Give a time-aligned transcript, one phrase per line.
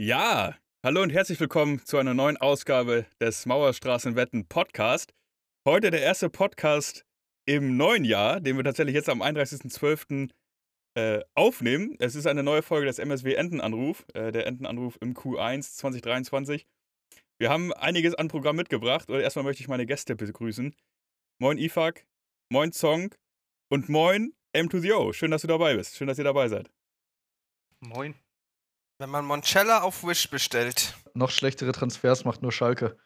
[0.00, 0.56] Ja,
[0.86, 5.12] hallo und herzlich willkommen zu einer neuen Ausgabe des Mauerstraßenwetten Podcast.
[5.66, 7.04] Heute der erste Podcast
[7.48, 10.30] im neuen Jahr, den wir tatsächlich jetzt am 31.12.
[10.94, 11.96] Äh, aufnehmen.
[11.98, 16.68] Es ist eine neue Folge des MSW Entenanruf, äh, der Entenanruf im Q1 2023.
[17.40, 20.76] Wir haben einiges an Programm mitgebracht und erstmal möchte ich meine Gäste begrüßen.
[21.40, 22.06] Moin Ifak,
[22.52, 23.16] moin Zong
[23.68, 25.12] und moin M2O.
[25.12, 25.96] Schön, dass du dabei bist.
[25.96, 26.70] Schön, dass ihr dabei seid.
[27.80, 28.14] Moin.
[28.98, 30.96] Wenn man Moncella auf Wish bestellt.
[31.14, 32.98] Noch schlechtere Transfers macht nur Schalke.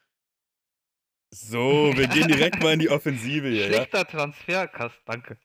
[1.35, 3.67] So, wir gehen direkt mal in die Offensive hier.
[3.69, 3.75] Ja?
[3.75, 5.39] Schlechter Transferkast, danke.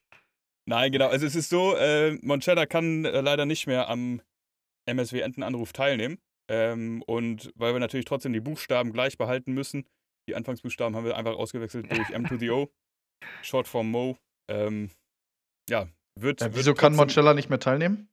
[0.65, 1.07] Nein, genau.
[1.07, 4.21] Also es ist so, äh, Monchella kann äh, leider nicht mehr am
[4.85, 6.17] MSW Entenanruf teilnehmen.
[6.49, 9.85] Ähm, und weil wir natürlich trotzdem die Buchstaben gleich behalten müssen,
[10.29, 12.69] die Anfangsbuchstaben haben wir einfach ausgewechselt durch M to the O,
[13.41, 14.17] Short Form Mo.
[14.49, 14.91] Ähm,
[15.69, 16.39] ja, wird.
[16.41, 18.09] Ja, wird wieso kann trotzdem- Moncella nicht mehr teilnehmen?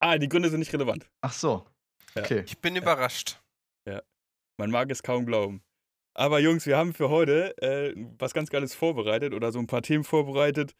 [0.00, 1.08] Ah, die Gründe sind nicht relevant.
[1.20, 1.66] Ach so.
[2.14, 2.22] Ja.
[2.22, 2.42] Okay.
[2.46, 3.40] Ich bin überrascht.
[4.60, 5.62] Man mag es kaum glauben.
[6.14, 9.80] Aber Jungs, wir haben für heute äh, was ganz Geiles vorbereitet oder so ein paar
[9.80, 10.74] Themen vorbereitet.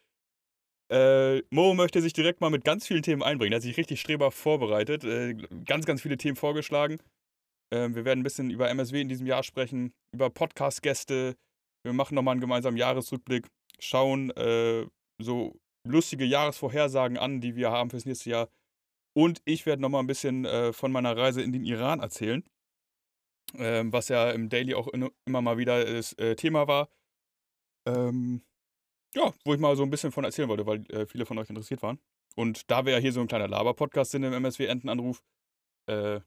[0.93, 3.53] Äh, Mo möchte sich direkt mal mit ganz vielen Themen einbringen.
[3.53, 5.33] Er hat sich richtig streber vorbereitet, äh,
[5.65, 6.99] ganz, ganz viele Themen vorgeschlagen.
[7.73, 11.35] Ähm, wir werden ein bisschen über MSW in diesem Jahr sprechen, über Podcast-Gäste.
[11.83, 13.47] Wir machen nochmal einen gemeinsamen Jahresrückblick,
[13.79, 14.85] schauen äh,
[15.19, 15.55] so
[15.87, 18.47] lustige Jahresvorhersagen an, die wir haben fürs nächste Jahr.
[19.13, 22.43] Und ich werde nochmal ein bisschen äh, von meiner Reise in den Iran erzählen
[23.55, 26.89] ähm, was ja im Daily auch in, immer mal wieder das äh, Thema war.
[27.87, 28.43] Ähm,
[29.13, 31.49] ja, wo ich mal so ein bisschen von erzählen wollte, weil äh, viele von euch
[31.49, 31.99] interessiert waren.
[32.35, 35.21] Und da wir ja hier so ein kleiner Laber-Podcast sind im MSW Entenanruf
[35.89, 36.21] äh,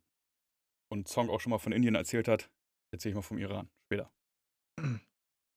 [0.90, 2.50] und Song auch schon mal von Indien erzählt hat,
[2.92, 4.12] erzähle ich mal vom Iran später.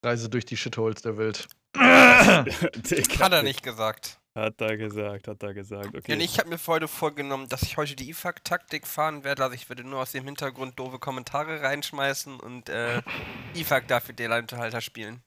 [0.05, 1.47] Reise durch die Shitholes der Welt.
[1.77, 4.21] Hat er nicht gesagt.
[4.37, 5.87] Hat er gesagt, hat er gesagt.
[5.87, 6.03] Okay.
[6.05, 9.43] Denn ich habe mir heute vorgenommen, dass ich heute die IFAC-Taktik fahren werde.
[9.43, 13.01] Also ich werde nur aus dem Hintergrund doofe Kommentare reinschmeißen und äh,
[13.55, 15.23] IFAC dafür den Unterhalter spielen.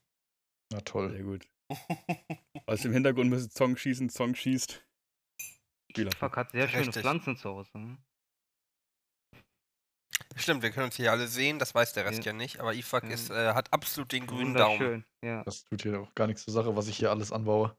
[0.72, 1.10] Na toll.
[1.10, 1.48] Sehr gut.
[2.66, 4.80] Aus dem Hintergrund müsste Song schießen, Song schießt.
[5.90, 6.12] Spieler.
[6.16, 7.02] Fuck hat sehr schöne Richtig.
[7.02, 7.70] Pflanzen zu Hause.
[7.76, 7.98] Ne?
[10.36, 12.26] Stimmt, wir können uns hier alle sehen, das weiß der Rest Ja.
[12.26, 12.60] ja, nicht.
[12.60, 13.10] Aber IFAC Ja.
[13.10, 15.04] ist, äh, hat absolut den grünen Daumen.
[15.24, 17.76] Ja, Das tut hier auch gar nichts zur Sache, was ich hier alles anbaue.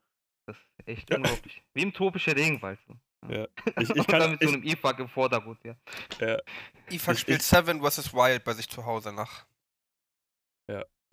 [0.48, 1.64] Das ist echt unglaublich.
[1.74, 2.80] Wie im tropischen Regenwald.
[2.88, 2.96] So.
[3.30, 3.48] Ja.
[3.80, 5.76] Ich, ich kann, dann mit so ich, einem IFAC im Vordergrund, ja.
[6.90, 8.14] IFAC Ich- spielt ich- Seven vs.
[8.14, 9.46] Wild bei sich zu Hause nach.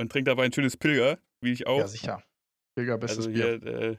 [0.00, 1.78] und trinkt dabei ein schönes Pilger, wie ich auch.
[1.78, 2.22] Ja, sicher.
[2.76, 3.58] Pilger, bestes Also Bier.
[3.60, 3.96] hier, äh,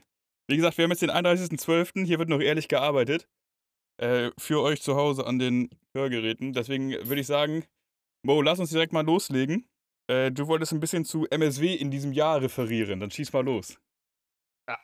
[0.48, 2.06] wie gesagt, wir haben jetzt den 31.12.
[2.06, 3.28] Hier wird noch ehrlich gearbeitet.
[4.00, 6.54] Äh, für euch zu Hause an den Hörgeräten.
[6.54, 7.64] Deswegen würde ich sagen,
[8.24, 9.68] Mo, lass uns direkt mal loslegen.
[10.10, 12.98] Äh, du wolltest ein bisschen zu MSW in diesem Jahr referieren.
[13.00, 13.78] Dann schieß mal los.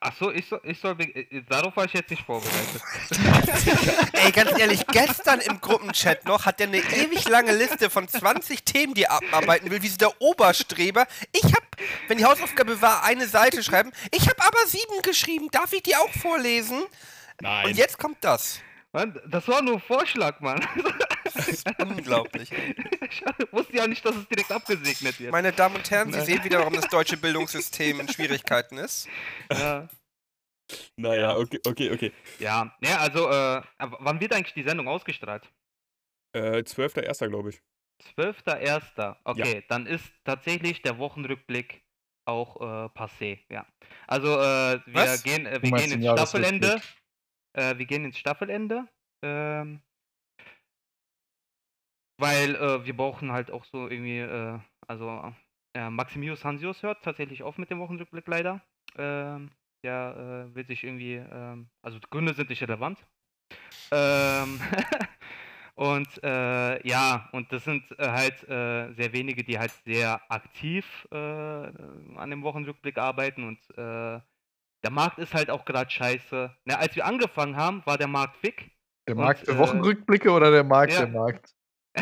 [0.01, 2.83] Achso, ich soll, ich soll, äh, darauf war ich jetzt nicht vorbereitet.
[4.13, 8.65] Ey, ganz ehrlich, gestern im Gruppenchat noch hat der eine ewig lange Liste von 20
[8.65, 11.07] Themen, die er abarbeiten will, wie so der Oberstreber.
[11.33, 11.65] Ich hab,
[12.09, 13.93] wenn die Hausaufgabe war, eine Seite schreiben.
[14.11, 15.49] Ich hab aber sieben geschrieben.
[15.51, 16.83] Darf ich die auch vorlesen?
[17.41, 17.67] Nein.
[17.67, 18.61] Und jetzt kommt das.
[18.97, 20.67] Mann, das war nur ein Vorschlag, Mann.
[21.35, 22.51] Das ist unglaublich.
[23.11, 25.33] Ich wusste ja nicht, dass es direkt abgesegnet wird.
[25.33, 26.25] Meine Damen und Herren, Sie Ne.
[26.25, 29.07] sehen wieder, warum das deutsche Bildungssystem in Schwierigkeiten ist.
[29.53, 29.87] Ja,
[30.97, 32.13] naja, okay, okay, okay.
[32.39, 32.75] ja.
[32.81, 35.43] ja also, äh, wann wird eigentlich die Sendung ausgestrahlt?
[36.33, 37.29] Äh, 12.01.
[37.29, 37.61] glaube ich.
[38.17, 39.17] 12.01.
[39.25, 41.83] Okay, dann ist tatsächlich der Wochenrückblick
[42.25, 43.67] auch äh, passé, ja.
[44.07, 45.23] Also äh, wir Was?
[45.23, 46.81] gehen, äh, wir gehen ins Staffelende.
[47.57, 48.87] Äh, wir gehen ins Staffelende.
[49.23, 49.81] Ähm,
[52.19, 55.33] weil äh, wir brauchen halt auch so irgendwie, äh, also
[55.75, 58.63] äh, Maximius Hansius hört tatsächlich auf mit dem Wochenrückblick leider.
[58.97, 59.51] Ähm,
[59.83, 63.05] der äh, will sich irgendwie, ähm, also Gründe sind nicht relevant.
[63.93, 64.61] Ähm,
[65.75, 71.07] und äh, ja, und das sind äh, halt äh, sehr wenige, die halt sehr aktiv
[71.13, 73.59] äh, an dem Wochenrückblick arbeiten und
[74.87, 76.55] der Markt ist halt auch gerade scheiße.
[76.65, 78.71] Na, als wir angefangen haben, war der Markt fick.
[79.09, 81.01] Der und, Markt der äh, Wochenrückblicke oder der Markt ja.
[81.01, 81.57] der Markt?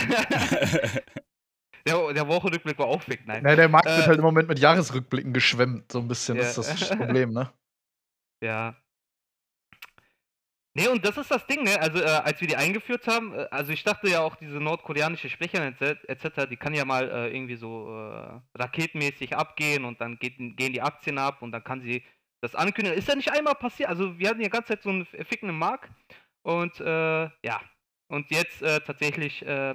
[1.87, 3.43] der, der Wochenrückblick war auch fick, nein.
[3.43, 6.37] Nein, der Markt Äh, wird halt im Moment mit Jahresrückblicken geschwemmt, so ein bisschen.
[6.37, 6.63] Das Ja.
[6.63, 7.51] ist das Problem, ne?
[8.43, 8.77] Ja.
[10.77, 11.81] Nee, und das ist das Ding, ne?
[11.81, 15.31] Also, äh, als wir die eingeführt haben, äh, also ich dachte ja auch, diese nordkoreanische
[15.31, 20.19] Sprecherin etc., etc., die kann ja mal äh, irgendwie so äh, raketenmäßig abgehen und dann
[20.19, 22.03] geht, gehen die Aktien ab und dann kann sie
[22.45, 22.99] das ankündigen.
[22.99, 23.89] Ist ja nicht einmal passiert.
[23.89, 25.91] Also, wir hatten die ganze Zeit so einen fickenden Markt
[26.47, 27.61] und äh, ja.
[28.09, 29.75] Und jetzt äh, tatsächlich, äh,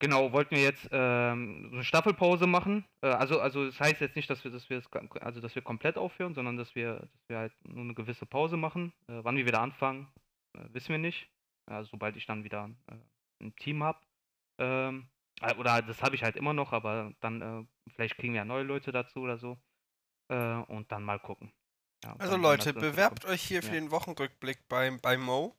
[0.00, 2.84] genau, wollten wir jetzt ähm, so eine Staffelpause machen.
[3.02, 4.82] Äh, also, also das heißt jetzt nicht, dass wir, dass wir
[5.20, 8.56] also dass wir komplett aufhören, sondern dass wir, dass wir halt nur eine gewisse Pause
[8.56, 8.92] machen.
[9.06, 10.08] Äh, wann wir wieder anfangen,
[10.56, 11.30] äh, wissen wir nicht.
[11.70, 12.68] Also sobald ich dann wieder
[13.40, 14.00] ein Team habe.
[14.58, 15.06] Ähm,
[15.40, 18.64] äh, oder das habe ich halt immer noch, aber dann vielleicht kriegen wir ja neue
[18.64, 19.56] Leute dazu oder so.
[20.28, 20.34] Äh,
[20.68, 21.52] und dann mal gucken.
[22.04, 23.32] Ja, Also Leute, bewerbt kommt.
[23.32, 23.74] euch hier für Ja.
[23.74, 25.56] den Wochenrückblick bei, bei Mo.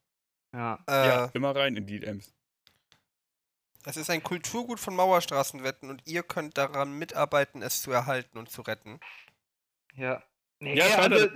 [0.54, 2.34] Ja, Äh, ja, immer rein in die DMs.
[3.86, 8.50] Es ist ein Kulturgut von Mauerstraßenwetten und ihr könnt daran mitarbeiten, es zu erhalten und
[8.50, 9.00] zu retten.
[9.96, 10.24] ja.
[10.60, 11.28] Nee, Ja, also,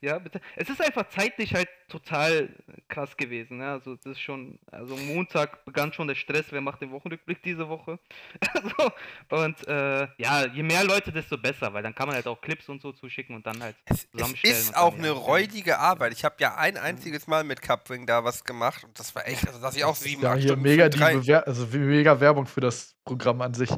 [0.00, 0.40] ja, bitte.
[0.56, 2.50] Es ist einfach zeitlich halt total
[2.88, 3.58] krass gewesen.
[3.58, 3.68] Ne?
[3.68, 7.68] Also, das ist schon, also Montag begann schon der Stress, wer macht den Wochenrückblick diese
[7.68, 7.98] Woche.
[8.52, 8.92] also,
[9.30, 12.68] und äh, ja, je mehr Leute, desto besser, weil dann kann man halt auch Clips
[12.68, 14.54] und so zuschicken und dann halt Es, es zusammenstellen.
[14.56, 16.12] ist und auch eine räudige Arbeit.
[16.12, 19.46] Ich habe ja ein einziges Mal mit Cupwing da was gemacht und das war echt,
[19.46, 22.46] also dass ich auch sieben Ja, acht hier Stunden mega, die Bewer also mega Werbung
[22.46, 23.70] für das Programm an sich.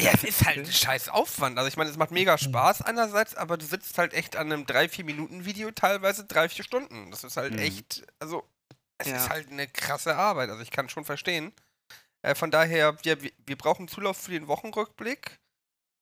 [0.00, 1.58] Ja, es ist halt ein scheiß Aufwand.
[1.58, 2.36] Also ich meine, es macht mega.
[2.38, 7.10] Spaß einerseits, aber du sitzt halt echt an einem 3-4-Minuten-Video teilweise 3-4 Stunden.
[7.10, 7.58] Das ist halt Mhm.
[7.60, 8.46] echt, also
[8.98, 9.16] es Ja.
[9.16, 10.50] ist halt eine krasse Arbeit.
[10.50, 11.52] Also ich kann schon verstehen.
[12.22, 15.38] Äh, von daher, wir, wir- wir brauchen Zulauf für den Wochenrückblick.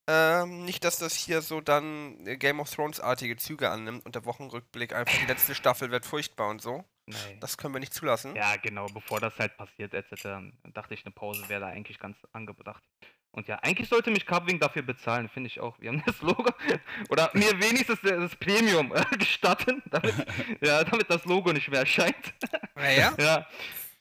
[0.09, 4.25] Ähm, nicht, dass das hier so dann äh, Game of Thrones-artige Züge annimmt und der
[4.25, 6.85] Wochenrückblick einfach die letzte Staffel wird furchtbar und so.
[7.06, 7.38] Nee.
[7.41, 8.35] Das können wir nicht zulassen.
[8.35, 10.43] Ja, genau, bevor das halt passiert, etc.,
[10.75, 12.82] dachte ich, eine Pause wäre da eigentlich ganz angebracht.
[13.31, 15.79] Und ja, eigentlich sollte mich Cupwing dafür bezahlen, finde ich auch.
[15.79, 16.50] Wir haben das Logo.
[17.11, 20.14] Oder mir wenigstens das Premium äh, gestatten, damit,
[20.62, 22.35] ja, damit das Logo nicht mehr erscheint.
[22.75, 23.47] Naja, ja,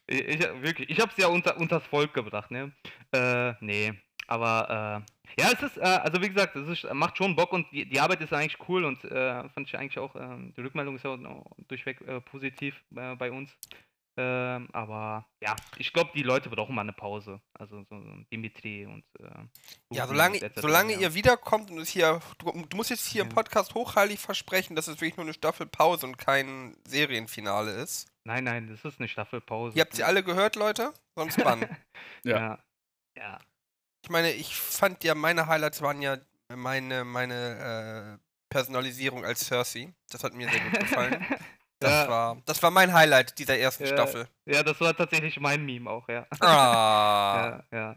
[0.07, 0.89] ich, ich, wirklich.
[0.89, 2.71] Ich habe es ja unter, unters Volk gebracht, ne?
[3.11, 3.93] Äh, nee.
[4.27, 7.69] Aber, äh, ja, es ist, äh, also wie gesagt, es ist, macht schon Bock und
[7.71, 10.95] die, die Arbeit ist eigentlich cool und äh, fand ich eigentlich auch, ähm, die Rückmeldung
[10.95, 13.55] ist ja auch durchweg äh, positiv äh, bei uns.
[14.17, 17.41] Ähm, aber ja, ich glaube, die Leute brauchen mal eine Pause.
[17.53, 18.01] Also so
[18.31, 19.29] Dimitri und äh,
[19.91, 20.99] Ja, solange, und solange ja.
[20.99, 23.33] ihr wiederkommt und es hier, du, du musst jetzt hier im Ja.
[23.35, 28.07] Podcast hochheilig versprechen, dass es wirklich nur eine Staffelpause und kein Serienfinale ist.
[28.23, 29.77] Nein, nein, das ist eine Staffelpause.
[29.77, 30.93] Ihr habt sie alle gehört, Leute?
[31.15, 31.59] Sonst wann?
[32.23, 32.37] Ja.
[32.37, 32.59] Ja.
[33.17, 33.39] Ja.
[34.05, 36.17] Ich meine, ich fand ja, meine Highlights waren ja
[36.55, 39.93] meine, meine äh, Personalisierung als Cersei.
[40.11, 41.25] Das hat mir sehr gut gefallen.
[41.79, 42.07] Das, Ja.
[42.07, 43.89] war, das war mein Highlight dieser ersten Ja.
[43.89, 44.29] Staffel.
[44.45, 46.25] ja, das war tatsächlich mein Meme auch, ja.
[46.39, 47.61] Ah.
[47.71, 47.95] Ja, ja.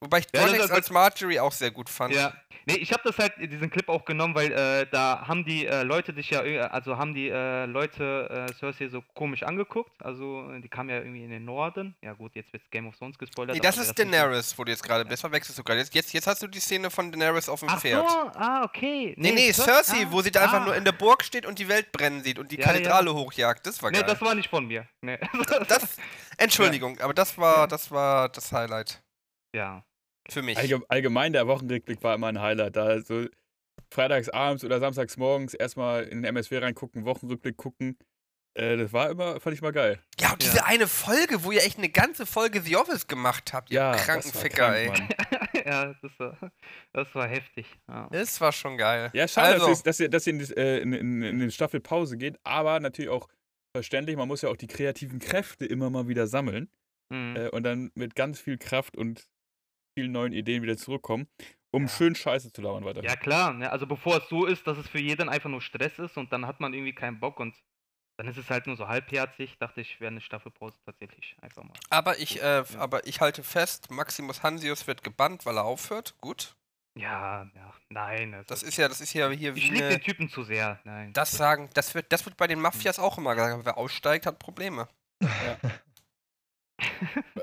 [0.00, 2.14] Wobei ich Ja, das- das- als Marjorie auch sehr gut fand.
[2.14, 2.32] Ja,
[2.66, 5.82] nee, ich habe das halt, diesen Clip auch genommen, weil äh, da haben die äh,
[5.82, 9.92] Leute dich ja, äh, also haben die äh, Leute äh, Cersei so komisch angeguckt.
[10.02, 11.94] Also, die kam ja irgendwie in den Norden.
[12.02, 13.54] Ja, gut, jetzt wird Game of Thrones gespoilert.
[13.54, 15.20] Nee, das ist nicht- Daenerys, wo du jetzt gerade bist.
[15.20, 15.80] Verwechselst du gerade.
[15.80, 18.08] Jetzt, jetzt, jetzt hast du die Szene von Daenerys auf dem Ach Pferd.
[18.08, 19.14] so, ah, okay.
[19.18, 20.64] Nee, nee, Cer- Cersei, ah, wo sie da einfach ah.
[20.64, 23.66] nur in der Burg steht und die Welt brennen sieht und die Ja, Kathedrale hochjagt.
[23.66, 24.06] Das war Nee, geil.
[24.08, 24.86] das war nicht von mir.
[25.02, 25.18] Nee.
[25.68, 25.96] Das,
[26.38, 29.00] Entschuldigung, aber das war, das war das Highlight
[29.54, 29.84] ja.
[30.28, 30.56] für mich.
[30.58, 32.76] Allge allgemein, der Wochenrückblick war immer ein Highlight.
[32.76, 33.26] Da so
[33.92, 37.98] freitags abends oder samstags morgens erstmal in den MSW reingucken, Wochenrückblick gucken.
[38.54, 40.00] Äh, das war immer, fand ich mal geil.
[40.20, 40.64] Ja, und diese Ja.
[40.66, 44.00] eine Folge, wo ihr echt eine ganze Folge The Office gemacht habt, ihr Ja, das
[44.00, 45.08] war Krankenficker, krank,
[45.52, 45.60] ey.
[45.66, 46.52] Ja, das war,
[46.92, 47.66] das war heftig.
[47.88, 48.08] Ja.
[48.10, 49.10] Das war schon geil.
[49.12, 51.38] Ja, schade, also, dass, ihr- dass ihr, dass ihr in, das, äh, in, in, in
[51.38, 53.28] den Staffelpause geht, aber natürlich auch
[53.76, 56.70] verständlich, man muss ja auch die kreativen Kräfte immer mal wieder sammeln
[57.12, 57.36] Mhm.
[57.36, 59.28] äh, und dann mit ganz viel Kraft und
[59.94, 61.28] vielen neuen Ideen wieder zurückkommen,
[61.70, 61.88] um Ja.
[61.88, 63.02] schön Scheiße zu labern weiter.
[63.02, 63.70] Ja klar, ne?
[63.70, 66.46] also bevor es so ist, dass es für jeden einfach nur Stress ist und dann
[66.46, 67.54] hat man irgendwie keinen Bock und
[68.18, 71.72] dann ist es halt nur so halbherzig, dachte ich, wäre eine Staffelpause tatsächlich einfach mal.
[71.88, 76.14] aber ich, äh, aber ich halte fest, Maximus Hansius wird gebannt, weil er aufhört.
[76.20, 76.54] Gut.
[76.98, 78.34] Ja, ja, nein.
[78.34, 80.80] also Das ist ja, das ist ja hier ich wie liebe den Typen zu sehr,
[80.84, 81.12] nein.
[81.14, 83.64] das sagen, das wird, das wird bei den Mafias auch immer gesagt.
[83.64, 84.88] Wer aussteigt, hat Probleme.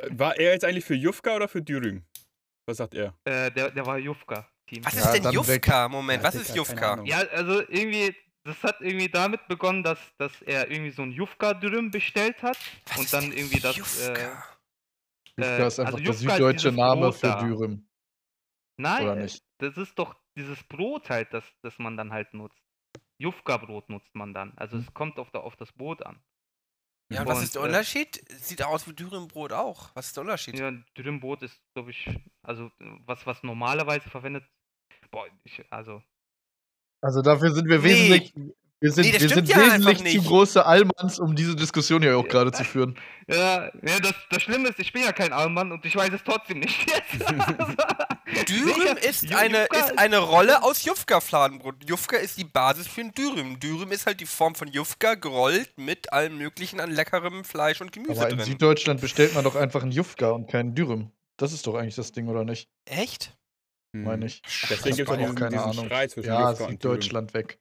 [0.09, 2.03] War er jetzt eigentlich für Jufka oder für Dürüm?
[2.67, 3.17] Was sagt er?
[3.23, 4.83] Äh, der, der war Jufka-Team.
[4.85, 5.87] Was Ja, ist denn Jufka?
[5.87, 7.01] Moment, Ja, was ist Jufka?
[7.05, 11.91] Ja, also irgendwie, das hat irgendwie damit begonnen, dass, dass er irgendwie so ein Jufka-Dürüm
[11.91, 12.57] bestellt hat
[12.87, 13.75] Was und ist dann denn irgendwie das.
[13.75, 14.43] Äh, Jufka?
[15.37, 17.35] Jufka ist äh, einfach also der Jufka süddeutsche Name Brot für.
[17.37, 17.87] Dürüm,
[18.77, 19.43] Nein, oder nicht?
[19.59, 22.61] das ist doch dieses Brot halt, das, das man dann halt nutzt.
[23.19, 24.53] Jufka-Brot nutzt man dann.
[24.57, 26.21] Also es kommt auf, der, auf das Brot an.
[27.09, 28.21] Ja, und was ist der äh, Unterschied?
[28.41, 29.89] Sieht aus wie Dürümbrot auch.
[29.93, 30.59] Was ist der Unterschied?
[30.59, 32.09] Ja, Dürümbrot ist, glaube ich,
[32.43, 32.69] also
[33.05, 34.43] was, was normalerweise verwendet.
[35.09, 36.01] Boah, ich, also.
[37.01, 37.83] Also dafür sind wir Nee.
[37.83, 38.33] wesentlich,
[38.79, 42.27] wir sind, Nee, wir sind ja wesentlich zu große Allmanns, um diese Diskussion hier auch
[42.27, 42.99] gerade zu führen.
[43.27, 46.23] Ja, ja das, das Schlimme ist, ich bin ja kein Allmann und ich weiß es
[46.23, 46.85] trotzdem nicht.
[48.47, 51.89] Dürüm ist eine, ist eine Rolle aus Jufka-Fladenbrot.
[51.89, 53.59] Jufka ist die Basis für ein Dürüm.
[53.59, 57.91] Dürüm ist halt die Form von Jufka gerollt mit allem möglichen an leckerem Fleisch und
[57.91, 58.45] Gemüse Aber in drin.
[58.45, 61.11] Süddeutschland bestellt man doch einfach einen Jufka und keinen Dürüm.
[61.39, 62.67] Das ist doch eigentlich das Ding, oder nicht?
[62.89, 63.37] Echt?
[63.95, 64.03] Hm.
[64.03, 64.41] Meine ich.
[64.69, 65.85] Deswegen Ich gibt es auch diesen, keine diesen Ahnung.
[65.85, 66.95] Streit zwischen Ja, Jufka und Dürüm.
[66.95, 67.59] Süddeutschland weg.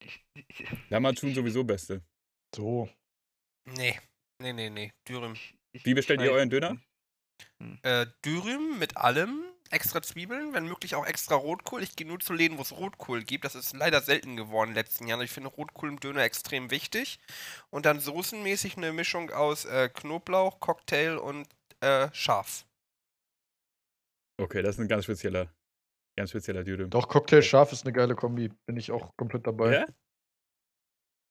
[0.00, 0.24] Ich-
[0.90, 2.02] Lammertun sowieso Beste.
[2.54, 2.88] So.
[3.76, 3.98] Nee.
[4.42, 4.92] Nee, nee, nee.
[5.08, 5.34] Dürüm.
[5.72, 6.76] Wie ich bestellt ihr euren Döner?
[7.58, 7.84] Nicht.
[7.84, 9.44] Äh, Dürüm mit allem.
[9.70, 11.82] Extra Zwiebeln, wenn möglich auch extra Rotkohl.
[11.82, 13.44] Ich gehe nur zu Läden, wo es Rotkohl gibt.
[13.44, 15.22] Das ist leider selten geworden in den letzten Jahren.
[15.22, 17.18] Ich finde Rotkohl im Döner extrem wichtig.
[17.70, 21.48] Und dann soßenmäßig eine Mischung aus äh, Knoblauch, Cocktail und
[21.80, 22.66] äh, Schaf.
[24.40, 25.52] Okay, das ist ein ganz spezieller,
[26.16, 26.90] ganz spezieller Dürüm.
[26.90, 28.50] Doch, Cocktail scharf ist eine geile Kombi.
[28.66, 29.74] Bin ich auch komplett dabei.
[29.74, 29.86] Ja?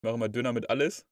[0.04, 1.06] Machen wir Döner mit alles.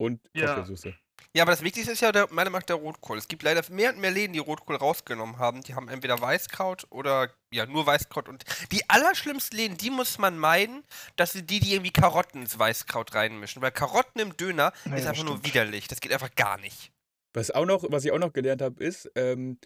[0.00, 0.22] Und.
[0.32, 0.88] Cocktailsoße.
[0.88, 0.96] Ja,
[1.42, 3.18] aber das Wichtigste ist ja der, meiner Meinung nach der Rotkohl.
[3.18, 5.62] Es gibt leider mehr und mehr Läden, die Rotkohl rausgenommen haben.
[5.62, 8.28] Die haben entweder Weißkraut oder ja, nur Weißkraut.
[8.28, 10.82] Und die allerschlimmsten Läden, die muss man meiden,
[11.16, 13.62] dass sie die, die irgendwie Karotten ins Weißkraut reinmischen.
[13.62, 15.88] Weil Karotten im Döner Ja, ist ja, einfach nur widerlich.
[15.88, 16.92] Das geht einfach gar nicht.
[17.34, 19.58] Was, auch noch, was ich auch noch gelernt habe, ist, ähm,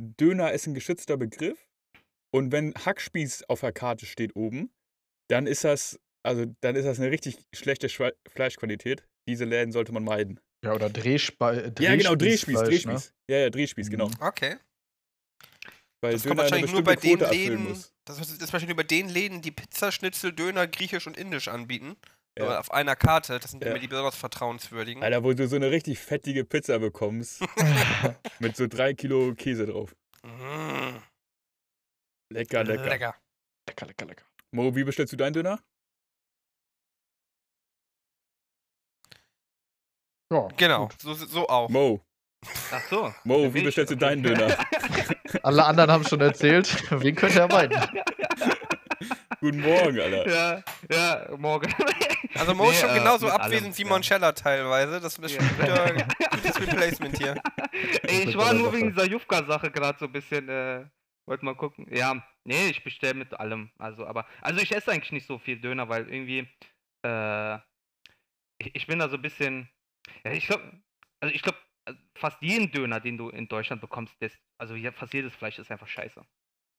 [0.00, 1.68] Döner ist ein geschützter Begriff.
[2.34, 4.72] Und wenn Hackspieß auf der Karte steht oben,
[5.28, 9.06] dann ist das, also dann ist das eine richtig schlechte Schwe Fleischqualität.
[9.28, 10.40] Diese Läden sollte man meiden.
[10.64, 13.12] Ja, oder Drehspe ja, genau, Drehspieß, Drehspießfleisch, Drehspieß.
[13.28, 13.34] Ne?
[13.34, 14.08] Ja, ja, Drehspieß, genau.
[14.08, 14.14] Mhm.
[14.20, 14.56] Okay.
[16.00, 17.68] Weil Das kommt Döner eine wahrscheinlich nur bei den Quote Läden.
[17.68, 17.92] muss.
[18.04, 21.16] Das ist das ist wahrscheinlich nur bei den Läden, die Pizza, Schnitzel, Döner, Griechisch und
[21.16, 21.96] Indisch anbieten.
[22.38, 22.44] Ja.
[22.44, 23.38] Aber auf einer Karte.
[23.38, 23.70] Das sind Ja.
[23.70, 25.02] immer die besonders vertrauenswürdigen.
[25.02, 27.40] Alter, wo du so eine richtig fettige Pizza bekommst,
[28.40, 29.94] mit so drei Kilo Käse drauf.
[30.24, 30.96] Mm,
[32.32, 32.88] Lecker, lecker.
[32.88, 33.14] lecker.
[33.68, 34.24] Lecker, lecker, lecker.
[34.52, 35.60] Mo, wie bestellst du deinen Döner?
[40.32, 41.68] Ja, Genau, so, so auch.
[41.68, 42.00] Mo,
[42.72, 43.14] Ach so.
[43.24, 44.04] Mo, wie ich- bestellst du okay.
[44.06, 44.56] deinen Döner?
[45.42, 46.76] Alle anderen haben schon erzählt.
[46.90, 47.78] Wen könnt ihr meiden?
[49.40, 50.28] Guten Morgen, Alter.
[50.28, 51.72] Ja, ja, morgen.
[52.34, 53.88] Also Mo ist Nee, schon äh, genauso abwesend allem, wie ja.
[53.88, 55.00] Monchella teilweise.
[55.00, 55.62] Das ist schon Ja.
[55.62, 57.34] wieder gutes Replacement hier.
[58.04, 60.84] Ey, ich war nur wegen dieser Jufka-Sache gerade so ein bisschen, äh,
[61.26, 61.86] wollte mal gucken.
[61.90, 63.72] Ja, nee, ich bestelle mit allem.
[63.78, 66.46] Also, aber, also ich esse eigentlich nicht so viel Döner, weil irgendwie,
[67.04, 67.56] äh,
[68.58, 69.68] ich, ich bin da so ein bisschen,
[70.24, 70.62] ja, ich glaube,
[71.20, 71.58] also ich glaube,
[72.16, 75.70] fast jeden Döner, den du in Deutschland bekommst, das, also hier, fast jedes Fleisch ist
[75.70, 76.22] einfach scheiße.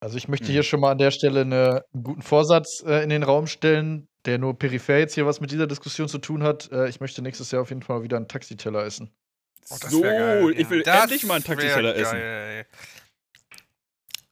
[0.01, 0.51] Also ich möchte Mhm.
[0.53, 4.07] hier schon mal an der Stelle eine, einen guten Vorsatz äh, in den Raum stellen,
[4.25, 6.69] der nur peripher jetzt hier was mit dieser Diskussion zu tun hat.
[6.71, 9.13] Äh, ich möchte nächstes Jahr auf jeden Fall wieder einen Taxiteller essen.
[9.69, 10.53] Oh, das so, geil.
[10.57, 12.19] ich will Das endlich mal einen Taxiteller essen.
[12.19, 12.67] geil.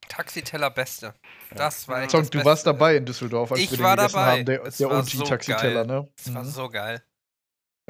[0.09, 1.13] Taxiteller Beste.
[1.55, 2.49] Das war echt Song, das du Beste.
[2.49, 4.31] warst dabei in Düsseldorf, als Ich wir den war gegessen dabei.
[4.31, 4.45] haben.
[4.45, 6.01] Der, der war so OG-Taxiteller, geil.
[6.01, 6.09] ne?
[6.17, 6.47] Das war Mhm.
[6.49, 7.03] so geil.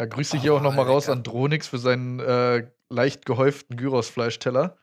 [0.01, 4.75] Ja, grüße hier auch nochmal raus an Dronix für seinen äh, leicht gehäuften Gyrosfleischteller.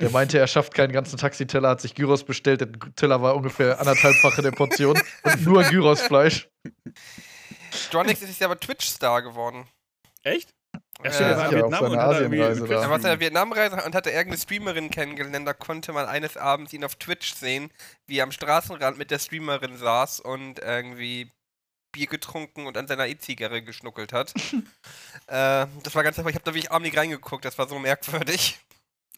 [0.00, 2.62] Der meinte, er schafft keinen ganzen Taxiteller, hat sich Gyros bestellt.
[2.62, 6.48] Der Teller war ungefähr anderthalbfache der Portion und nur Gyrosfleisch.
[7.90, 9.68] Dronix ist ja aber Twitch-Star geworden.
[10.22, 10.54] Echt?
[11.04, 12.82] Ja, stimmt, er war in Vietnam und hat Asienreise da.
[12.82, 15.46] Er war seiner Vietnamreise und hatte irgendeine Streamerin kennengelernt.
[15.46, 17.70] Da konnte man eines Abends ihn auf Twitch sehen,
[18.06, 21.30] wie er am Straßenrand mit der Streamerin saß und irgendwie
[21.96, 24.34] Bier getrunken und an seiner E-Zigarre geschnuckelt hat.
[25.26, 26.30] äh, das war ganz einfach.
[26.30, 27.44] Ich habe da wirklich nicht reingeguckt.
[27.44, 28.58] Das war so merkwürdig.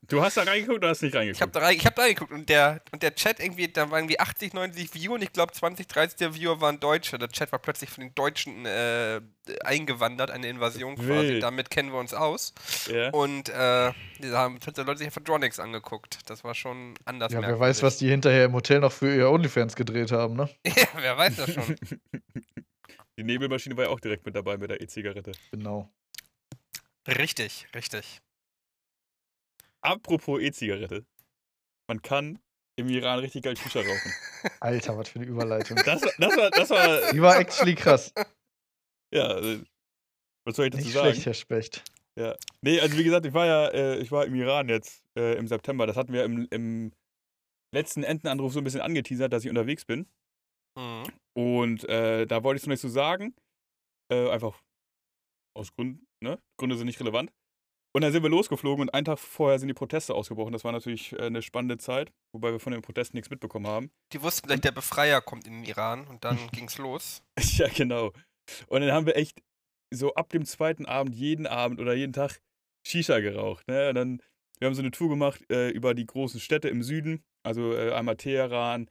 [0.07, 1.57] Du hast da reingeguckt oder hast nicht Ich habe reingeguckt?
[1.57, 4.19] da, rein, ich hab da reingeguckt und der, und der Chat irgendwie, da waren irgendwie
[4.19, 7.19] 80, 90 Viewer und ich glaube 20, 30 der Viewer waren Deutsche.
[7.19, 9.21] Der Chat war plötzlich von den Deutschen äh,
[9.65, 11.09] eingewandert, eine Invasion quasi.
[11.09, 11.43] Wild.
[11.43, 12.55] Damit kennen wir uns aus.
[12.91, 13.11] ja.
[13.11, 16.21] Und äh, die haben die Leute sich einfach Dronix angeguckt.
[16.27, 17.33] Das war schon anders.
[17.33, 20.49] Ja, wer weiß, was die hinterher im Hotel noch für ihr OnlyFans gedreht haben, ne?
[20.65, 21.77] ja, wer weiß das schon.
[23.19, 25.33] Die Nebelmaschine war ja auch direkt mit dabei mit der E-Zigarette.
[25.51, 25.91] Genau.
[27.09, 28.21] richtig, richtig.
[29.81, 31.05] Apropos E-Zigarette.
[31.89, 32.39] Man kann
[32.77, 34.13] im Iran richtig geil Shisha rauchen.
[34.61, 35.77] Alter, was für eine Überleitung.
[35.85, 38.13] Das, war- das war, das war, Die war actually krass.
[39.13, 39.65] ja, äh,
[40.47, 41.11] was soll ich dazu Nicht sagen?
[41.13, 41.85] schlecht, Herr Specht.
[42.63, 45.47] Nee, also wie gesagt, ich war ja, äh, ich war im Iran jetzt äh, im
[45.47, 45.87] September.
[45.87, 46.93] Das hatten wir im, im
[47.73, 50.07] letzten Entenanruf so ein bisschen angeteasert, dass ich unterwegs bin.
[50.77, 51.05] Mhm.
[51.39, 53.33] Und äh, da wollte ich so nichts zu sagen.
[54.13, 54.61] Äh, einfach
[55.57, 56.43] aus Gründen, ne?
[56.59, 57.31] Gründe sind nicht relevant.
[57.95, 60.53] Und dann sind wir losgeflogen und einen Tag vorher sind die Proteste ausgebrochen.
[60.53, 63.93] Das war natürlich äh, eine spannende Zeit, wobei wir von den Protesten nichts mitbekommen haben.
[64.13, 67.23] Die wussten gleich, der Befreier kommt in den Iran und dann ging's los.
[67.39, 68.13] ja, genau.
[68.67, 69.41] Und dann haben wir echt
[69.95, 72.41] so ab dem zweiten Abend, jeden Abend oder jeden Tag
[72.85, 73.69] Shisha geraucht.
[73.69, 73.91] Ne?
[73.91, 74.23] Und dann,
[74.59, 77.23] wir haben so eine Tour gemacht äh, über die großen Städte im Süden.
[77.45, 78.91] Also äh, einmal Teheran,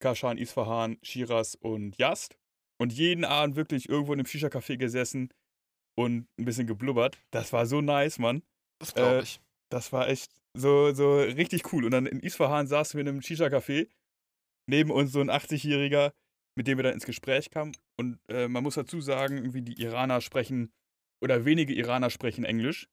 [0.00, 2.36] Kashan, Isfahan, Shiraz und Yazd.
[2.78, 5.32] Und jeden Abend wirklich irgendwo in einem Shisha-Café gesessen
[5.98, 7.18] und ein bisschen geblubbert.
[7.30, 8.42] Das war so nice, Mann.
[8.78, 9.40] Das glaube Äh, ich.
[9.70, 11.84] Das war echt so, so richtig cool.
[11.86, 13.88] Und dann in Isfahan saßen wir in einem Shisha-Café.
[14.68, 16.12] Neben uns so ein 80-Jähriger,
[16.56, 17.76] mit dem wir dann ins Gespräch kamen.
[17.98, 20.72] Und äh, man muss dazu sagen, irgendwie die Iraner sprechen,
[21.22, 22.88] oder wenige Iraner sprechen Englisch.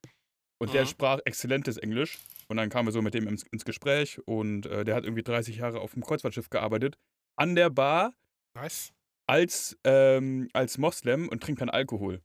[0.61, 0.87] Und der Mhm.
[0.87, 2.19] sprach exzellentes Englisch.
[2.47, 4.19] Und dann kamen wir so mit dem ins, ins Gespräch.
[4.25, 6.97] Und äh, der hat irgendwie 30 Jahre auf dem Kreuzfahrtschiff gearbeitet.
[7.35, 8.13] An der Bar
[8.55, 8.93] Nice.
[9.27, 12.21] als, ähm, als Moslem und trinkt keinen Alkohol.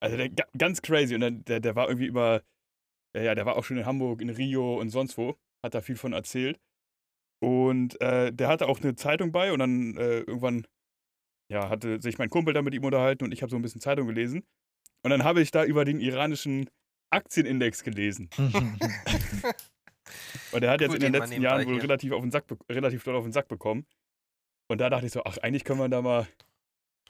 [0.00, 1.14] Also der, ga- ganz crazy.
[1.14, 2.42] Und dann, der, der war irgendwie über,
[3.14, 5.36] ja, ja, der war auch schon in Hamburg, in Rio und sonst wo.
[5.62, 6.58] Hat da viel von erzählt.
[7.42, 10.66] Und äh, der hatte auch eine Zeitung bei und dann äh, irgendwann,
[11.50, 13.80] ja, hatte sich mein Kumpel da mit ihm unterhalten und ich habe so ein bisschen
[13.80, 14.44] Zeitung gelesen.
[15.02, 16.68] Und dann habe ich da über den iranischen
[17.10, 18.30] Aktienindex gelesen.
[20.52, 21.82] Und der hat jetzt Cool, in den letzten Jahren wohl hier.
[21.84, 23.86] relativ, auf den Sack, relativ doll auf den Sack bekommen.
[24.68, 26.26] Und da dachte ich so, ach, eigentlich können wir da mal,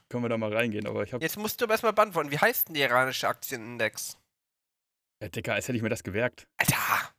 [0.08, 0.86] können wir da mal reingehen.
[0.86, 4.18] Aber ich habe, Jetzt musst du aber erstmal beantworten, wie heißt denn der iranische Aktienindex?
[5.22, 6.46] ja, Dicker, als hätte ich mir das gemerkt.
[6.58, 7.10] Alter!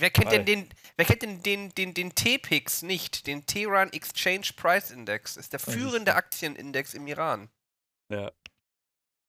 [0.00, 0.44] Wer kennt denn Ei.
[0.44, 3.26] den, wer kennt denn den, den, den T-Pix nicht?
[3.26, 5.36] Den Tehran Exchange Price Index.
[5.36, 6.14] Ist der führende.
[6.14, 7.50] Aktienindex im Iran.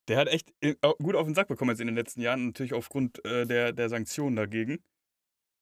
[0.09, 2.73] Der hat echt äh, gut auf den Sack bekommen jetzt in den letzten Jahren, natürlich
[2.73, 4.83] aufgrund äh, der, der Sanktionen dagegen.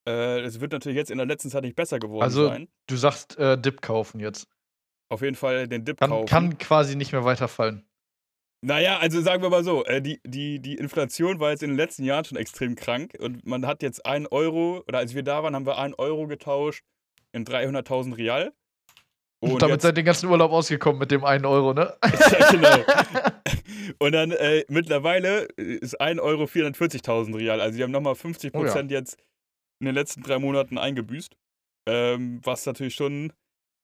[0.08, 2.68] Äh, Es wird natürlich jetzt in der letzten Zeit nicht besser geworden Also- sein.
[2.88, 4.48] Du sagst äh, Dip kaufen jetzt.
[5.10, 6.26] Auf jeden Fall den Dip Kann, kaufen.
[6.28, 7.84] kann quasi nicht mehr weiterfallen.
[8.66, 11.78] Naja, also sagen wir mal so, äh, die, die, die Inflation war jetzt in den
[11.78, 15.44] letzten Jahren schon extrem krank und man hat jetzt 1 Euro, oder als wir da
[15.44, 16.84] waren, haben wir 1 Euro getauscht
[17.34, 18.54] in 300.000 Real.
[19.40, 21.96] Und damit jetzt- seid ihr den ganzen Urlaub ausgekommen mit dem einen Euro, ne?
[22.04, 22.78] ja, genau.
[24.00, 27.62] Und dann äh, mittlerweile ist 1 Euro 440.000 Real.
[27.62, 28.64] Also die haben nochmal 50 Oh ja.
[28.66, 29.18] Prozent jetzt
[29.80, 31.36] in den letzten drei Monaten eingebüßt.
[31.88, 33.32] Ähm, was natürlich schon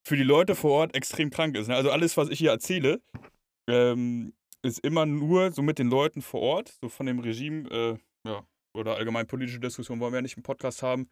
[0.06, 1.68] für die Leute vor Ort extrem krank ist.
[1.70, 1.76] Ne?
[1.76, 3.02] Also alles, was ich hier erzähle,
[3.70, 4.34] ähm,
[4.66, 8.46] ist immer nur so mit den Leuten vor Ort, so von dem Regime, äh, ja,
[8.76, 11.10] oder allgemein politische Diskussion wollen wir ja nicht im Podcast haben.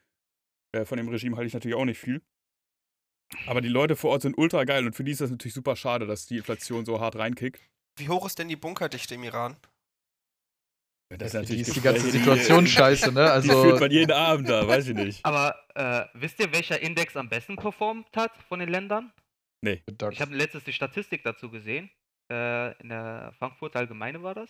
[0.75, 2.21] Äh, von dem Regime halte ich natürlich auch nicht viel.
[3.47, 5.75] Aber die Leute vor Ort sind ultra geil und für die ist das natürlich super
[5.75, 7.61] schade, dass die Inflation so hart reinkickt.
[7.97, 9.57] Wie hoch ist denn die Bunkerdichte im Iran?
[11.09, 13.41] Das die ist die ganze Situation scheiße, ne?
[13.43, 15.25] Die führt Also, man jeden Abend da, weiß ich nicht.
[15.25, 19.11] Aber äh, wisst ihr, welcher Index am besten performt hat von den Ländern?
[19.61, 20.15] DAX.
[20.15, 21.91] Ich habe letztens die Statistik dazu gesehen.
[22.31, 24.49] Äh, in der Frankfurter Allgemeine war das.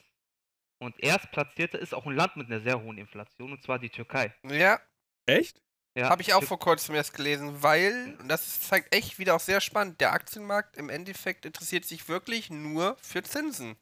[0.80, 4.34] Und erstplatzierte ist auch ein Land mit einer sehr hohen Inflation, und zwar die Türkei.
[4.48, 4.80] Ja,
[5.28, 5.62] Echt?
[5.98, 9.36] Ja, habe ich auch vor kurzem erst gelesen, weil, und das ist- zeigt echt wieder
[9.36, 13.76] auch sehr spannend, der Aktienmarkt im Endeffekt interessiert sich wirklich nur für Zinsen.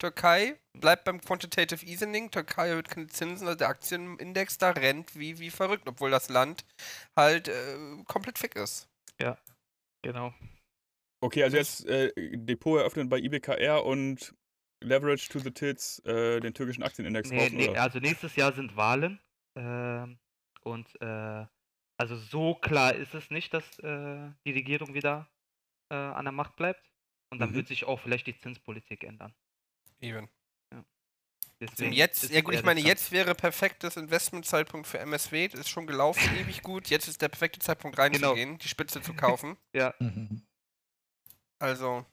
[0.00, 5.38] Türkei bleibt beim Quantitative Easing, Türkei erhöht keine Zinsen, also der Aktienindex da rennt wie,
[5.38, 6.64] wie verrückt, obwohl das Land
[7.14, 7.76] halt äh,
[8.08, 8.88] komplett fick ist.
[10.04, 10.34] Genau.
[11.22, 14.34] Okay, also jetzt äh, Depot eröffnen bei IBKR und
[14.82, 17.82] Leverage to the Tits äh, den türkischen Aktienindex Nee, kaufen, nee, oder?
[17.82, 19.20] also nächstes Jahr sind Wahlen.
[19.54, 20.18] ähm,
[20.64, 21.46] und äh,
[21.98, 25.28] also so klar ist es nicht, dass äh, die Regierung wieder
[25.90, 26.88] äh, an der Macht bleibt.
[27.30, 27.54] Und dann Mhm.
[27.54, 29.34] wird sich auch vielleicht die Zinspolitik ändern.
[30.00, 30.28] Eben.
[31.60, 35.86] Deswegen jetzt, ja gut, ich meine, jetzt wäre perfektes Investmentzeitpunkt für MSW, das ist schon
[35.86, 36.88] gelaufen, ewig gut.
[36.88, 39.56] Jetzt ist der perfekte Zeitpunkt reinzugehen, die Spitze zu kaufen.
[39.72, 40.42] Ja, Mhm.
[41.60, 42.04] Also,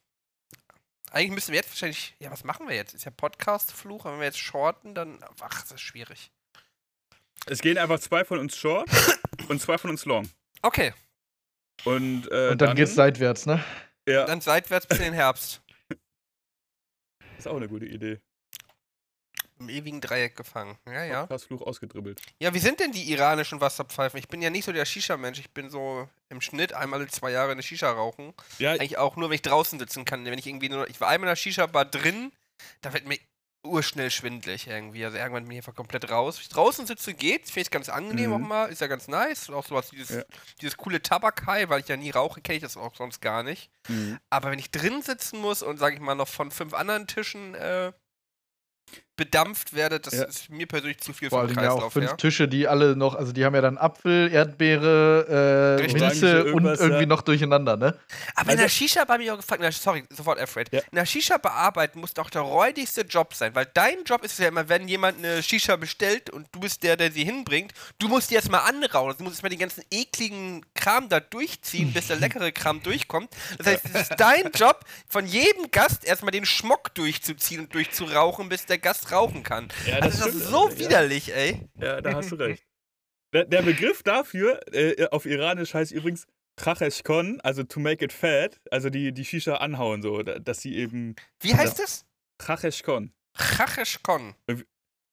[1.10, 2.94] eigentlich müssen wir jetzt wahrscheinlich, ja, was machen wir jetzt?
[2.94, 6.32] Ist ja Podcast-Fluch, aber wenn wir jetzt shorten, dann, ach, das ist schwierig.
[7.46, 8.90] Es gehen einfach zwei von uns short
[9.50, 10.30] und zwei von uns long.
[10.62, 10.94] Okay,
[11.86, 13.64] Und, äh, Und dann geht's seitwärts, ne?
[14.08, 15.62] Ja, dann seitwärts bis in den Herbst.
[17.38, 18.20] ist auch eine gute Idee.
[19.60, 20.78] Im ewigen Dreieck gefangen.
[20.86, 21.38] Ja, ja.
[21.38, 22.22] Fluch ausgedribbelt.
[22.40, 24.18] Ja, wie sind denn die iranischen Wasserpfeifen?
[24.18, 25.40] Ich bin ja nicht so der Shisha-Mensch.
[25.40, 28.34] Ich bin so im Schnitt einmal alle zwei Jahre eine Shisha rauchen.
[28.58, 30.24] Ja, Eigentlich auch nur, wenn ich draußen sitzen kann.
[30.24, 32.32] Wenn ich irgendwie nur, ich war einmal in der Shisha-Bar drin,
[32.82, 33.18] da wird mir
[33.64, 35.04] urschnell schwindlig irgendwie.
[35.06, 36.38] Also irgendwann bin ich einfach komplett raus.
[36.38, 37.52] Wenn ich draußen sitze, geht's.
[37.52, 38.36] Finde ich ganz angenehm Mhm.
[38.36, 38.66] auch mal.
[38.68, 39.50] Ist ja ganz nice.
[39.50, 40.24] Und auch sowas, dieses, Ja.
[40.62, 43.70] dieses coole Tabak-High, weil ich ja nie rauche, kenne ich das auch sonst gar nicht.
[43.88, 44.18] mhm.
[44.30, 47.54] Aber wenn ich drin sitzen muss und, sage ich mal, noch von fünf anderen Tischen
[47.56, 47.92] äh,
[49.20, 50.24] bedampft werde, das Ja.
[50.24, 52.18] ist mir persönlich zu viel Vor vom Dingen ja auch Kreislauf fünf her.
[52.18, 57.02] Tische, die alle noch, also die haben ja dann Apfel, Erdbeere, äh, Minze und irgendwie
[57.02, 57.06] ja.
[57.06, 57.98] noch durcheinander, ne?
[58.36, 60.70] Aber in Also- der Shisha-Bar habe ich auch gefragt, na, sorry, sofort Alfred.
[60.74, 60.80] Ja.
[60.80, 64.48] In der Shisha-Bar arbeiten muss doch der räudigste Job sein, weil dein Job ist ja
[64.48, 68.32] immer, wenn jemand eine Shisha bestellt und du bist der, der sie hinbringt, du musst
[68.32, 69.16] die erstmal anrauen.
[69.18, 73.30] Du musst erstmal den ganzen ekligen Kram da durchziehen, bis der leckere Kram durchkommt.
[73.58, 78.48] Das heißt, es ist dein Job, von jedem Gast erstmal den Schmock durchzuziehen und durchzurauchen,
[78.50, 79.68] bis der Gast rauchen kann.
[79.86, 81.68] Ja, Also das ist so Alter, widerlich, ey.
[81.80, 82.64] Ja, da hast du recht.
[83.34, 86.26] Der, der Begriff dafür äh, auf Iranisch heißt übrigens
[86.60, 90.76] Chacheshkon, also to make it fat, also die, die Shisha anhauen, so, da- dass sie
[90.76, 92.06] eben Wie heißt es?
[92.42, 93.12] Chacheshkon.
[93.38, 94.36] Chacheshkon.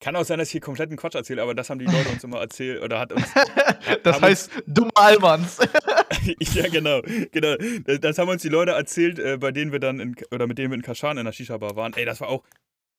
[0.01, 2.23] Kann auch sein, dass ich hier kompletten Quatsch erzähle, aber das haben die Leute uns
[2.23, 3.27] immer erzählt oder hat uns.
[4.03, 5.59] Das heißt, dumme Almans.
[6.55, 7.57] ja, genau, genau.
[8.01, 10.71] Das haben uns die Leute erzählt, äh, bei denen wir dann in, oder mit denen
[10.71, 11.93] wir in Kashan in der Shisha-Bar waren.
[11.95, 12.45] Ey, das war auch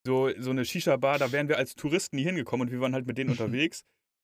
[0.05, 3.05] so, so eine Shisha-Bar, da wären wir als Touristen nie hingekommen und wir waren halt
[3.05, 3.83] mit denen unterwegs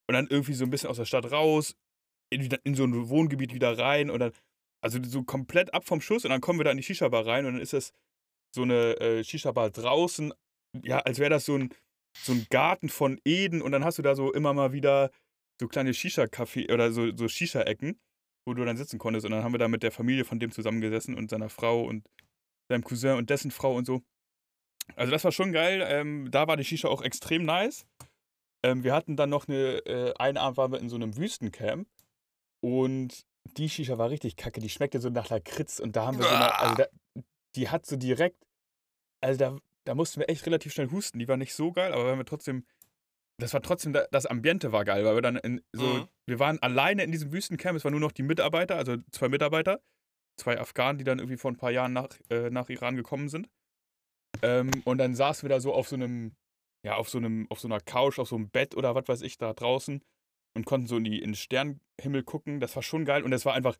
[0.09, 1.75] und dann irgendwie so ein bisschen aus der Stadt raus,
[2.31, 4.31] in, in so ein Wohngebiet wieder rein und dann,
[4.81, 7.45] also so komplett ab vom Schuss und dann kommen wir da in die Shisha-Bar rein
[7.45, 7.91] und dann ist das
[8.55, 10.33] so eine äh, Shisha-Bar draußen
[10.81, 11.69] ja, als wäre das so ein,
[12.17, 15.11] so ein Garten von Eden und dann hast du da so immer mal wieder
[15.59, 17.99] so kleine Shisha-Café oder so, so Shisha-Ecken,
[18.45, 19.25] wo du dann sitzen konntest.
[19.25, 22.07] Und dann haben wir da mit der Familie von dem zusammengesessen und seiner Frau und
[22.69, 24.01] seinem Cousin und dessen Frau und so.
[24.95, 25.83] Also das war schon geil.
[25.87, 27.85] Ähm, da war die Shisha auch extrem nice.
[28.63, 31.87] Ähm, wir hatten dann noch eine, äh, einen Abend waren wir in so einem Wüstencamp
[32.61, 33.25] und
[33.57, 34.61] die Shisha war richtig kacke.
[34.61, 36.85] Die schmeckte so nach Lakritz und da haben wir so eine, also da,
[37.55, 38.43] die hat so direkt,
[39.21, 41.19] also da, da mussten wir echt relativ schnell husten.
[41.19, 42.65] Die war nicht so geil, aber wir haben trotzdem,
[43.39, 46.07] das war trotzdem, da- das Ambiente war geil, weil wir dann in, so, Mhm.
[46.27, 49.81] wir waren alleine in diesem Wüstencamp, es waren nur noch die Mitarbeiter, also zwei Mitarbeiter,
[50.39, 53.49] zwei Afghanen, die dann irgendwie vor ein paar Jahren nach, äh, nach Iran gekommen sind.
[54.41, 56.35] Ähm, und dann saßen wir da so auf so einem,
[56.85, 59.21] ja, auf so einem, auf so einer Couch, auf so einem Bett oder was weiß
[59.21, 60.03] ich, da draußen
[60.55, 62.59] und konnten so in, die, in den Sternenhimmel gucken.
[62.59, 63.77] Das war schon geil und es war einfach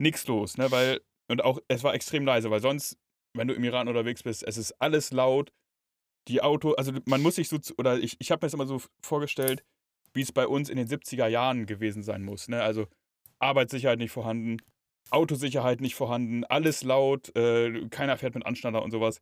[0.00, 2.98] nichts los, ne, weil, und auch, es war extrem leise, weil sonst,
[3.34, 5.52] wenn du im Iran unterwegs bist, es ist alles laut,
[6.28, 8.82] die Auto, also man muss sich so, oder ich, ich habe mir das immer so
[9.02, 9.64] vorgestellt,
[10.12, 12.86] wie es bei uns in den 70er Jahren gewesen sein muss, ne, also
[13.38, 14.58] Arbeitssicherheit nicht vorhanden,
[15.10, 19.20] Autosicherheit nicht vorhanden, alles laut, äh, keiner fährt mit Anschneider und sowas.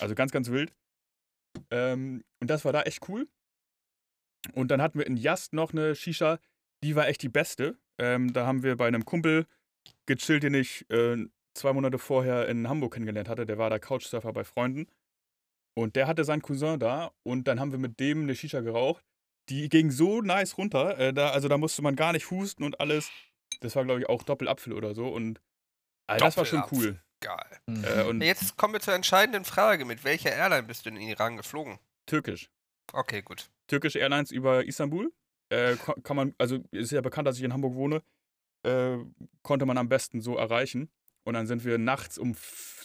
[0.00, 0.72] Also ganz, ganz wild.
[1.70, 3.28] Ähm, und das war da echt cool.
[4.52, 6.38] Und dann hatten wir in Jast noch eine Shisha,
[6.82, 7.78] die war echt die beste.
[7.98, 9.46] Ähm, da haben wir bei einem Kumpel
[10.06, 13.46] gechillt, den ich äh, zwei Monate vorher in Hamburg kennengelernt hatte.
[13.46, 14.86] Der war da Couchsurfer bei Freunden.
[15.76, 19.04] Und der hatte seinen Cousin da und dann haben wir mit dem eine Shisha geraucht.
[19.48, 20.98] Die ging so nice runter.
[20.98, 23.10] Äh, da, also da musste man gar nicht husten und alles.
[23.60, 25.08] Das war, glaube ich, auch Doppelapfel oder so.
[25.08, 25.40] Und
[26.06, 27.00] also das war schon cool.
[27.20, 27.58] Geil.
[27.66, 27.84] Mhm.
[27.84, 29.84] Äh, und Jetzt kommen wir zur entscheidenden Frage.
[29.84, 31.78] Mit welcher Airline bist du in den Iran geflogen?
[32.06, 32.50] türkisch.
[32.92, 33.50] Okay, gut.
[33.66, 35.12] Türkisch Airlines über Istanbul.
[35.50, 38.02] Äh, kann man, also ist ja bekannt, dass ich in Hamburg wohne,
[38.62, 38.98] äh,
[39.42, 40.90] konnte man am besten so erreichen.
[41.24, 42.36] Und dann sind wir nachts um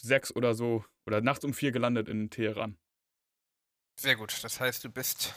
[0.02, 2.78] sechs oder so, oder nachts um vier gelandet in Teheran.
[4.00, 4.44] Sehr gut.
[4.44, 5.34] Das heißt, du bist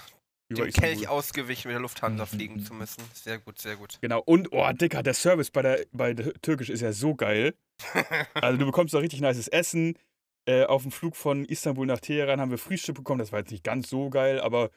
[0.48, 0.72] Über dem.
[0.72, 2.28] Kelch ausgewichen, mit der Lufthansa Mhm.
[2.28, 3.02] fliegen zu müssen.
[3.14, 3.98] Sehr gut, sehr gut.
[4.00, 4.20] Genau.
[4.20, 7.54] Und, oh, Dicker, der Service bei der, bei der Türkisch ist ja so geil.
[8.34, 9.98] Also du bekommst da richtig nices Essen.
[10.46, 13.18] Äh, auf dem Flug von Istanbul nach Teheran haben wir Frühstück bekommen.
[13.20, 14.70] Das war jetzt nicht ganz so geil, aber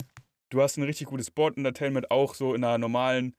[0.49, 3.35] du hast ein richtig gutes Board-Entertainment, auch so in einer normalen,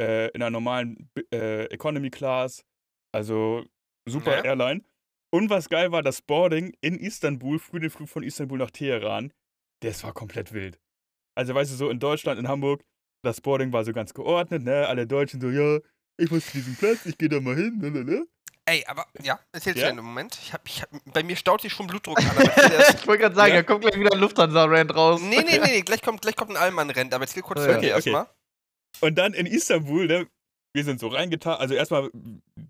[0.00, 2.64] äh, in einer normalen äh, Economy Class.
[3.12, 3.64] Also
[4.06, 4.44] super Ja.
[4.44, 4.82] Airline.
[5.30, 9.32] Und was geil war, das Boarding in Istanbul, früh den Flug von Istanbul nach Teheran,
[9.82, 10.78] das war komplett wild.
[11.36, 12.82] Also weißt du, so in Deutschland, in Hamburg,
[13.22, 14.86] das Boarding war so ganz geordnet, ne?
[14.86, 15.78] Alle Deutschen so, ja,
[16.18, 18.26] ich muss zu diesem Platz, ich gehe da mal hin, ne, ne, ne?
[18.68, 19.84] Ey, aber ja, erzähl's Ja?
[19.84, 19.90] ja?
[19.90, 20.38] in einem Moment.
[20.42, 22.24] Ich hab, ich hab, bei mir staut sich schon Blutdruck an.
[23.00, 23.56] Ich wollte gerade sagen, Ja.
[23.60, 25.20] da kommt gleich wieder ein Lufthansa-Rand raus.
[25.20, 27.12] nee, nee, nee, nee, gleich kommt, gleich kommt ein Allmann-Rennen.
[27.12, 28.10] Aber erzähl kurz Ja, fertig okay, okay.
[28.10, 28.26] erstmal.
[29.00, 30.26] Und dann in Istanbul, ne,
[30.74, 32.10] wir sind so reingetan, also erstmal,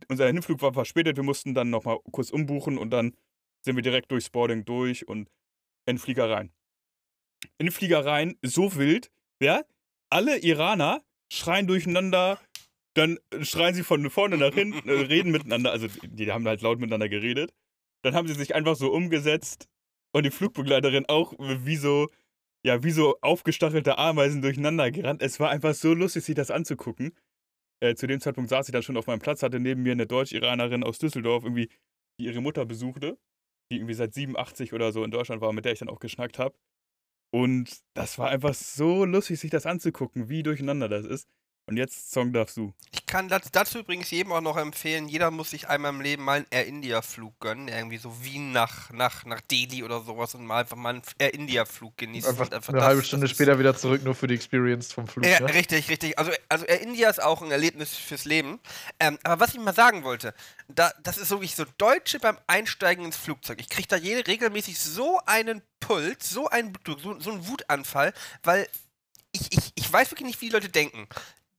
[0.08, 3.14] unser Hinflug war verspätet, wir mussten dann nochmal kurz umbuchen und dann
[3.62, 5.28] sind wir direkt durchs Boarding durch und
[5.86, 6.52] in Flieger rein.
[7.58, 9.62] In Flieger rein, so wild, ja,
[10.10, 12.40] alle Iraner schreien durcheinander,
[12.94, 16.78] dann schreien sie von vorne nach hinten, äh, reden miteinander, also die haben halt laut
[16.78, 17.52] miteinander geredet.
[18.02, 19.68] Dann haben sie sich einfach so umgesetzt
[20.12, 22.08] und die Flugbegleiterin auch wie so,
[22.64, 25.22] ja, wie so aufgestachelte Ameisen durcheinander gerannt.
[25.22, 27.12] Es war einfach so lustig, sich das anzugucken.
[27.82, 30.06] Äh, zu dem Zeitpunkt saß ich dann schon auf meinem Platz, hatte neben mir eine
[30.06, 31.68] Deutsch-Iranerin aus Düsseldorf, irgendwie,
[32.18, 33.18] die ihre Mutter besuchte,
[33.70, 36.38] die irgendwie seit 87 oder so in Deutschland war, mit der ich dann auch geschnackt
[36.38, 36.56] habe.
[37.34, 41.28] Und das war einfach so lustig, sich das anzugucken, wie durcheinander das ist.
[41.68, 42.72] Und jetzt Song darfst du.
[42.92, 46.22] Ich kann das, dazu übrigens jedem auch noch empfehlen, jeder muss sich einmal im Leben
[46.22, 50.36] mal einen Air India Flug gönnen, irgendwie so Wien nach, nach, nach Delhi oder sowas
[50.36, 52.30] und mal einfach mal einen Air India Flug genießen.
[52.30, 55.08] Einfach Und einfach eine das- halbe Stunde später wieder zurück, nur für die Experience vom
[55.08, 55.26] Flug.
[55.26, 55.52] Ja, ne?
[55.54, 56.16] richtig, richtig.
[56.16, 58.60] Also, also Air India ist auch ein Erlebnis fürs Leben.
[59.00, 60.34] Ähm, aber was ich mal sagen wollte,
[60.68, 63.60] da, das ist wirklich so Deutsche beim Einsteigen ins Flugzeug.
[63.60, 68.12] Ich kriege da jede regelmäßig so einen Puls, so einen, so, so einen Wutanfall,
[68.44, 68.68] weil
[69.32, 71.08] ich, ich, ich weiß wirklich nicht, wie die Leute denken.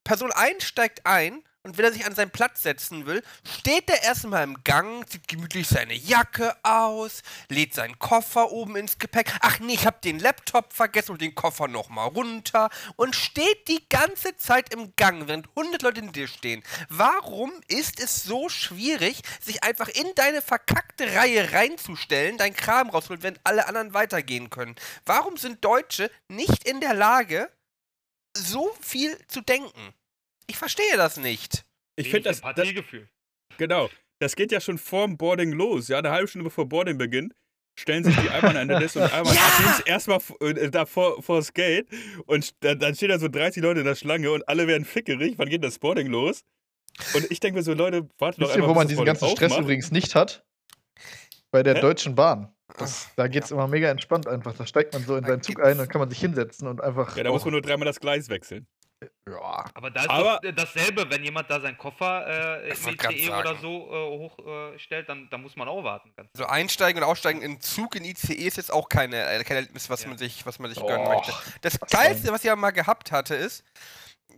[0.07, 4.03] Person 1 steigt ein und wenn er sich an seinen Platz setzen will, steht er
[4.03, 9.33] erstmal im Gang, zieht gemütlich seine Jacke aus, lädt seinen Koffer oben ins Gepäck.
[9.41, 13.83] Ach nee, ich hab den Laptop vergessen und den Koffer nochmal runter und steht die
[13.89, 16.63] ganze Zeit im Gang, während 100 Leute in dir stehen.
[16.87, 23.23] Warum ist es so schwierig, sich einfach in deine verkackte Reihe reinzustellen, dein Kram rausholen,
[23.23, 24.77] während alle anderen weitergehen können?
[25.05, 27.49] Warum sind Deutsche nicht in der Lage,
[28.37, 29.93] so viel zu denken?
[30.47, 31.65] Ich verstehe das nicht.
[31.95, 32.67] Ich finde das, das,
[33.57, 37.33] genau, das geht ja schon vorm Boarding los, ja, eine halbe Stunde bevor Boarding beginnt.
[37.79, 39.79] Stellen sich die einmal an der Liste und einmal Ja!
[39.85, 41.87] erstmal äh, da vor, vor das Gate
[42.25, 45.35] und da, dann stehen da so 30 Leute in der Schlange und alle werden fickerig.
[45.37, 46.43] Wann geht das Boarding los?
[47.13, 49.29] Und ich denke mir so, Leute, wartet doch Wisst ihr, einfach, wo man diesen ganzen
[49.29, 49.65] Stress aufmacht.
[49.65, 50.43] übrigens nicht hat?
[51.51, 51.81] Bei der Hä?
[51.81, 52.51] Deutschen Bahn.
[52.77, 54.53] Das, da geht's immer mega entspannt einfach.
[54.55, 57.17] Da steigt man so in seinen Zug ein und kann man sich hinsetzen und einfach.
[57.17, 58.67] Ja, da muss man nur dreimal das Gleis wechseln.
[59.27, 59.65] ja.
[59.73, 63.43] Aber da ist Aber- doch dasselbe, wenn jemand da seinen Koffer äh, im ICE oder
[63.43, 63.59] sagen.
[63.61, 66.11] so äh, hochstellt, äh, stellt, dann, dann muss man auch warten.
[66.15, 69.57] Ganz Also einsteigen und aussteigen in Zug in ICE ist jetzt auch keine, äh, kein
[69.57, 70.09] Erlebnis, was Ja.
[70.09, 71.33] man sich, was man sich Och, gönnen möchte.
[71.61, 73.63] Das Geilste, was ich aber mal gehabt hatte, ist,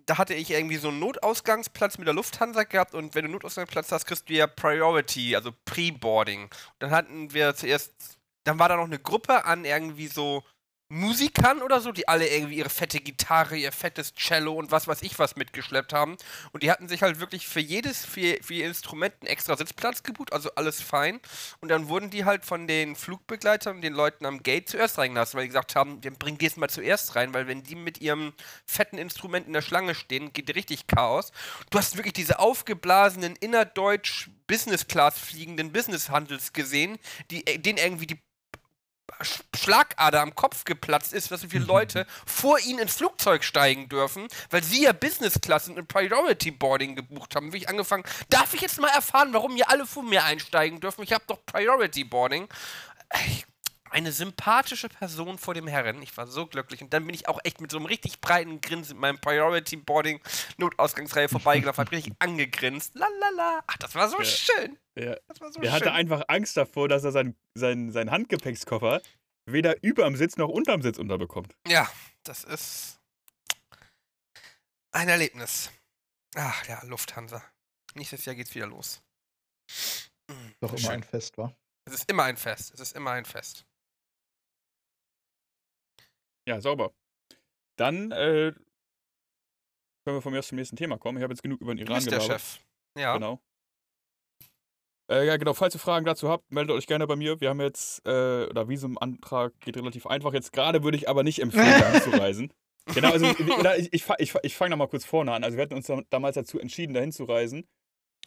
[0.05, 3.33] da hatte ich irgendwie so einen Notausgangsplatz mit der Lufthansa gehabt und wenn du einen
[3.33, 6.49] Notausgangsplatz hast, kriegst du ja Priority, also Pre-Boarding.
[6.79, 10.43] Dann hatten wir zuerst, dann war da noch eine Gruppe an irgendwie so
[10.91, 15.03] Musikern oder so, die alle irgendwie ihre fette Gitarre, ihr fettes Cello und was weiß
[15.03, 16.17] ich was mitgeschleppt haben.
[16.51, 20.01] Und die hatten sich halt wirklich für jedes, für, für ihr Instrument einen extra Sitzplatz
[20.01, 21.19] gebucht, also alles fein.
[21.61, 25.43] Und dann wurden die halt von den Flugbegleitern, den Leuten am Gate zuerst reingelassen, weil
[25.43, 28.33] die gesagt haben, wir bringen die jetzt mal zuerst rein, weil wenn die mit ihrem
[28.65, 31.31] fetten Instrument in der Schlange stehen, geht richtig Chaos.
[31.69, 36.97] Du hast wirklich diese aufgeblasenen, innerdeutsch Business Class fliegenden Business Handels gesehen,
[37.29, 38.19] die, äh, denen irgendwie die
[39.55, 44.27] Schlagader am Kopf geplatzt ist, dass so viele Leute vor ihnen ins Flugzeug steigen dürfen,
[44.49, 47.53] weil sie ja Business Class und Priority Boarding gebucht haben.
[47.53, 51.03] Wie ich angefangen, darf ich jetzt mal erfahren, warum ihr alle vor mir einsteigen dürfen?
[51.03, 52.47] Ich habe doch Priority Boarding.
[53.09, 53.43] Ey,
[53.91, 56.01] Eine sympathische Person vor dem Herren.
[56.01, 56.81] Ich war so glücklich.
[56.81, 59.77] Und dann bin ich auch echt mit so einem richtig breiten Grinsen mit meinem Priority
[59.77, 60.21] Boarding
[60.57, 62.95] Notausgangsreihe vorbeigelaufen, hab richtig angegrinst.
[62.95, 63.63] Lalala.
[63.67, 64.25] Ach, das war so Ja.
[64.25, 64.77] schön.
[64.95, 65.15] Ja.
[65.27, 65.75] Das war so Der schön.
[65.75, 69.01] hatte einfach Angst davor, dass er sein, sein, sein Handgepäckskoffer
[69.45, 71.55] weder überm Sitz noch unterm Sitz unterbekommt.
[71.67, 71.89] Ja,
[72.23, 72.99] das ist
[74.91, 75.71] ein Erlebnis.
[76.35, 77.43] Ach ja, Lufthansa.
[77.95, 79.01] Nächstes Jahr geht's wieder los.
[80.59, 80.89] Doch immer schön.
[80.91, 81.55] ein Fest, war.
[81.85, 82.71] Es ist immer ein Fest.
[82.73, 83.65] Es ist immer ein Fest.
[86.49, 86.91] Ja, sauber.
[87.77, 88.51] Dann äh,
[90.03, 91.19] können wir von mir aus zum nächsten Thema kommen.
[91.19, 92.21] Ich habe jetzt genug über den Du Iran bist der.
[92.21, 92.59] Chef.
[92.97, 93.13] Ja.
[93.13, 93.39] Genau.
[95.11, 95.53] Äh, ja, genau.
[95.53, 97.39] Falls ihr Fragen dazu habt, meldet euch gerne bei mir.
[97.39, 100.33] Wir haben jetzt, äh, oder Visumantrag geht relativ einfach.
[100.33, 102.53] Jetzt gerade würde ich aber nicht empfehlen, dahin zu reisen.
[102.95, 105.43] Genau, also ich, ich, ich, ich fange nochmal kurz vorne an.
[105.43, 107.67] Also wir hatten uns da- damals dazu entschieden, dahin zu reisen,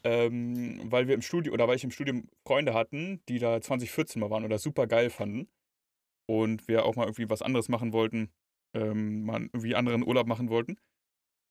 [0.04, 4.20] ähm, weil wir im Studium, oder weil ich im Studium Freunde hatten, die da 2014
[4.20, 5.48] mal waren oder super geil fanden.
[6.28, 8.32] Und wir auch mal irgendwie was anderes machen wollten,
[8.74, 10.76] ähm, mal irgendwie anderen Urlaub machen wollten.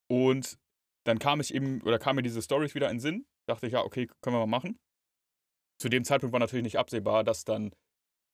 [0.09, 0.57] Und
[1.05, 3.25] dann kam ich eben, oder kam mir diese Stories wieder in den Sinn.
[3.47, 4.79] Dachte ich, ja, okay, können wir mal machen.
[5.79, 7.71] Zu dem Zeitpunkt war natürlich nicht absehbar, dass dann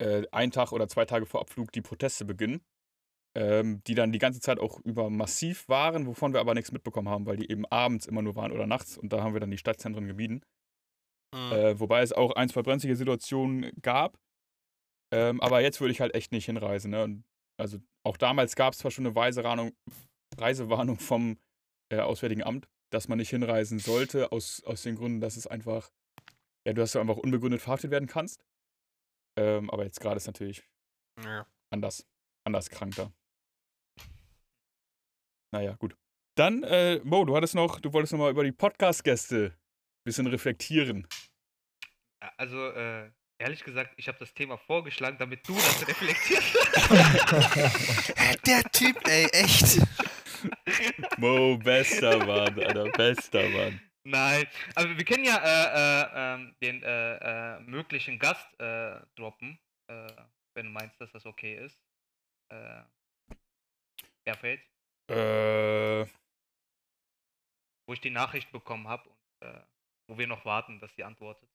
[0.02, 2.62] äh, ein Tag oder zwei Tage vor Abflug die Proteste beginnen,
[3.36, 7.10] ähm, die dann die ganze Zeit auch über massiv waren, wovon wir aber nichts mitbekommen
[7.10, 9.52] haben, weil die eben abends immer nur waren oder nachts und da haben wir dann
[9.52, 10.44] die Stadtzentren gemieden.
[11.34, 11.52] Mm.
[11.52, 14.20] Äh, wobei es auch ein, zwei brenzlige Situationen gab.
[15.12, 16.92] Ähm, aber jetzt würde ich halt echt nicht hinreisen.
[16.92, 17.24] Ne?
[17.58, 19.76] Also auch damals gab es zwar schon eine Weisewarnung,
[20.38, 21.38] Reisewarnung vom
[21.92, 25.92] äh, Auswärtigen Amt, dass man nicht hinreisen sollte, aus, aus den Gründen, dass es einfach,
[26.66, 28.44] ja, du hast ja einfach unbegründet verhaftet werden kannst.
[29.38, 30.64] Ähm, aber jetzt gerade ist natürlich
[31.24, 31.46] ja.
[31.70, 32.06] anders,
[32.46, 33.12] anders krank da.
[35.54, 35.96] Naja, gut.
[36.38, 40.28] Dann, äh, Mo, du hattest noch, du wolltest noch mal über die Podcast-Gäste ein bisschen
[40.28, 41.08] reflektieren.
[42.38, 46.56] Also, äh, ehrlich gesagt, ich habe das Thema vorgeschlagen, damit du das reflektierst.
[48.48, 49.80] Der Typ, ey, echt.
[51.18, 53.82] Mo, bester Mann, Alter, bester Mann.
[54.04, 59.60] Nein, aber wir können ja äh, äh, ähm, den äh, äh, möglichen Gast äh, droppen,
[59.90, 60.08] äh,
[60.56, 61.82] wenn du meinst, dass das okay ist.
[62.50, 62.84] Äh,
[65.10, 66.06] Äh,
[67.88, 69.62] wo ich die Nachricht bekommen habe und äh,
[70.10, 71.50] wo wir noch warten, dass sie antwortet.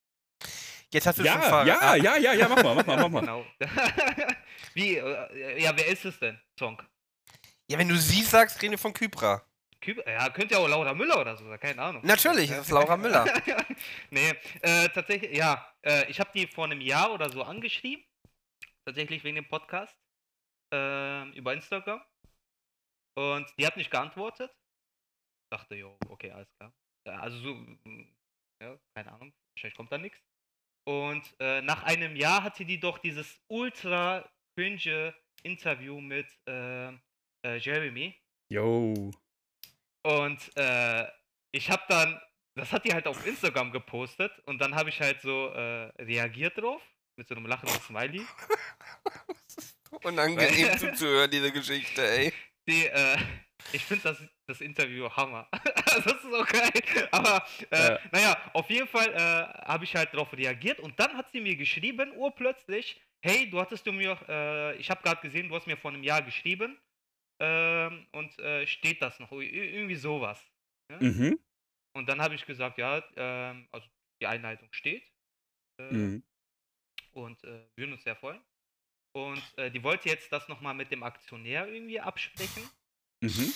[0.93, 2.97] Jetzt hast du schon ja, ver- ja, ah, ja, ja, ja, mach mal, mach mal,
[2.97, 3.21] mach mal.
[3.21, 3.47] Genau.
[4.75, 6.83] Wie, äh, ja, wer ist es denn, Song?
[7.71, 9.47] Ja, wenn du sie sagst, reden wir von Kypra.
[9.81, 12.05] Küb ja, könnte ja auch Laura Müller oder so sein, keine Ahnung.
[12.07, 13.25] Natürlich, das ist Laura Müller.
[14.11, 15.75] nee, äh, tatsächlich, ja.
[15.85, 18.05] Äh, ich habe die vor einem Jahr oder so angeschrieben.
[18.87, 19.97] Tatsächlich wegen dem Podcast.
[20.75, 22.03] ähm, über Instagram.
[23.19, 24.51] Und die hat nicht geantwortet.
[25.53, 26.73] Dachte, jo, okay, alles klar.
[27.21, 28.15] Also so, mm,
[28.63, 30.19] ja, keine Ahnung, wahrscheinlich kommt da nichts.
[30.85, 36.89] Und äh, nach einem Jahr hatte die doch dieses ultra cringe Interview mit äh,
[37.45, 38.15] äh, Jeremy.
[38.51, 39.11] Yo.
[40.05, 41.07] Und äh,
[41.53, 42.21] ich habe dann,
[42.57, 46.59] das hat die halt auf Instagram gepostet und dann habe ich halt so äh, reagiert
[46.59, 46.83] drauf
[47.17, 48.27] mit so einem lachenden Smiley.
[50.05, 52.33] Unangenehm zuzuhören, diese Geschichte, ey.
[52.69, 53.19] Die, äh,
[53.73, 55.49] ich finde das, das Interview Hammer.
[55.93, 57.09] Also, das ist so geil.
[57.11, 57.99] Aber äh, Ja.
[58.13, 59.19] naja, auf jeden Fall äh,
[59.69, 63.87] habe ich halt darauf reagiert und dann hat sie mir geschrieben, urplötzlich, hey, du hattest
[63.87, 66.81] du mir, äh, ich habe gerade gesehen, du hast mir vor einem Jahr geschrieben
[67.41, 69.31] ähm, und äh, steht das noch?
[69.33, 70.41] Ir- Irgendwie sowas.
[71.01, 71.39] Mhm.
[71.95, 73.87] Und dann habe ich gesagt, ja, ähm, also
[74.23, 75.05] die Einleitung steht
[75.79, 76.23] äh, mhm.
[77.13, 78.41] und äh, würden uns sehr freuen.
[79.15, 82.63] Und die wollte jetzt das nochmal mit dem Aktionär irgendwie absprechen.
[83.23, 83.53] Mhm.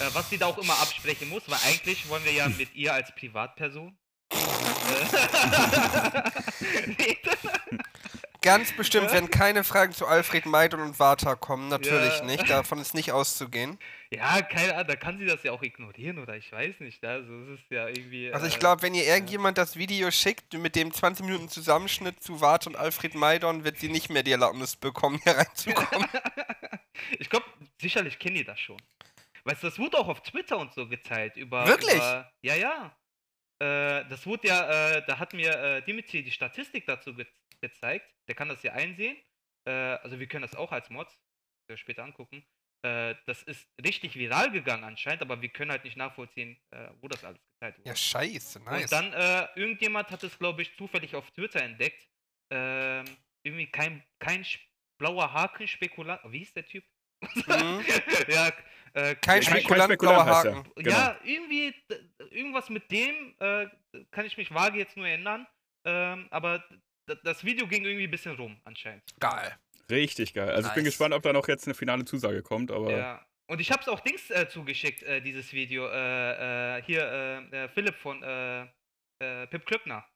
[0.00, 2.94] Äh, was sie da auch immer absprechen muss, weil eigentlich wollen wir ja mit ihr
[2.94, 3.96] als Privatperson.
[8.40, 9.14] Ganz bestimmt Ja.
[9.14, 11.68] werden keine Fragen zu Alfred Maidon und Vata kommen.
[11.68, 12.24] Natürlich Ja.
[12.24, 12.48] nicht.
[12.48, 13.78] Davon ist nicht auszugehen.
[14.10, 17.04] ja, keine Ahnung, da kann sie das ja auch ignorieren oder ich weiß nicht.
[17.04, 18.32] Also es ist ja irgendwie.
[18.32, 22.22] Also ich äh, glaube, wenn ihr irgendjemand das Video schickt mit dem 20 Minuten Zusammenschnitt
[22.22, 26.08] zu Vata und Alfred Maidon, wird sie nicht mehr die Erlaubnis bekommen, hier reinzukommen.
[27.18, 27.46] ich glaube,
[27.80, 28.80] sicherlich kennen die das schon.
[29.48, 31.36] Weißt du, das wurde auch auf Twitter und so geteilt.
[31.36, 31.94] Über, Wirklich?
[31.94, 32.98] Über, ja, ja.
[33.62, 37.26] Äh, das wurde ja, äh, da hat mir äh, Dimitri die Statistik dazu ge
[37.62, 38.06] gezeigt.
[38.28, 39.16] Der kann das ja einsehen.
[39.66, 41.18] Äh, also wir können das auch als Mods
[41.70, 42.46] äh, später angucken.
[42.84, 46.60] Äh, das ist richtig viral gegangen anscheinend, aber wir können halt nicht nachvollziehen,
[47.00, 47.88] wo das alles geteilt wurde.
[47.88, 48.82] ja, scheiße, nice.
[48.82, 52.06] Und dann, äh, irgendjemand hat es, glaube ich, zufällig auf Twitter entdeckt.
[52.52, 53.06] Ähm,
[53.42, 54.46] irgendwie kein, kein
[55.00, 56.20] blauer Haken-Spekulant.
[56.26, 56.84] Wie hieß der Typ?
[57.22, 57.84] Mhm.
[58.28, 58.52] ja,
[58.94, 60.26] äh, Kein kein Spekulant, blauer er.
[60.26, 60.72] Haken.
[60.76, 60.90] Genau.
[60.90, 61.74] ja, irgendwie,
[62.30, 63.66] irgendwas mit dem, äh,
[64.10, 65.46] kann ich mich vage jetzt nur erinnern.
[65.86, 66.64] Ähm, aber
[67.24, 69.02] das Video ging irgendwie ein bisschen rum, anscheinend.
[69.20, 69.56] Geil.
[69.90, 70.50] Richtig geil.
[70.50, 70.92] Also ich bin Nice.
[70.92, 73.24] gespannt, ob da noch jetzt eine finale Zusage kommt, aber Ja.
[73.50, 75.86] Und ich hab's auch Dings äh, zugeschickt, äh, dieses Video.
[75.88, 77.02] Äh, äh, hier,
[77.50, 78.64] äh, äh, Philipp von äh,
[79.22, 80.06] äh, Pip Klöckner.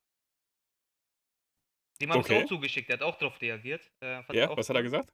[2.02, 2.34] Dem hab Okay.
[2.34, 3.90] ich's auch zugeschickt, der hat auch drauf reagiert.
[4.04, 5.08] Äh, ja, ich auch was hat er gesagt?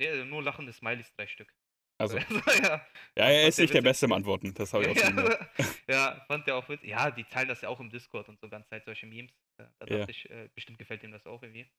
[0.00, 1.52] Ja, nur lachende Smileys, drei Stück.
[1.98, 2.86] Also, Also, ja.
[3.16, 3.82] ja, er ist nicht der.
[3.82, 4.52] Beste im Antworten.
[4.54, 5.48] Das habe ich auch schon ja,
[5.88, 6.90] ja, fand der auch witzig.
[6.90, 9.32] Ja, die teilen das ja auch im Discord und so ganz Zeit, solche Memes.
[9.58, 9.98] Da Ja.
[9.98, 11.70] dachte ich, äh, bestimmt gefällt ihm das auch irgendwie.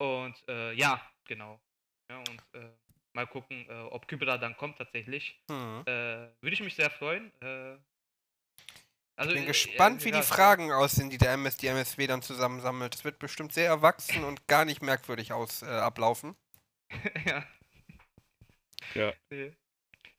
[0.00, 1.60] Und äh, ja, genau.
[2.10, 2.70] Ja, und äh,
[3.14, 5.38] mal gucken, äh, ob Kybra dann kommt tatsächlich.
[5.50, 5.82] Hm.
[5.86, 5.92] Äh,
[6.40, 7.30] Würde ich mich sehr freuen.
[7.42, 7.76] Äh,
[9.16, 11.66] also, Ich bin äh, gespannt, äh, wie ja, die Fragen aussehen, die der MS, die
[11.68, 12.94] MSW dann zusammensammelt.
[12.94, 16.34] Das wird bestimmt sehr erwachsen und gar nicht merkwürdig aus, äh, ablaufen.
[17.26, 17.44] ja.
[18.94, 19.12] Ja.
[19.30, 19.52] Nee.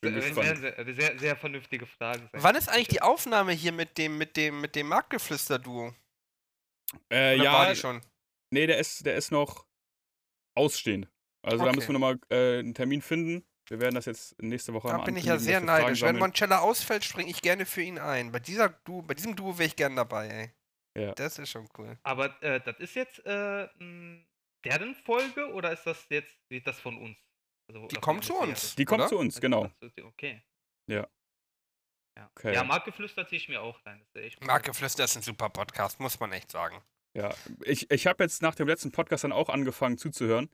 [0.01, 2.43] Bin sehr, sehr, sehr vernünftige Fragen sein.
[2.43, 5.93] Wann ist eigentlich die Aufnahme hier mit dem, mit dem, mit dem Marktgeflüster-Duo?
[7.09, 8.01] Äh, ja, war die schon?
[8.51, 9.65] nee, der ist, der ist noch
[10.55, 11.07] ausstehend.
[11.41, 11.75] Also da Okay.
[11.75, 13.45] müssen wir nochmal äh, einen Termin finden.
[13.69, 16.01] Wir werden das jetzt nächste Woche Da bin ich ja sehr neidisch.
[16.01, 16.17] Wenn.
[16.17, 18.31] Moncella ausfällt, springe ich gerne für ihn ein.
[18.31, 20.51] Bei, dieser Duo, bei diesem Duo wäre ich gern dabei, ey.
[21.01, 21.13] Ja.
[21.13, 21.97] Das ist schon cool.
[22.03, 23.67] Aber äh, das ist jetzt äh,
[24.65, 26.31] deren Folge oder ist das jetzt
[26.65, 27.17] das von uns?
[27.69, 28.75] Also, Die kommt zu uns.
[28.75, 29.09] Die kommt oder?
[29.09, 29.71] zu uns, Also, genau.
[30.03, 30.41] Okay.
[30.89, 31.07] Ja.
[32.17, 32.53] Ja, Okay.
[32.53, 34.05] ja Marktgeflüster ziehe ich mir auch rein.
[34.13, 34.47] Ist cool.
[34.47, 36.81] Marktgeflüster ist ein super Podcast, muss man echt sagen.
[37.17, 40.49] Ja, ich, ich habe jetzt nach dem letzten Podcast dann auch angefangen zuzuhören.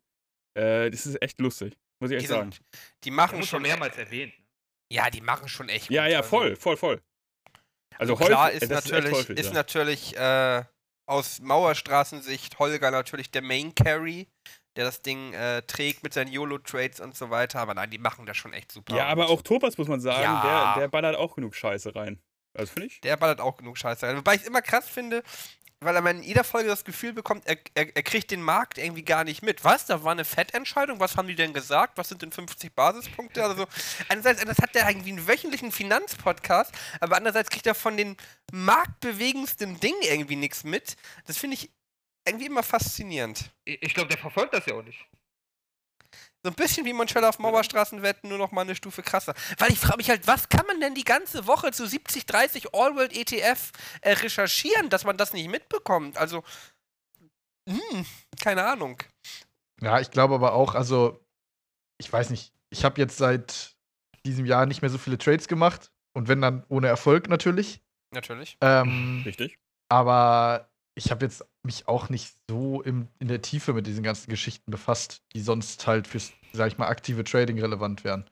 [0.58, 2.52] Äh, das ist echt lustig, muss ich Die, echt sagen.
[2.52, 2.64] sind,
[3.04, 4.38] die machen schon schon mehrmals erwähnt.
[4.38, 4.46] ne?
[4.92, 6.30] Ja, die machen schon echt Ja, gut, ja, also.
[6.30, 7.02] voll, voll, voll.
[7.98, 9.54] Also Klar häufig, ist echt natürlich, häufig, ist ja.
[9.54, 10.64] natürlich äh,
[11.08, 14.28] aus Mauerstraßensicht Holger natürlich der Main Carry,
[14.80, 17.60] der das Ding äh, trägt mit seinen YOLO-Trades und so weiter.
[17.60, 18.96] Aber nein, die machen das schon echt super.
[18.96, 20.74] Ja, aber auch Topas, muss man sagen, Ja.
[20.76, 22.22] der, der ballert auch genug Scheiße rein.
[22.54, 23.02] Also finde ich.
[23.02, 24.16] Der ballert auch genug Scheiße rein.
[24.16, 25.22] Wobei ich es immer krass finde,
[25.82, 29.04] weil er in jeder Folge das Gefühl bekommt, er, er, er kriegt den Markt irgendwie
[29.04, 29.66] gar nicht mit.
[29.66, 29.86] Was?
[29.86, 31.00] Da war eine Fettentscheidung?
[31.02, 31.98] Was haben die denn gesagt?
[31.98, 33.44] Was sind denn 50 Basispunkte?
[33.44, 33.66] Also,
[34.08, 38.16] einerseits, einerseits hat er irgendwie einen wöchentlichen Finanzpodcast, aber andererseits kriegt er von den
[38.52, 40.96] marktbewegendsten Dingen irgendwie nichts mit.
[41.28, 41.70] Das finde ich
[42.30, 43.52] irgendwie immer faszinierend.
[43.66, 45.06] Ich, ich glaube, der verfolgt das ja auch nicht.
[46.42, 49.34] So ein bisschen wie Monchella auf Mauerstraßenwetten, nur noch mal eine Stufe krasser.
[49.58, 52.74] Weil ich frage mich halt, was kann man denn die ganze Woche zu 70, 30
[52.74, 56.18] All-World ETF äh, recherchieren, dass man das nicht mitbekommt?
[56.18, 56.44] Also,
[57.68, 58.06] hm,
[58.42, 59.04] keine Ahnung.
[59.82, 61.20] Ja, ich glaube aber auch, also,
[61.98, 63.76] ich weiß nicht, ich habe jetzt seit
[64.26, 65.92] diesem Jahr nicht mehr so viele Trades gemacht.
[66.14, 67.82] Und wenn dann ohne Erfolg natürlich.
[68.12, 68.58] Natürlich.
[68.62, 69.60] Ähm, Richtig.
[69.90, 74.30] aber ich habe jetzt mich auch nicht so im, in der Tiefe mit diesen ganzen
[74.30, 78.30] Geschichten befasst, die sonst halt fürs, sag ich mal, aktive Trading relevant wären.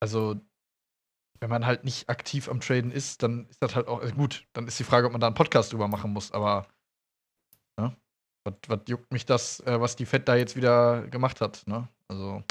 [0.00, 0.40] Also,
[1.40, 4.46] wenn man halt nicht aktiv am Traden ist, dann ist das halt auch äh, gut.
[4.52, 6.32] Dann ist die Frage, ob man da einen Podcast drüber machen muss.
[6.32, 6.66] Aber,
[7.78, 7.96] ne?
[8.44, 11.88] Was, was juckt mich das, äh, was die Fed da jetzt wieder gemacht hat, ne?
[12.08, 12.42] Also,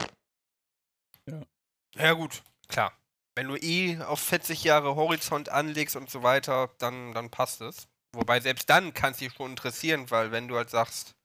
[1.96, 2.94] Ja, gut, klar.
[3.36, 7.88] Wenn du eh auf 40 Jahre Horizont anlegst und so weiter, dann, dann passt es.
[8.14, 11.16] Wobei selbst dann kann es dich schon interessieren, weil wenn du halt sagst,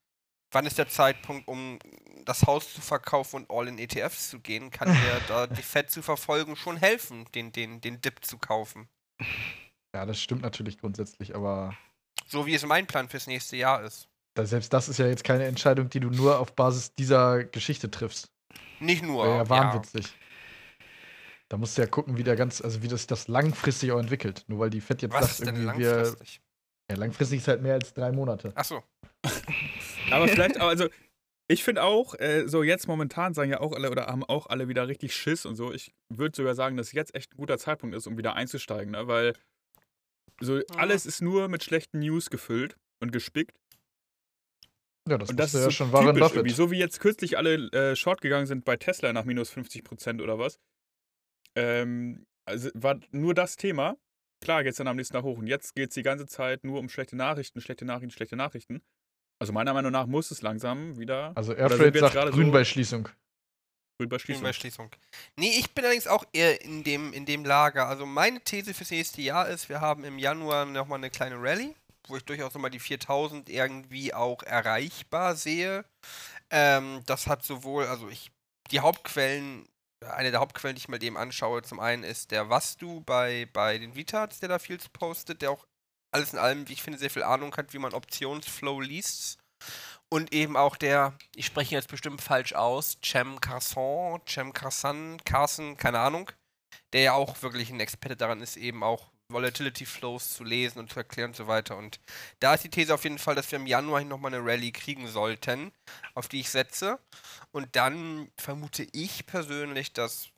[0.51, 1.79] wann ist der Zeitpunkt, um
[2.25, 5.91] das Haus zu verkaufen und all in ETFs zu gehen, kann dir da die Fed
[5.91, 8.89] zu verfolgen schon helfen, den, den, den Dip zu kaufen.
[9.95, 11.77] ja, das stimmt natürlich grundsätzlich, aber
[12.27, 14.09] So wie es mein Plan fürs nächste Jahr ist.
[14.35, 17.91] da, selbst das ist ja jetzt keine Entscheidung, die du nur auf Basis dieser Geschichte
[17.91, 18.31] triffst.
[18.81, 19.25] Nicht nur.
[19.25, 19.49] Wäre ja ja.
[19.49, 20.13] wahnwitzig.
[21.49, 24.45] Da musst du ja gucken, wie der ganz, also wie das, das langfristig auch entwickelt.
[24.49, 26.17] Nur weil die Fed jetzt Was sagt, irgendwie, wir.
[26.95, 26.99] Langfristig?
[26.99, 28.53] Ja, langfristig ist halt mehr als drei Monate.
[28.55, 28.83] Achso.
[30.11, 30.89] Aber vielleicht, aber also,
[31.49, 34.69] Ich finde auch, äh, so jetzt momentan sagen ja auch alle oder haben auch alle
[34.69, 35.73] wieder richtig Schiss und so.
[35.73, 39.07] Ich würde sogar sagen, dass jetzt echt ein guter Zeitpunkt ist, um wieder einzusteigen, ne?
[39.07, 39.35] weil
[40.41, 43.57] so alles ist nur mit schlechten News gefüllt und gespickt.
[45.09, 46.37] Ja, das, Und das ist ja so schon Warren typisch Buffett.
[46.39, 46.55] irgendwie.
[46.55, 50.39] So wie jetzt kürzlich alle äh, short gegangen sind bei Tesla nach minus 50% oder
[50.39, 50.59] was.
[51.57, 53.97] Ähm, also war nur das Thema.
[54.43, 55.39] Klar geht's dann am nächsten Tag hoch.
[55.39, 58.83] Und jetzt geht's die ganze Zeit nur um schlechte Nachrichten, schlechte Nachrichten, schlechte Nachrichten.
[59.41, 62.65] Also meiner Meinung nach muss es langsam wieder Also Airfreight sagt gerade grün so- bei
[62.65, 63.09] Schließung.
[63.99, 64.43] drüber schließen.
[64.43, 64.91] Bei Schließung.
[65.37, 67.87] Nee, ich bin allerdings auch eher in dem, in dem Lager.
[67.89, 71.75] Also meine These fürs nächste Jahr ist, wir haben im Januar nochmal eine kleine Rallye,
[72.09, 75.85] wo ich durchaus nochmal die 4000 irgendwie auch erreichbar sehe.
[76.51, 78.31] Ähm, das hat sowohl, also ich,
[78.73, 79.67] die Hauptquellen,
[80.05, 83.79] eine der Hauptquellen, die ich mir eben anschaue, zum einen ist der Vastu bei, bei
[83.79, 85.67] den Vitats, der da viel postet, der auch
[86.13, 89.39] alles in allem, wie ich finde, sehr viel Ahnung hat, wie man Optionsflow liest.
[90.09, 95.77] Und eben auch der, ich spreche jetzt bestimmt falsch aus, Cem Carson, Cem Carson, Carson,
[95.77, 96.31] keine Ahnung,
[96.93, 100.91] der ja auch wirklich ein Experte daran ist, eben auch Volatility Flows zu lesen und
[100.93, 101.77] zu erklären und so weiter.
[101.77, 102.01] Und
[102.41, 104.73] da ist die These auf jeden Fall, dass wir im Januar hin nochmal eine Rallye
[104.73, 105.73] kriegen sollten,
[106.15, 106.99] auf die ich setze.
[107.51, 110.29] Und dann vermute ich persönlich, dass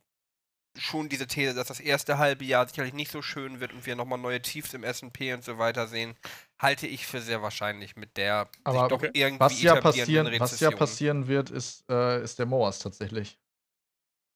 [0.76, 3.96] schon diese These, dass das erste halbe Jahr sicherlich nicht so schön wird und wir
[3.96, 6.16] nochmal neue Tiefs im S&P und so weiter sehen,
[6.58, 9.10] halte ich für sehr wahrscheinlich mit der Aber sich doch okay.
[9.14, 10.78] irgendwie Was ja, etablierenden passieren, was ja Rezession.
[10.78, 13.38] passieren wird, ist, äh, ist der Moas tatsächlich.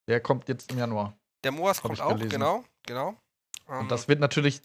[0.09, 1.19] Der kommt jetzt im Januar.
[1.45, 2.31] Der Moas kommt auch, gelesen.
[2.31, 3.17] genau, genau.
[3.69, 4.61] Und Ähm, das wird natürlich,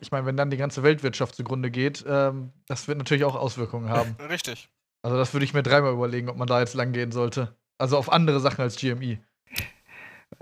[0.00, 3.88] ich meine, wenn dann die ganze Weltwirtschaft zugrunde geht, ähm, das wird natürlich auch Auswirkungen
[3.88, 4.16] haben.
[4.28, 4.68] richtig.
[5.02, 7.56] Also das würde ich mir dreimal überlegen, ob man da jetzt lang gehen sollte.
[7.78, 9.18] Also auf andere Sachen als GME.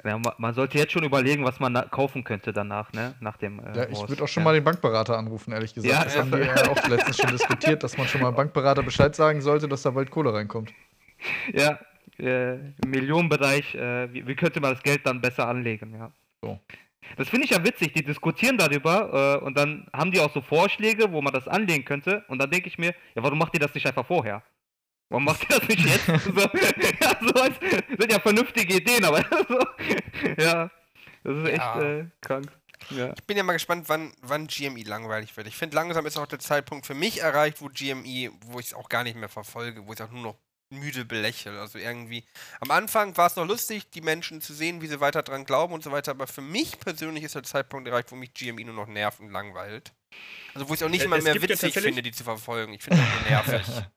[0.05, 3.15] Ja, ma- man sollte jetzt schon überlegen, was man kaufen könnte danach, ne?
[3.21, 3.59] Nach dem.
[3.59, 4.45] Äh, Ja, ich würde auch schon ja.
[4.45, 5.93] mal den Bankberater anrufen, ehrlich gesagt.
[5.93, 6.21] Ja, das ja.
[6.21, 9.67] haben wir ja auch letztens schon diskutiert, dass man schon mal Bankberater Bescheid sagen sollte,
[9.69, 10.73] dass da bald Kohle reinkommt.
[11.53, 11.79] Ja,
[12.19, 16.13] äh, im Millionenbereich, äh, wie, wie könnte man das Geld dann besser anlegen, ja.
[16.43, 16.61] So.
[17.17, 20.41] Das finde ich ja witzig, die diskutieren darüber äh, und dann haben die auch so
[20.41, 23.61] Vorschläge, wo man das anlegen könnte und dann denke ich mir, ja, warum macht ihr
[23.61, 24.43] das nicht einfach vorher?
[25.09, 26.07] Warum macht ihr das nicht jetzt?
[26.25, 26.41] so,
[27.01, 27.59] ja, so als,
[27.99, 29.59] sind ja vernünftige Ideen, aber so,
[30.43, 30.71] ja,
[31.25, 31.81] das ist echt Ja.
[31.83, 32.47] äh, krank.
[32.91, 33.13] Ja.
[33.15, 35.47] Ich bin ja mal gespannt, wann, wann GME langweilig wird.
[35.47, 38.75] Ich finde, langsam ist auch der Zeitpunkt für mich erreicht, wo GME, wo ich es
[38.75, 40.37] auch gar nicht mehr verfolge, wo ich es auch nur noch
[40.71, 41.59] müde belächle.
[41.61, 42.25] Also irgendwie,
[42.61, 45.75] am Anfang war es noch lustig, die Menschen zu sehen, wie sie weiter dran glauben
[45.75, 48.75] und so weiter, aber für mich persönlich ist der Zeitpunkt erreicht, wo mich GME nur
[48.75, 49.93] noch nervt und langweilt.
[50.55, 52.25] Also wo ich es auch nicht Äh, mal mehr ja witzig tatsächlich- finde, die zu
[52.25, 52.73] verfolgen.
[52.73, 53.67] Ich finde das nur nervig.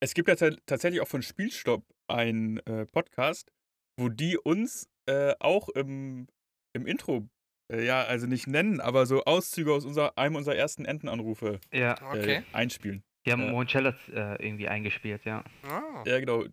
[0.00, 3.50] Es gibt ja ta- tatsächlich auch von Spielstopp einen äh, Podcast,
[3.98, 6.28] wo die uns äh, auch im,
[6.72, 7.28] im Intro,
[7.72, 12.00] äh, ja, also nicht nennen, aber so Auszüge aus unser, einem unserer ersten Entenanrufe ja,
[12.12, 12.36] Okay.
[12.36, 13.02] äh, einspielen.
[13.26, 13.50] Die haben Ja.
[13.50, 15.44] Moncellas äh, irgendwie eingespielt, ja.
[15.64, 16.02] Ah.
[16.06, 16.44] Ja, genau.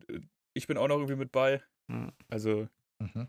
[0.54, 1.62] Ich bin auch noch irgendwie mit bei.
[1.88, 2.12] Mhm.
[2.30, 2.68] Also,
[3.00, 3.28] Mhm.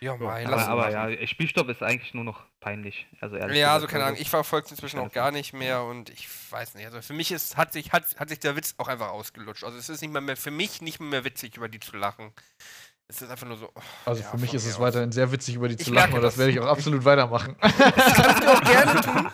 [0.00, 3.06] Ja, mei, Aber, lass aber ja, Spielstopp ist eigentlich nur noch peinlich.
[3.20, 6.08] Also ehrlich Ja, also keine Ahnung, ich verfolge es inzwischen auch gar nicht mehr und
[6.08, 6.86] ich weiß nicht.
[6.86, 9.62] Also für mich ist, hat sich, hat, hat sich der Witz auch einfach ausgelutscht.
[9.62, 12.32] Also es ist nicht mal mehr, für mich nicht mehr witzig, über die zu lachen.
[13.10, 13.68] Es ist einfach nur so.
[13.74, 14.80] oh, Also ja, für mich ist es aus.
[14.80, 16.38] weiterhin sehr witzig, über die Ich zu lachen und das das.
[16.38, 17.56] werde ich auch absolut weitermachen.
[17.60, 19.28] Kannst du auch gerne tun.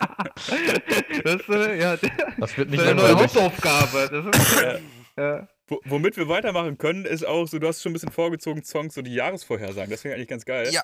[1.23, 2.09] das, äh, ja, das
[2.39, 3.15] Das wird ist nicht eine neue.
[3.15, 4.09] Hauptaufgabe.
[4.33, 4.61] Das ist,
[5.17, 8.63] äh, wo, womit wir weitermachen können, ist auch so, du hast schon ein bisschen vorgezogen,
[8.63, 9.91] Songs, so die Jahresvorhersagen.
[9.91, 10.69] Das finde ich eigentlich ganz geil.
[10.71, 10.83] Ja.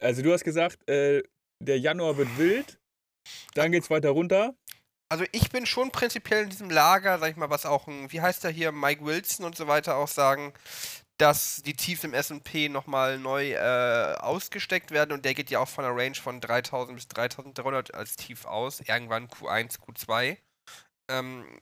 [0.00, 1.22] Also, du hast gesagt, äh,
[1.62, 2.78] der Januar wird wild,
[3.54, 4.54] dann geht's weiter runter.
[5.08, 8.20] Also ich bin schon prinzipiell in diesem Lager, sag ich mal, was auch ein, wie
[8.20, 10.52] heißt der hier, Mike Wilson und so weiter auch sagen,
[11.18, 15.68] dass die Tiefs im S&P nochmal neu äh, ausgesteckt werden und der geht ja auch
[15.68, 20.36] von einer Range von 3000 bis 3300 als Tief aus, irgendwann Q1, Q2.
[21.08, 21.60] Ähm,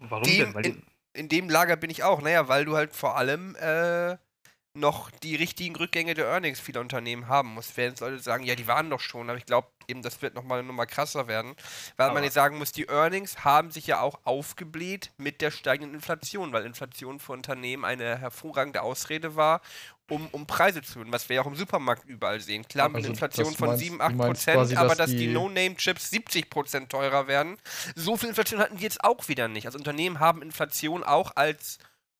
[0.00, 0.64] Warum Dem denn?
[0.64, 4.16] In- in dem Lager bin ich auch, naja, weil du halt vor allem äh,
[4.78, 7.76] noch die richtigen Rückgänge der Earnings vieler Unternehmen haben musst.
[7.76, 10.34] Werden jetzt Leute sagen, ja, die waren doch schon, aber ich glaube eben, das wird
[10.34, 11.54] nochmal noch mal krasser werden,
[11.96, 15.50] weil man Aber- jetzt sagen muss, die Earnings haben sich ja auch aufgebläht mit der
[15.50, 19.60] steigenden Inflation, weil Inflation für Unternehmen eine hervorragende Ausrede war,
[20.10, 22.66] um, um Preise zu erhöhen, was wir ja auch im Supermarkt überall sehen.
[22.66, 24.96] Klar, mit Also, einer Inflation von meinst- 7, du 8 meinst Prozent, quasi, aber dass
[24.98, 27.58] dass die, die- No-Name-Chips 70 Prozent teurer werden,
[27.94, 29.66] so viel Inflation hatten die jetzt auch wieder nicht.
[29.66, 31.78] Also Unternehmen haben Inflation auch als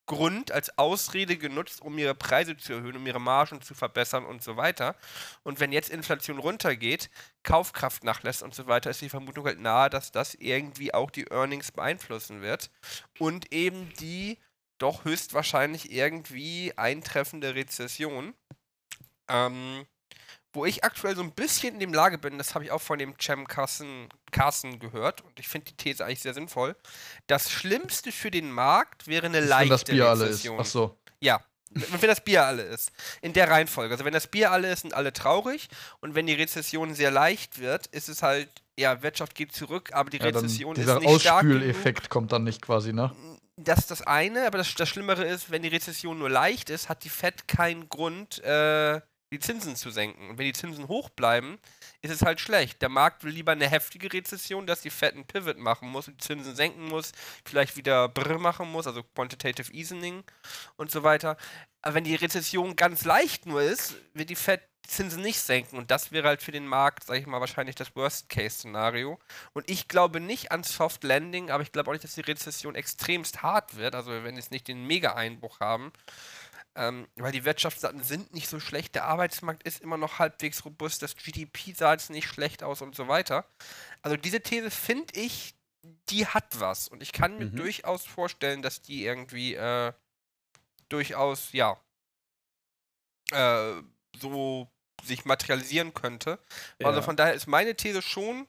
[0.09, 4.43] Grund, als Ausrede genutzt, um ihre Preise zu erhöhen, um ihre Margen zu verbessern und
[4.43, 4.97] so weiter.
[5.45, 7.11] Und wenn jetzt Inflation runtergeht,
[7.45, 11.31] Kaufkraft nachlässt und so weiter, ist die Vermutung halt nahe, dass das irgendwie auch die
[11.31, 12.71] Earnings beeinflussen wird.
[13.19, 14.39] Und eben die
[14.79, 18.35] doch höchstwahrscheinlich irgendwie eintreffende Rezession.
[19.29, 19.87] Ähm,
[20.59, 22.99] wo ich aktuell so ein bisschen in dem Lage bin, das habe ich auch von
[22.99, 26.75] dem Cem Carson, Carson gehört und ich finde die These eigentlich sehr sinnvoll.
[27.29, 30.31] Das Schlimmste für den Markt wäre eine Ist, leichte wenn das Bier alle ist.
[30.31, 30.59] Rezession.
[30.61, 30.99] Ach so.
[31.21, 31.41] Ja,
[31.71, 32.91] wenn das Bier alle ist.
[33.21, 33.95] In der Reihenfolge.
[33.95, 35.69] Also wenn das Bier alle ist, sind alle traurig.
[36.01, 40.11] Und wenn die Rezession sehr leicht wird, ist es halt, ja, Wirtschaft geht zurück, aber
[40.11, 41.57] die Ja, Rezession dieser ist nicht stark genug.
[41.57, 43.15] Ausspüleffekt kommt dann nicht quasi, ne?
[43.57, 46.89] Das ist das eine, aber das, das Schlimmere ist, wenn die Rezession nur leicht ist,
[46.89, 49.01] hat die Fed keinen Grund, äh,
[49.31, 50.31] die Zinsen zu senken.
[50.31, 51.59] Und wenn die Zinsen hoch bleiben,
[52.01, 52.81] ist es halt schlecht.
[52.83, 56.21] Der Markt will lieber eine heftige Rezession, dass die Fed einen Pivot machen muss und
[56.21, 57.13] die Zinsen senken muss,
[57.45, 60.25] vielleicht wieder Brr machen muss, also Quantitative Easing
[60.77, 61.37] und so weiter.
[61.83, 65.77] Aber wenn die Rezession ganz leicht nur ist, wird die Fed die Zinsen nicht senken.
[65.77, 69.19] Und das wäre halt für den Markt, sage ich mal, wahrscheinlich das Worst-Case-Szenario.
[69.53, 72.75] Und ich glaube nicht an Soft Landing, aber ich glaube auch nicht, dass die Rezession
[72.75, 73.95] extremst hart wird.
[73.95, 75.93] Also wenn wir jetzt nicht den Mega-Einbruch haben.
[76.77, 81.03] Ähm, weil die Wirtschaftsdaten sind nicht so schlecht, der Arbeitsmarkt ist immer noch halbwegs robust,
[81.03, 83.45] das GDP sah jetzt nicht schlecht aus und so weiter.
[84.03, 85.55] Also diese These finde ich,
[86.09, 86.87] die hat was.
[86.89, 87.57] Und ich kann mir Mhm.
[87.57, 89.93] durchaus vorstellen, dass die irgendwie äh,
[90.89, 91.81] durchaus, ja,
[93.33, 93.83] äh,
[94.19, 94.69] so
[95.05, 96.39] sich materialisieren könnte.
[96.83, 97.03] Also Ja.
[97.03, 98.47] von daher ist meine These schon,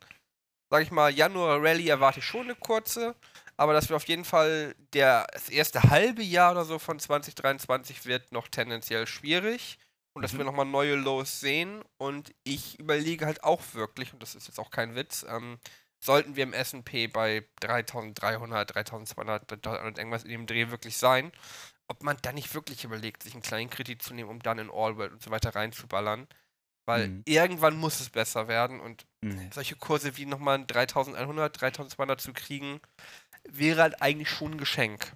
[0.69, 3.15] sag ich mal, Januar Rally erwarte ich schon eine kurze,
[3.57, 8.05] aber dass wir auf jeden Fall der, das erste halbe Jahr oder so von 2023
[8.05, 9.77] wird noch tendenziell schwierig
[10.13, 10.37] und dass Mhm.
[10.37, 14.59] wir nochmal neue Lows sehen und ich überlege halt auch wirklich, und das ist jetzt
[14.59, 15.59] auch kein Witz, ähm,
[16.01, 21.31] sollten wir im S&P bei 3300, 3200, 300 irgendwas in dem Dreh wirklich sein,
[21.87, 24.69] ob man dann nicht wirklich überlegt, sich einen kleinen Kredit zu nehmen, um dann in
[24.71, 26.27] Allworld und so weiter reinzuballern.
[26.89, 27.23] Weil Mhm.
[27.27, 29.51] irgendwann muss es besser werden und Mhm.
[29.53, 32.79] solche Kurse wie nochmal ein 3100, 3200 zu kriegen,
[33.47, 35.13] wäre halt eigentlich schon ein Geschenk.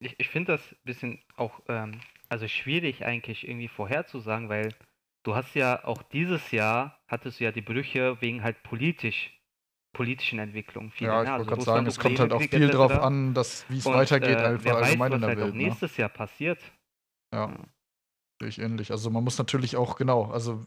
[0.00, 4.74] Ich, ich finde das ein bisschen auch, ähm, also schwierig eigentlich irgendwie vorherzusagen, weil
[5.24, 9.32] du hast ja auch dieses Jahr, hattest du ja die Brüche wegen halt politisch,
[9.94, 10.90] politischen Entwicklungen.
[10.90, 11.32] viel, Ja, ich ne?
[11.32, 14.28] wollte Also gerade sagen, es kommt halt auch viel drauf an, dass wie es weitergeht,
[14.28, 15.54] äh, einfach wer weiß, allgemein in was der halt auch Welt.
[15.54, 15.58] Ne?
[15.58, 16.60] nächstes Jahr passiert.
[17.32, 17.50] Ja,
[18.40, 18.90] sehe ich ähnlich.
[18.90, 20.64] Also man muss natürlich auch, genau, also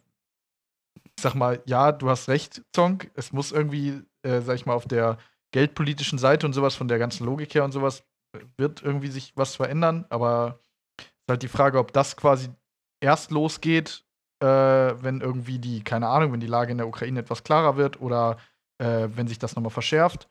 [0.96, 4.74] ich sag mal, ja, du hast recht, Zong, es muss irgendwie, äh, sag ich mal,
[4.74, 5.18] auf der
[5.52, 8.04] geldpolitischen Seite und sowas, von der ganzen Logik her und sowas,
[8.58, 10.60] wird irgendwie sich was verändern, aber
[10.98, 12.50] es ist halt die Frage, ob das quasi
[13.02, 14.06] erst losgeht,
[14.42, 18.00] äh, wenn irgendwie die, keine Ahnung, wenn die Lage in der Ukraine etwas klarer wird
[18.02, 18.38] oder
[18.80, 20.30] äh, wenn sich das nochmal verschärft,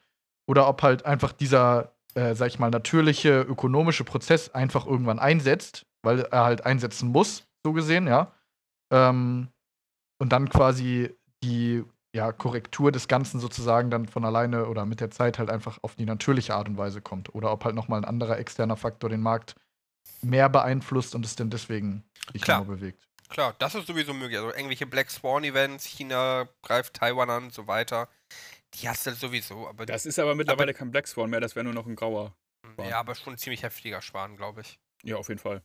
[0.49, 5.87] oder ob halt einfach dieser, äh, sag ich mal, natürliche ökonomische Prozess einfach irgendwann einsetzt,
[6.03, 8.33] weil er halt einsetzen muss, so gesehen, ja.
[8.93, 9.49] Ähm,
[10.21, 11.85] und dann quasi die
[12.15, 15.95] ja, Korrektur des Ganzen sozusagen dann von alleine oder mit der Zeit halt einfach auf
[15.95, 17.35] die natürliche Art und Weise kommt.
[17.35, 19.55] Oder ob halt nochmal ein anderer externer Faktor den Markt
[20.23, 22.65] mehr beeinflusst und es dann deswegen sich Klar.
[22.65, 23.07] bewegt.
[23.29, 24.39] Klar, das ist sowieso möglich.
[24.39, 28.09] Also irgendwelche Black Swan Events, China greift Taiwan an und so weiter.
[28.75, 31.65] Die hast du sowieso, aber Das ist aber mittlerweile kein Black Swan mehr, das wäre
[31.65, 32.35] nur noch ein grauer.
[32.79, 34.79] ja, aber schon ein ziemlich heftiger Schwan, glaube ich.
[35.05, 35.63] Ja, auf jeden Fall.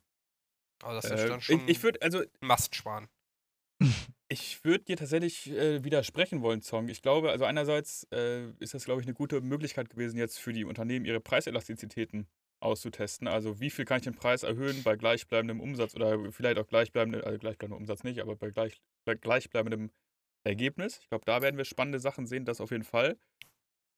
[0.85, 3.09] Also das ist Äh, dann ich schon ich würde, also Mastschwan.
[4.27, 6.89] Ich würde dir tatsächlich äh, widersprechen wollen, Zong.
[6.89, 10.51] Ich glaube, also einerseits äh, ist das, glaube ich, eine gute Möglichkeit gewesen, jetzt für
[10.51, 12.27] die Unternehmen ihre Preiselastizitäten
[12.59, 13.27] auszutesten.
[13.27, 17.23] Also wie viel kann ich den Preis erhöhen bei gleichbleibendem Umsatz oder vielleicht auch gleichbleibendem,
[17.23, 19.91] also gleichbleibendem Umsatz nicht, aber bei, gleich, bei gleichbleibendem
[20.43, 20.99] Ergebnis.
[21.01, 23.17] Ich glaube, da werden wir spannende Sachen sehen, das auf jeden Fall.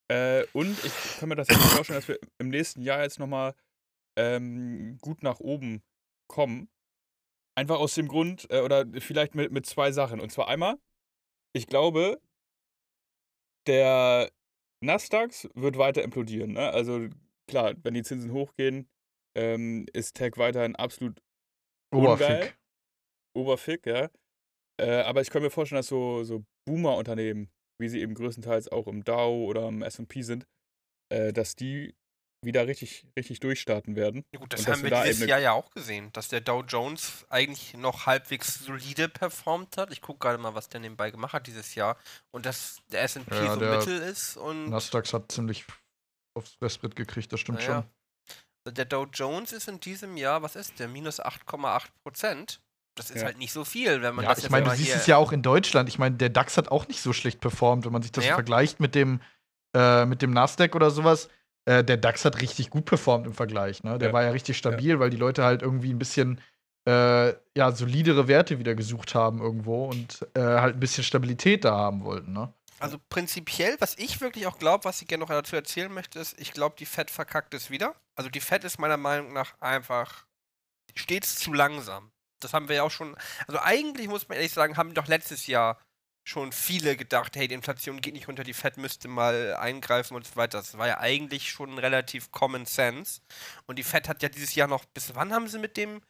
[0.09, 3.55] Äh, und ich kann mir tatsächlich vorstellen, dass wir im nächsten Jahr jetzt nochmal
[4.17, 5.83] ähm, gut nach oben
[6.27, 6.69] kommen.
[7.57, 10.19] Einfach aus dem Grund, äh, oder vielleicht mit, mit zwei Sachen.
[10.19, 10.77] Und zwar einmal,
[11.55, 12.21] ich glaube,
[13.65, 14.31] der
[14.83, 16.53] Nasdaq wird weiter implodieren.
[16.53, 16.69] Ne?
[16.69, 17.09] Also
[17.49, 18.87] klar, wenn die Zinsen hochgehen,
[19.35, 21.19] ähm, ist Tech weiterhin absolut
[21.91, 22.13] ungeil.
[22.13, 22.57] Oberfick.
[23.35, 24.09] Oberfick, ja.
[24.79, 27.49] Äh, aber ich kann mir vorstellen, dass so, so Boomer-Unternehmen,
[27.81, 30.45] wie sie eben größtenteils auch im Dow oder im S&P sind,
[31.09, 31.95] äh, dass die
[32.43, 34.23] wieder richtig, richtig durchstarten werden.
[34.31, 36.41] Ja gut, das Und haben wir dieses eben eine- Jahr ja auch gesehen, dass der
[36.41, 39.91] Dow Jones eigentlich noch halbwegs solide performt hat.
[39.91, 41.97] Ich gucke gerade mal, was der nebenbei gemacht hat dieses Jahr.
[42.31, 45.65] Und dass der S&P Ja, so der mittel ist und Nasdaq hat ziemlich
[46.35, 47.83] aufs Fressbrett gekriegt, das stimmt Naja.
[48.65, 48.73] schon.
[48.73, 50.87] Der Dow Jones ist in diesem Jahr, was ist der?
[50.89, 52.59] Minus 8,8 Prozent.
[52.95, 53.27] Das ist Ja.
[53.27, 55.17] halt nicht so viel, wenn man Ja, das ich jetzt meine, du siehst es ja
[55.17, 55.87] auch in Deutschland.
[55.87, 58.29] Ich meine, der DAX hat auch nicht so schlecht performt, wenn man sich das so
[58.29, 58.35] Ja.
[58.35, 59.21] vergleicht mit dem,
[59.75, 61.29] äh, mit dem Nasdaq oder sowas.
[61.67, 63.83] Äh, der DAX hat richtig gut performt im Vergleich.
[63.83, 63.97] Ne?
[63.99, 64.13] Der Ja.
[64.13, 66.39] war ja richtig stabil, weil die Leute halt irgendwie ein bisschen
[66.87, 71.75] äh, ja, solidere Werte wieder gesucht haben irgendwo und äh, halt ein bisschen Stabilität da
[71.75, 72.31] haben wollten.
[72.31, 72.53] Ne?
[72.79, 76.39] Also prinzipiell, was ich wirklich auch glaube, was ich gerne noch dazu erzählen möchte, ist,
[76.39, 77.95] ich glaube, die Fed verkackt es wieder.
[78.15, 80.25] Also die Fed ist meiner Meinung nach einfach
[80.95, 82.11] stets zu langsam.
[82.39, 83.17] Das haben wir ja auch schon.
[83.47, 85.79] Also eigentlich muss man ehrlich sagen, haben doch letztes Jahr
[86.27, 90.27] schon viele gedacht, hey, die Inflation geht nicht runter, die Fed müsste mal eingreifen und
[90.27, 90.57] so weiter.
[90.57, 93.21] Das war ja eigentlich schon relativ Common Sense.
[93.65, 96.01] Und die Fed hat ja dieses Jahr noch, bis wann haben sie mit dem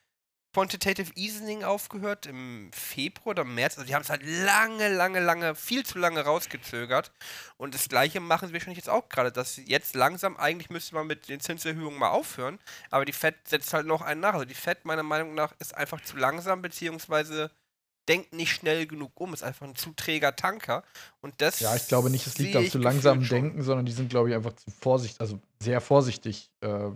[0.53, 2.25] Quantitative Easing aufgehört?
[2.25, 3.77] Im Februar oder März?
[3.77, 7.11] Also die haben es halt lange, lange, lange, viel zu lange rausgezögert.
[7.57, 11.05] Und das gleiche machen sie wahrscheinlich jetzt auch gerade, dass jetzt langsam, eigentlich müsste man
[11.05, 12.57] mit den Zinserhöhungen mal aufhören,
[12.89, 14.33] aber die Fed setzt halt noch einen nach.
[14.33, 17.51] Also die Fed meiner Meinung nach ist einfach zu langsam, beziehungsweise
[18.07, 20.83] denkt nicht schnell genug um, ist einfach ein zu träger Tanker.
[21.21, 21.59] Und das.
[21.59, 23.27] Ja, ich glaube nicht, es liegt am zu langsamen.
[23.27, 26.89] Denken, sondern die sind, glaube ich, einfach zu vorsichtig, also sehr vorsichtig, äh,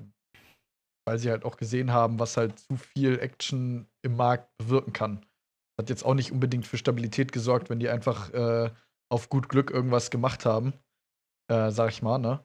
[1.05, 5.25] weil sie halt auch gesehen haben, was halt zu viel Action im Markt bewirken kann.
[5.79, 8.71] Hat jetzt auch nicht unbedingt für Stabilität gesorgt, wenn die einfach äh,
[9.11, 10.73] auf gut Glück irgendwas gemacht haben,
[11.51, 12.43] äh, sag ich mal, ne?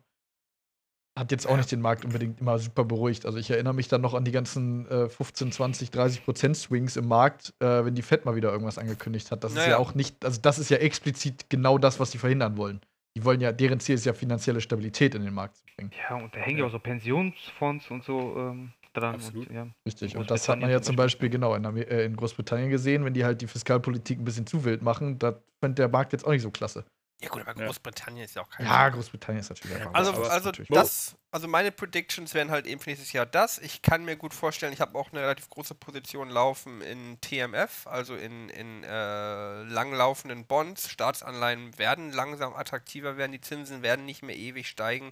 [1.19, 3.25] Hat jetzt auch nicht den Markt unbedingt immer super beruhigt.
[3.25, 6.97] Also ich erinnere mich dann noch an die ganzen äh, 15, 20, 30 Prozent Swings
[6.97, 9.43] im Markt, äh, wenn die Fed mal wieder irgendwas angekündigt hat.
[9.43, 9.71] Das ist Naja.
[9.71, 12.81] ja auch nicht, also das ist ja explizit genau das, was sie verhindern wollen.
[13.17, 15.91] Die wollen ja, deren Ziel ist ja finanzielle Stabilität in den Markt zu bringen.
[16.07, 19.15] Ja, und da hängen ja auch so Pensionsfonds und so ähm, dran.
[19.15, 19.49] Absolut.
[19.49, 19.67] Und, ja.
[19.87, 20.19] Richtig.
[20.19, 23.25] Und das hat man ja zum Beispiel genau in, äh, in Großbritannien gesehen, wenn die
[23.25, 26.43] halt die Fiskalpolitik ein bisschen zu wild machen, da fände der Markt jetzt auch nicht
[26.43, 26.85] so klasse.
[27.23, 27.67] Ja, gut, aber Ja.
[27.67, 28.67] Großbritannien ist ja auch kein.
[28.67, 29.95] Ja, Großbritannien ist natürlich einfach.
[29.95, 33.57] Also, also das, also meine Predictions wären halt eben für nächstes Jahr das.
[33.59, 37.87] Ich kann mir gut vorstellen, ich habe auch eine relativ große Position laufen in TMF,
[37.87, 40.91] also in, in äh, langlaufenden Bonds.
[40.91, 45.11] Staatsanleihen werden langsam attraktiver werden, die Zinsen werden nicht mehr ewig steigen.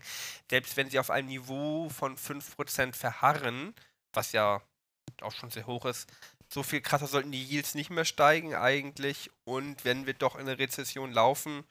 [0.50, 3.74] Selbst wenn sie auf einem Niveau von 5% verharren,
[4.12, 4.60] was ja
[5.22, 6.12] auch schon sehr hoch ist,
[6.54, 9.28] so viel krasser sollten die Yields nicht mehr steigen eigentlich.
[9.44, 11.64] Und wenn wir doch in eine Rezession laufen,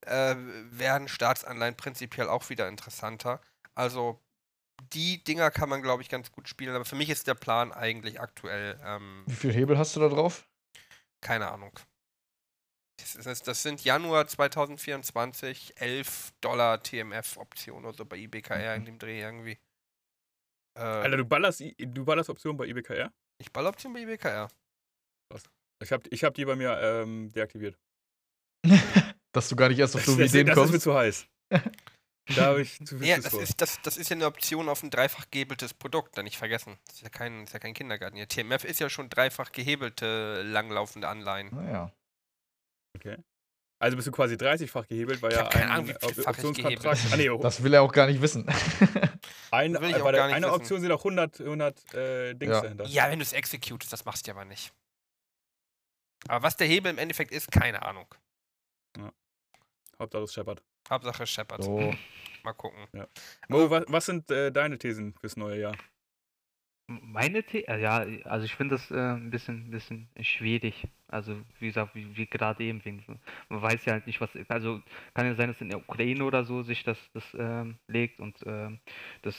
[0.00, 0.34] äh,
[0.70, 3.42] werden Staatsanleihen prinzipiell auch wieder interessanter.
[3.74, 4.18] Also
[4.94, 6.74] die Dinger kann man, glaube ich, ganz gut spielen.
[6.74, 10.08] Aber für mich ist der Plan eigentlich aktuell, ähm, Wie viel Hebel hast du da
[10.08, 10.46] drauf?
[11.20, 11.78] keine Ahnung.
[13.44, 19.58] Das, sind Januar 2024, 11 Dollar TMF-Option oder so bei IBKR in dem Dreh irgendwie.
[20.78, 23.12] Äh, Alter, du ballerst, I- du ballerst Optionen bei IBKR?
[23.40, 24.48] Ich Balloption bei IBKR.
[25.82, 27.76] Ich hab, ich hab die bei mir ähm, deaktiviert.
[29.32, 30.82] Dass du gar nicht erst auf so das, Ideen das ist mir kommst.
[30.82, 31.26] zu heiß.
[32.36, 33.42] Da habe ich zu viel Ja, das vor.
[33.42, 36.78] ist, das, das ist ja eine Option auf ein dreifach gehebeltes Produkt, da nicht vergessen.
[36.86, 38.16] Das ist ja kein, ist ja kein Kindergarten.
[38.16, 41.48] Ja, TMF ist ja schon dreifach gehebelte, langlaufende Anleihen.
[41.52, 41.92] Naja.
[43.82, 46.44] Also bist du quasi 30-fach gehebelt, weil Ich ja ein Ahnung, wie Op- vielfach ich
[46.44, 46.82] Optionskontrakt.
[47.02, 47.12] gehebelt.
[47.12, 48.46] Ah, nee, oh, Das will er auch gar nicht wissen.
[49.52, 50.60] ein, will ich auch bei der gar nicht einer wissen.
[50.60, 52.60] Option sind auch 100, 100 äh, Dings Ja.
[52.62, 52.86] dahinter.
[52.86, 54.72] Ja, wenn du es executest, das machst du ja aber nicht.
[56.28, 58.06] Aber was der Hebel im Endeffekt ist, keine Ahnung.
[59.98, 60.62] Hauptsache es scheppert.
[60.88, 61.62] Hauptsache Shepard.
[61.62, 61.94] So.
[62.42, 62.86] Mal gucken.
[63.48, 65.76] Mo, was, was sind äh, deine Thesen fürs neue Jahr?
[66.86, 70.88] Meine The äh, ja, also ich finde das äh, ein bisschen, bisschen schwierig.
[71.10, 73.14] Also wie gesagt, wie, wie gerade eben, wegen so-
[73.48, 74.80] man weiß ja halt nicht, was, also
[75.14, 78.36] kann ja sein, dass in der Ukraine oder so sich das, das ähm, legt und
[78.46, 78.78] ähm,
[79.22, 79.36] das,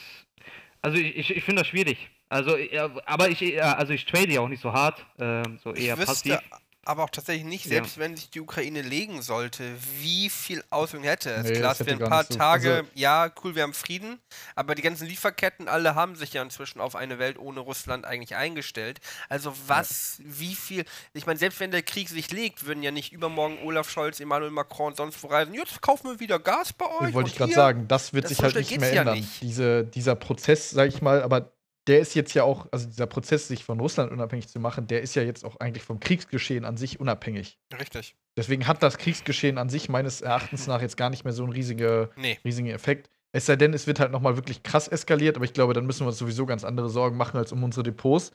[0.82, 2.10] also ich, ich, ich finde das schwierig.
[2.28, 2.56] Also,
[3.04, 6.06] aber ich, also ich trade ja auch nicht so hart, ähm, so Ich eher wüsste
[6.38, 6.50] passiv.
[6.84, 7.70] Aber auch tatsächlich nicht, Ja.
[7.74, 9.64] selbst wenn sich die Ukraine legen sollte,
[10.00, 11.44] wie viel Auswirkungen hätte es.
[11.44, 14.18] Nee, Klar, es hätte ein paar so- Tage, also- ja, cool, wir haben Frieden,
[14.56, 18.34] aber die ganzen Lieferketten, alle haben sich ja inzwischen auf eine Welt ohne Russland eigentlich
[18.36, 19.00] eingestellt.
[19.28, 23.12] Also was, wie viel, ich meine, selbst wenn der Krieg sich legt, würden ja nicht
[23.12, 27.00] übermorgen Olaf Scholz, Emmanuel Macron sonst wo reisen, jetzt kaufen wir wieder Gas bei euch.
[27.00, 29.18] wollte und ich gerade sagen, das wird Das sich halt nicht mehr ja ändern.
[29.18, 29.40] nicht.
[29.40, 31.52] Diese, dieser Prozess, sag ich mal, aber
[31.88, 35.02] der ist jetzt ja auch, also dieser Prozess, sich von Russland unabhängig zu machen, der
[35.02, 37.58] ist ja jetzt auch eigentlich vom Kriegsgeschehen an sich unabhängig.
[37.78, 38.14] Richtig.
[38.36, 41.52] Deswegen hat das Kriegsgeschehen an sich meines Erachtens nach jetzt gar nicht mehr so einen
[41.52, 42.38] riesige, Nee.
[42.44, 43.10] riesigen Effekt.
[43.32, 46.00] Es sei denn, es wird halt nochmal wirklich krass eskaliert, aber ich glaube, dann müssen
[46.04, 48.30] wir uns sowieso ganz andere Sorgen machen als um unsere Depots.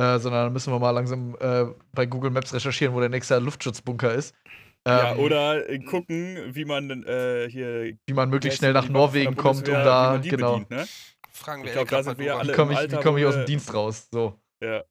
[0.00, 3.38] Äh, sondern dann müssen wir mal langsam äh, bei Google Maps recherchieren, wo der nächste
[3.40, 4.32] Luftschutzbunker ist.
[4.86, 9.34] ja, Ähm, oder äh, gucken, wie man äh, hier wie man möglichst schnell nach Norwegen
[9.34, 10.52] kommt, um da, wie man die genau.
[10.60, 10.86] bedient, ne?
[11.38, 13.02] Fragen wir Ich glaub, Elke da sind mal wir alle- Wie komme ich, Alter, wie
[13.02, 14.08] komm ich aus dem Dienst raus?
[14.12, 14.38] So.
[14.62, 14.82] Ja.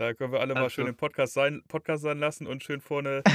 [0.00, 2.80] Da können wir alle mal Also- schön den Podcast sein, Podcast sein lassen und schön
[2.80, 3.22] vorne.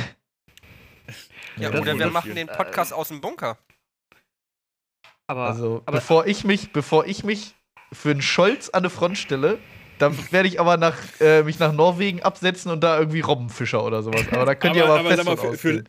[1.58, 3.58] Ja, das oder wir machen den Podcast aus dem Bunker.
[5.28, 7.56] Aber, Also, aber bevor ich mich, bevor ich mich
[7.92, 9.60] für einen Scholz an eine Front stelle,
[10.00, 14.02] dann werde ich aber nach, äh, mich nach Norwegen absetzen und da irgendwie Robbenfischer oder
[14.02, 14.26] sowas.
[14.32, 15.84] Aber da könnt ihr Aber- aber, aber fest sag mal, für- für-.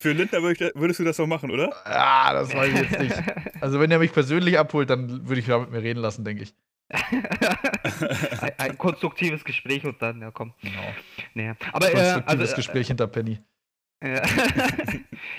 [0.00, 1.70] Für Lindner würd ich, würdest du das doch machen, oder?
[1.84, 3.14] Ah, das weiß ich jetzt nicht.
[3.60, 6.44] Also, wenn er mich persönlich abholt, dann würde ich da mit mir reden lassen, denke
[6.44, 6.54] ich.
[8.40, 10.54] ein, ein konstruktives Gespräch und dann, ja komm.
[10.62, 10.94] Genau.
[11.34, 11.52] Nee.
[11.72, 13.38] Aber äh, Konstruktives also, äh, Gespräch hinter Penny.
[14.00, 14.26] äh,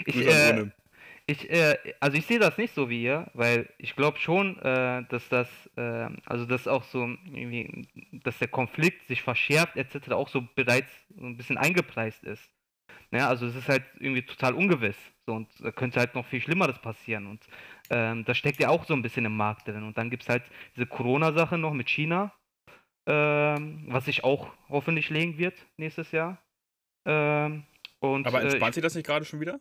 [0.05, 0.69] ich, äh,
[1.25, 5.03] ich äh, also ich sehe das nicht so wie ihr, weil ich glaube schon, äh,
[5.09, 10.11] dass das, äh, also dass auch so irgendwie, dass der Konflikt sich verschärft etc.
[10.11, 12.47] auch so bereits so ein bisschen eingepreist ist.
[13.13, 14.95] Ja, also es ist halt irgendwie total ungewiss.
[15.25, 17.27] So, und da könnte halt noch viel Schlimmeres passieren.
[17.27, 17.41] Und
[17.89, 19.83] ähm, das steckt ja auch so ein bisschen im Markt drin.
[19.83, 20.43] Und dann gibt es halt
[20.75, 22.33] diese Corona-Sache noch mit China,
[23.07, 26.41] ähm, was sich auch hoffentlich legen wird nächstes Jahr.
[27.05, 27.63] Ähm,
[27.99, 29.59] und, Aber äh, entspannt ich- sich das nicht gerade schon wieder?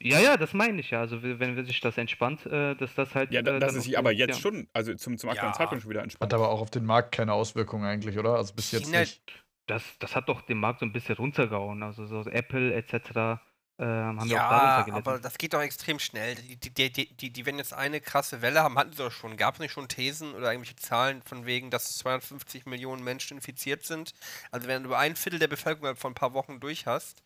[0.00, 1.00] Ja, ja, das meine ich ja.
[1.00, 3.32] Also wenn sich das entspannt, äh, dass das halt.
[3.32, 4.40] Ja, äh, das ist aber jetzt ja.
[4.40, 5.58] schon, also zum, zum aktuellen Ja.
[5.58, 6.32] Zeitpunkt schon wieder entspannt.
[6.32, 8.34] Hat aber auch auf den Markt keine Auswirkungen eigentlich, oder?
[8.36, 9.20] Also bis jetzt China- nicht.
[9.68, 11.82] Das, das hat doch den Markt so ein bisschen runtergehauen.
[11.82, 13.40] Also so Apple etc.
[13.80, 16.34] Ähm, haben ja, aber das geht doch extrem schnell.
[16.34, 19.36] Die, die, die, die, die, werden jetzt eine krasse Welle haben, hatten sie doch schon.
[19.36, 23.84] Gab es nicht schon Thesen oder irgendwelche Zahlen von wegen, dass 250 Millionen Menschen infiziert
[23.84, 24.14] sind?
[24.50, 27.22] Also wenn du über ein Viertel der Bevölkerung halt vor ein paar Wochen durch hast,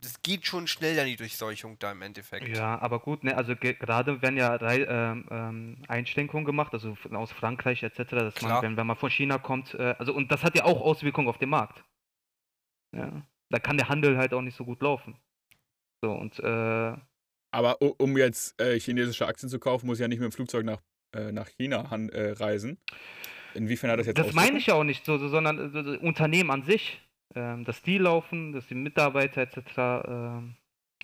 [0.00, 2.48] das geht schon schnell dann die Durchseuchung da im Endeffekt.
[2.56, 6.96] Ja, aber gut, ne, also ge- gerade werden ja Rei ähm, ähm, Einschränkungen gemacht, also
[7.12, 8.54] aus Frankreich etc., dass Klar.
[8.54, 11.28] man, wenn, wenn man von China kommt, äh, also und das hat ja auch Auswirkungen
[11.28, 11.84] auf den Markt.
[12.92, 13.26] Ja.
[13.50, 15.16] Da kann der Handel halt auch nicht so gut laufen.
[16.02, 16.96] So, und äh,
[17.50, 20.64] Aber um jetzt äh, chinesische Aktien zu kaufen, muss ich ja nicht mit dem Flugzeug
[20.64, 20.80] nach,
[21.14, 22.78] äh, nach China äh, reisen.
[23.54, 25.82] Inwiefern hat das jetzt das meine ich ja auch nicht so, so sondern äh, so-
[25.82, 27.00] so Unternehmen an sich,
[27.34, 30.56] ähm, dass die laufen, dass die Mitarbeiter etc., ähm,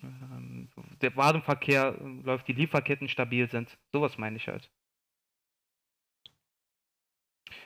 [0.03, 0.69] ähm,
[1.03, 3.77] der Warenverkehr äh, läuft, die Lieferketten stabil sind.
[3.93, 4.71] Sowas meine ich halt.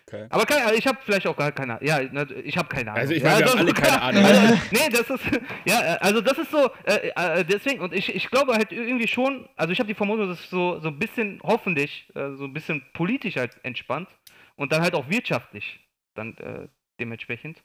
[0.06, 0.26] Okay.
[0.28, 3.00] Aber keine, also ich habe vielleicht auch gar keine Ja, na, ich habe keine Ahnung.
[3.00, 4.24] Also ich ja, meine, wir haben alle keine Ahnung.
[4.24, 5.24] Also, nee, das ist
[5.64, 9.08] ja, äh, also das ist so äh, äh, deswegen und ich, ich glaube halt irgendwie
[9.08, 12.44] schon, also ich habe die Vermutung, dass es so so ein bisschen hoffentlich äh, so
[12.44, 14.08] ein bisschen politisch halt entspannt
[14.56, 15.80] und dann halt auch wirtschaftlich
[16.14, 16.68] dann äh,
[17.00, 17.62] dementsprechend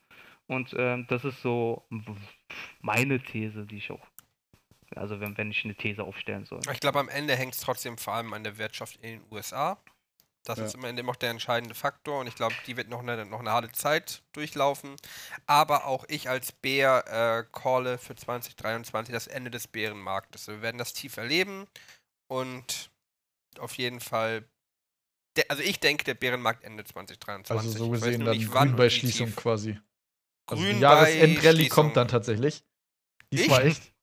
[0.49, 1.87] und ähm, das ist so
[2.81, 4.05] meine These, die ich auch
[4.95, 6.59] also wenn, wenn ich eine These aufstellen soll.
[6.73, 9.77] Ich glaube, am Ende hängt es trotzdem vor allem an der Wirtschaft in den USA.
[10.43, 10.65] Das Ja.
[10.65, 13.39] ist am Ende auch der entscheidende Faktor und ich glaube, die wird noch eine, noch
[13.39, 14.95] eine harte Zeit durchlaufen.
[15.45, 20.47] Aber auch ich als Bär äh, calle für 2023 das Ende des Bärenmarktes.
[20.47, 21.67] Wir werden das tief erleben
[22.27, 22.89] und
[23.59, 24.45] auf jeden Fall.
[25.49, 27.51] Also ich denke, der Bärenmarkt endet 2023.
[27.51, 29.79] Also so Ich weiß gesehen dann nicht, wann bei Schließung quasi.
[30.51, 32.63] Also Grün die bei Jahresendrallye kommt dann tatsächlich.
[33.33, 33.77] Diesmal Ich?
[33.77, 33.93] echt?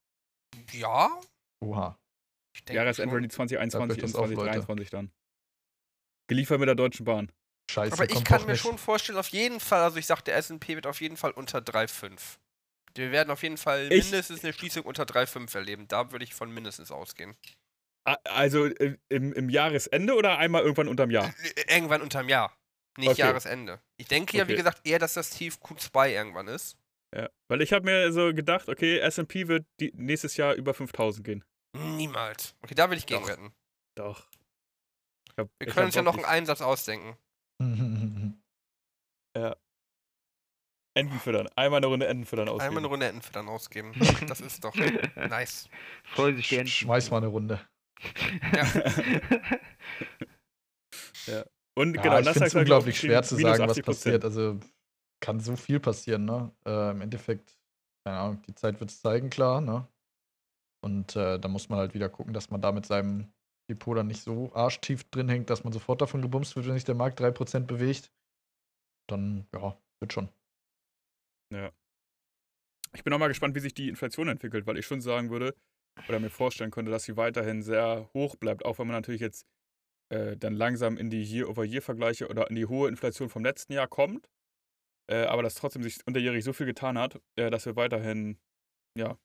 [0.73, 1.21] Ja.
[1.65, 1.99] Oha.
[2.69, 3.31] Jahresendrallye schon.
[3.31, 4.37] 2021 das und auf, Leute.
[4.37, 5.11] 2023 dann.
[6.29, 7.31] Geliefert mit der Deutschen Bahn.
[7.71, 8.61] Scheiße, Aber ich kann mir nicht.
[8.63, 11.59] schon vorstellen, auf jeden Fall, also ich sag, der S&P wird auf jeden Fall unter
[11.59, 12.39] 3,5.
[12.95, 15.89] Wir werden auf jeden Fall Ich- mindestens eine Schließung unter 3,5 erleben.
[15.89, 17.37] Da würde ich von mindestens ausgehen.
[18.25, 21.35] Also äh, im, im Jahresende oder einmal irgendwann unterm Jahr?
[21.57, 22.57] Äh, Irgendwann unterm Jahr.
[22.99, 23.21] Nicht Okay.
[23.23, 23.81] Jahresende.
[23.99, 24.59] Ich denke ja, wie Okay.
[24.63, 26.77] gesagt, eher, dass das Tief Q2 irgendwann ist.
[27.15, 27.31] Ja.
[27.49, 31.45] Weil ich habe mir so gedacht, okay, S&P wird die, nächstes Jahr über 5000 gehen.
[31.77, 32.55] Niemals.
[32.63, 33.29] Okay, da will ich gegen Doch.
[33.29, 33.53] wetten.
[33.97, 34.29] Doch.
[35.29, 37.17] Ich hab, Wir ich können uns ja noch einen Einsatz ausdenken.
[40.97, 41.47] Enten füttern.
[41.57, 42.69] Einmal eine Runde Enten füttern ausgeben.
[42.69, 43.93] Einmal eine Runde Entenfüttern ausgeben.
[44.29, 44.75] Das ist doch
[45.15, 45.69] nice.
[46.05, 46.69] Freuen sich die Enten.
[46.71, 47.61] Schmeiß mal eine Runde.
[51.77, 53.83] Und Ja, genau, ich das finde es unglaublich schwer zu sagen, was 80%.
[53.83, 54.25] passiert.
[54.25, 54.59] Also
[55.21, 56.53] kann so viel passieren, ne?
[56.67, 57.59] Äh, Im Endeffekt,
[58.05, 59.87] keine Ahnung, die Zeit wird es zeigen, klar, ne?
[60.83, 63.33] Und äh, da muss man halt wieder gucken, dass man da mit seinem
[63.69, 66.85] Depot dann nicht so arschtief drin hängt, dass man sofort davon gebumst wird, wenn sich
[66.85, 68.13] der Markt 3% bewegt.
[69.09, 70.29] Dann, ja, wird schon.
[72.95, 75.55] Ich bin auch mal gespannt, wie sich die Inflation entwickelt, weil ich schon sagen würde
[76.09, 79.47] oder mir vorstellen könnte, dass sie weiterhin sehr hoch bleibt, auch wenn man natürlich jetzt
[80.09, 84.29] äh, dann langsam in die Year-over-Year-Vergleiche oder in die hohe Inflation vom letzten Jahr kommt,
[85.11, 88.39] äh, aber dass trotzdem sich unterjährig so viel getan hat, äh, dass wir weiterhin,
[88.97, 89.19] ja,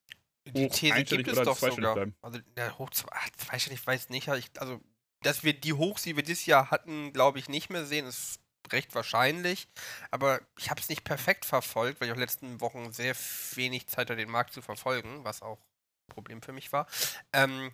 [0.47, 1.93] Die Hoch These einstellig gibt es doch sogar.
[1.93, 2.15] bleiben?
[2.21, 4.27] Also, ja, hoch zwei, ah, zweistellig weiß nicht.
[4.27, 4.82] Ich, also,
[5.21, 8.39] dass wir die Hochs, die wir dieses Jahr hatten, glaube ich, nicht mehr sehen, ist
[8.71, 9.67] recht wahrscheinlich.
[10.11, 13.15] Aber ich habe es nicht perfekt verfolgt, weil ich auch in den letzten Wochen sehr
[13.55, 16.88] wenig Zeit hatte, den Markt zu verfolgen, was auch ein Problem für mich war.
[17.34, 17.71] Ähm,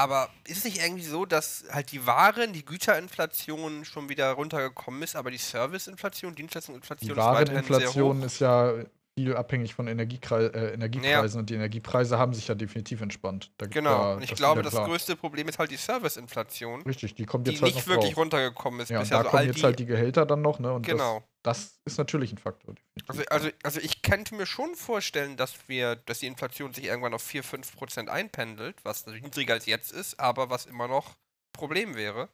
[0.00, 5.02] aber ist es nicht irgendwie so, dass halt die Waren, die Güterinflation schon wieder runtergekommen
[5.02, 8.24] ist, aber die Serviceinflation, Dienstleistungsinflation Die ist weiterhin sehr Wareninflation hoch?
[8.24, 8.72] ist ja
[9.20, 13.50] viel abhängig von Energiekre äh, Energiepreisen und die Energiepreise haben sich ja definitiv entspannt.
[13.58, 13.90] Da, Genau.
[13.90, 14.86] da- Und ich das glaube, ja das klar.
[14.86, 16.82] größte Problem ist halt die Serviceinflation.
[16.82, 18.22] Richtig, die kommt die jetzt halt nicht noch wirklich drauf.
[18.22, 18.88] runtergekommen ist.
[18.88, 19.18] Ja, und bisher.
[19.18, 20.72] da so kommen all jetzt die, halt die Gehälter dann noch, ne?
[20.72, 21.22] Und genau.
[21.42, 22.74] das, das ist natürlich ein Faktor.
[23.06, 27.12] Also, also, also ich könnte mir schon vorstellen, dass wir, dass die Inflation sich irgendwann
[27.14, 31.16] auf 4-5% einpendelt, was natürlich niedriger als jetzt ist, aber was immer noch
[31.52, 32.28] Problem wäre.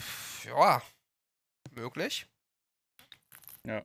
[0.00, 0.80] Pff, ja,
[1.72, 2.26] möglich.
[3.66, 3.82] Ja,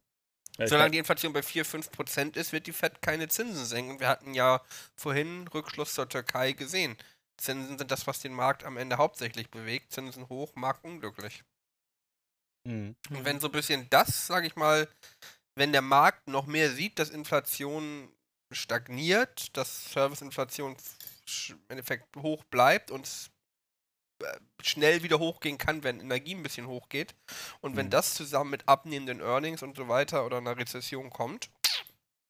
[0.68, 4.00] Solange die Inflation bei 4, 5% ist, wird die Fed keine Zinsen senken.
[4.00, 4.62] Wir hatten ja
[4.96, 6.96] vorhin Rückschluss zur Türkei gesehen.
[7.38, 9.92] Zinsen sind das, was den Markt am Ende hauptsächlich bewegt.
[9.92, 11.44] Zinsen hoch, Markt unglücklich.
[12.66, 12.96] Mhm.
[13.10, 14.88] Und wenn so ein bisschen das, sage ich mal,
[15.56, 18.10] wenn der Markt noch mehr sieht, dass Inflation
[18.52, 20.76] stagniert, dass Serviceinflation
[21.50, 23.33] im Endeffekt hoch bleibt und s- äh,
[24.62, 27.16] schnell wieder hochgehen kann, wenn Energie ein bisschen hochgeht.
[27.62, 27.92] Und wenn Mhm.
[27.92, 31.50] das zusammen mit abnehmenden Earnings und so weiter oder einer Rezession kommt,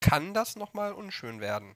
[0.01, 1.75] kann das nochmal unschön werden.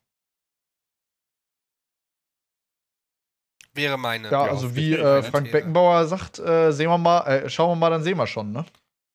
[3.74, 4.30] Wäre meine.
[4.32, 5.51] Ja, Ja, also wie äh, Frank These.
[5.51, 8.65] Beckenbauer sagt, äh, sehen wir mal, äh, schauen wir mal, dann sehen wir schon, ne?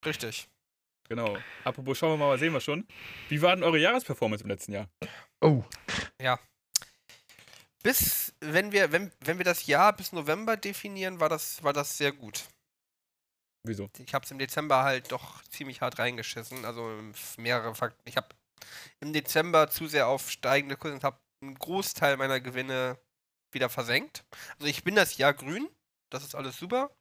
[0.05, 0.47] Richtig.
[1.09, 1.37] Genau.
[1.65, 2.87] Apropos, schauen wir mal, sehen wir schon.
[3.27, 4.87] Wie war denn eure Jahresperformance im letzten Jahr?
[5.41, 5.63] Oh,
[7.83, 11.97] Bis, wenn wir, wenn, wenn wir das Jahr bis November definieren, war das, war das
[11.97, 12.45] sehr gut.
[13.65, 13.89] Wieso?
[14.05, 16.65] Ich habe es im Dezember halt doch ziemlich hart reingeschissen.
[16.65, 16.99] Also
[17.37, 18.01] mehrere Fakten.
[18.05, 18.27] Ich habe
[18.99, 22.97] im Dezember zu sehr auf steigende Kurse und habe einen Großteil meiner Gewinne
[23.51, 24.23] wieder versenkt.
[24.55, 25.69] Also ich bin das Jahr grün.
[26.09, 26.91] Das ist alles super.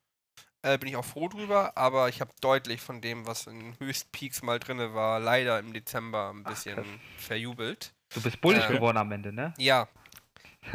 [0.62, 1.76] Äh, bin ich auch froh drüber.
[1.76, 6.30] Aber ich habe deutlich von dem, was in Höchstpeaks mal drinne war, leider im Dezember
[6.32, 6.86] ein Ach, bisschen krass.
[7.18, 7.92] verjubelt.
[8.14, 9.54] Du bist bullisch Äh, geworden am Ende, ne?
[9.58, 9.88] Ja.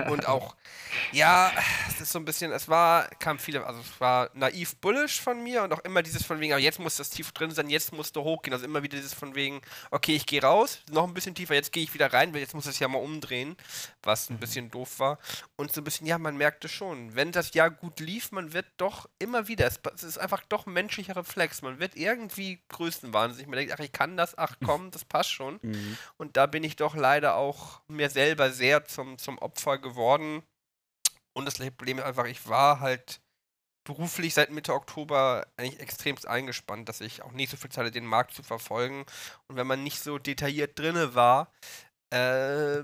[0.09, 0.55] Und auch,
[1.11, 1.51] ja,
[1.88, 5.41] es ist so ein bisschen, es war, kam viele, also es war naiv bullish von
[5.41, 7.93] mir und auch immer dieses von wegen, aber jetzt muss das tief drin sein, jetzt
[7.93, 8.53] musst du hochgehen.
[8.53, 9.61] Also immer wieder dieses von wegen,
[9.91, 12.53] okay, ich gehe raus, noch ein bisschen tiefer, jetzt gehe ich wieder rein, weil jetzt
[12.53, 13.55] muss es ja mal umdrehen,
[14.03, 15.19] was ein bisschen doof war.
[15.55, 18.67] Und so ein bisschen, ja, man merkte schon, wenn das Jahr gut lief, man wird
[18.77, 23.47] doch immer wieder, es, es ist einfach doch ein menschlicher Reflex, man wird irgendwie größtenwahnsinnig.
[23.47, 25.59] Man denkt, ach, ich kann das, ach komm, das passt schon.
[25.61, 25.97] Mhm.
[26.17, 30.43] Und da bin ich doch leider auch mir selber sehr zum, zum Opfer geworden.
[31.34, 33.21] Und das Problem ist einfach, ich war halt
[33.88, 37.91] beruflich seit Mitte Oktober eigentlich extremst eingespannt, dass ich auch nicht so viel Zeit hatte,
[37.91, 39.05] den Markt zu verfolgen.
[39.47, 41.53] Und wenn man nicht so detailliert drinne war,
[42.09, 42.84] äh,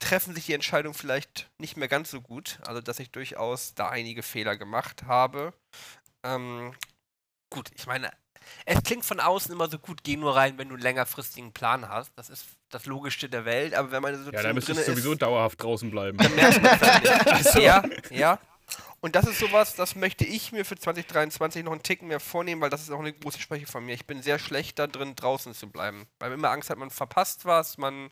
[0.00, 2.58] treffen sich die Entscheidungen vielleicht nicht mehr ganz so gut.
[2.66, 5.52] Also, dass ich durchaus da einige Fehler gemacht habe.
[6.24, 6.74] Ähm,
[7.50, 8.10] gut, ich meine,
[8.64, 11.88] es klingt von außen immer so gut, geh nur rein, wenn du einen längerfristigen Plan
[11.88, 12.12] hast.
[12.16, 15.12] Das ist das Logischste der Welt, aber wenn man so Ja, da müsstest du sowieso
[15.12, 16.18] ist, dauerhaft draußen bleiben.
[16.18, 17.54] dann merkt man halt.
[17.62, 18.38] Ja, ja.
[19.00, 22.60] Und das ist sowas, das möchte ich mir für 2023 noch einen Ticken mehr vornehmen,
[22.60, 23.94] weil das ist auch eine große Schwäche von mir.
[23.94, 26.08] Ich bin sehr schlecht da drin, draußen zu bleiben.
[26.18, 28.10] Weil man immer Angst hat, man verpasst was, man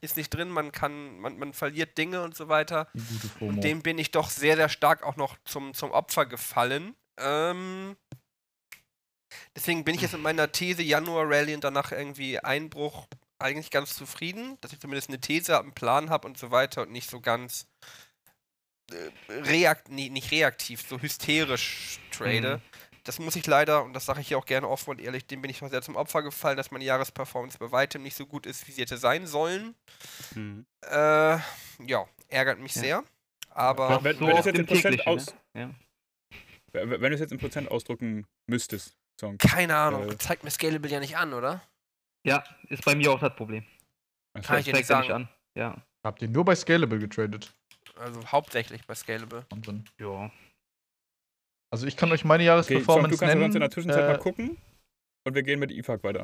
[0.00, 2.88] ist nicht drin, man kann, man, man verliert Dinge und so weiter.
[3.40, 6.94] Und dem bin ich doch sehr, sehr stark auch noch zum, zum Opfer gefallen.
[7.18, 7.96] Ähm,
[9.56, 13.08] deswegen bin ich jetzt mit meiner These Januar Rally und danach irgendwie Einbruch
[13.40, 16.82] eigentlich ganz zufrieden, dass ich zumindest eine These habe, einen Plan habe und so weiter
[16.82, 17.66] und nicht so ganz
[18.92, 22.56] äh, reakt nee, nicht reaktiv, so hysterisch trade.
[22.58, 22.62] Mhm.
[23.04, 25.40] Das muss ich leider, und das sage ich hier auch gerne offen und ehrlich, dem
[25.40, 28.44] bin ich noch sehr zum Opfer gefallen, dass meine Jahresperformance bei weitem nicht so gut
[28.46, 29.74] ist, wie sie hätte sein sollen.
[30.34, 30.66] Mhm.
[30.82, 31.38] Äh,
[31.86, 32.80] ja, ärgert mich Ja.
[32.82, 33.04] sehr.
[33.48, 35.74] Aber Wenn- wenn- wenn es jetzt in Prozent aus- Ne?
[36.72, 39.36] Wenn wenn du es jetzt in Prozent ausdrücken müsstest, Song.
[39.38, 40.18] Keine Ahnung, Äh.
[40.18, 41.62] zeigt mir Scalable ja nicht an, oder?
[42.24, 42.44] Ja.
[42.68, 43.64] ist bei mir auch das Problem.
[44.34, 44.48] Achso.
[44.48, 45.10] Kann ich dir nicht sagen.
[45.10, 45.28] an.
[45.54, 45.76] Ja.
[46.04, 47.52] Habt ihr nur bei Scalable getradet?
[47.98, 49.44] Also hauptsächlich bei Scalable.
[49.50, 49.84] Wahnsinn.
[49.98, 50.30] Ja.
[51.72, 53.40] Also ich kann euch meine Okay, du Jahresperformance kannst ja nennen.
[53.42, 54.56] sonst in der Zwischenzeit Äh, mal gucken.
[55.26, 56.22] Und wir gehen mit IFAG weiter.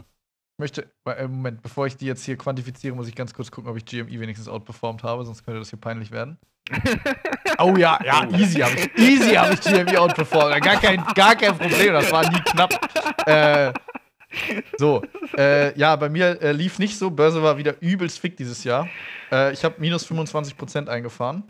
[0.58, 3.70] Ich möchte, äh, Moment, bevor ich die jetzt hier quantifiziere, muss ich ganz kurz gucken,
[3.70, 6.38] ob ich GME wenigstens outperformed habe, sonst könnte das hier peinlich werden.
[7.58, 10.62] Oh ja, ja, easy habe ich, easy habe ich GME outperformed.
[10.62, 12.70] Gar kein, gar kein Problem, das war nie knapp.
[13.26, 13.72] Äh,
[14.78, 15.02] so,
[15.36, 17.10] äh, ja, bei mir äh, lief nicht so.
[17.10, 18.88] Börse war wieder übelst fick dieses Jahr.
[19.30, 21.44] Äh, ich habe minus 25% eingefahren.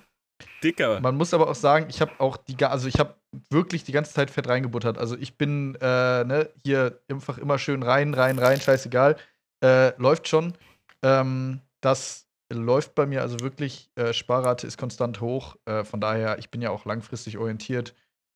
[0.63, 1.01] Dicker.
[1.01, 3.15] Man muss aber auch sagen, ich habe auch die, also ich habe
[3.51, 4.99] wirklich die ganze Zeit fett reingebuttert.
[4.99, 9.17] Also ich bin äh, ne, hier einfach immer schön rein, rein, rein, scheißegal.
[9.63, 10.55] Äh, läuft schon.
[11.03, 13.91] Ähm, das läuft bei mir also wirklich.
[13.97, 15.57] Äh, Sparrate ist konstant hoch.
[15.85, 17.95] Von daher, ich bin ja auch langfristig orientiert.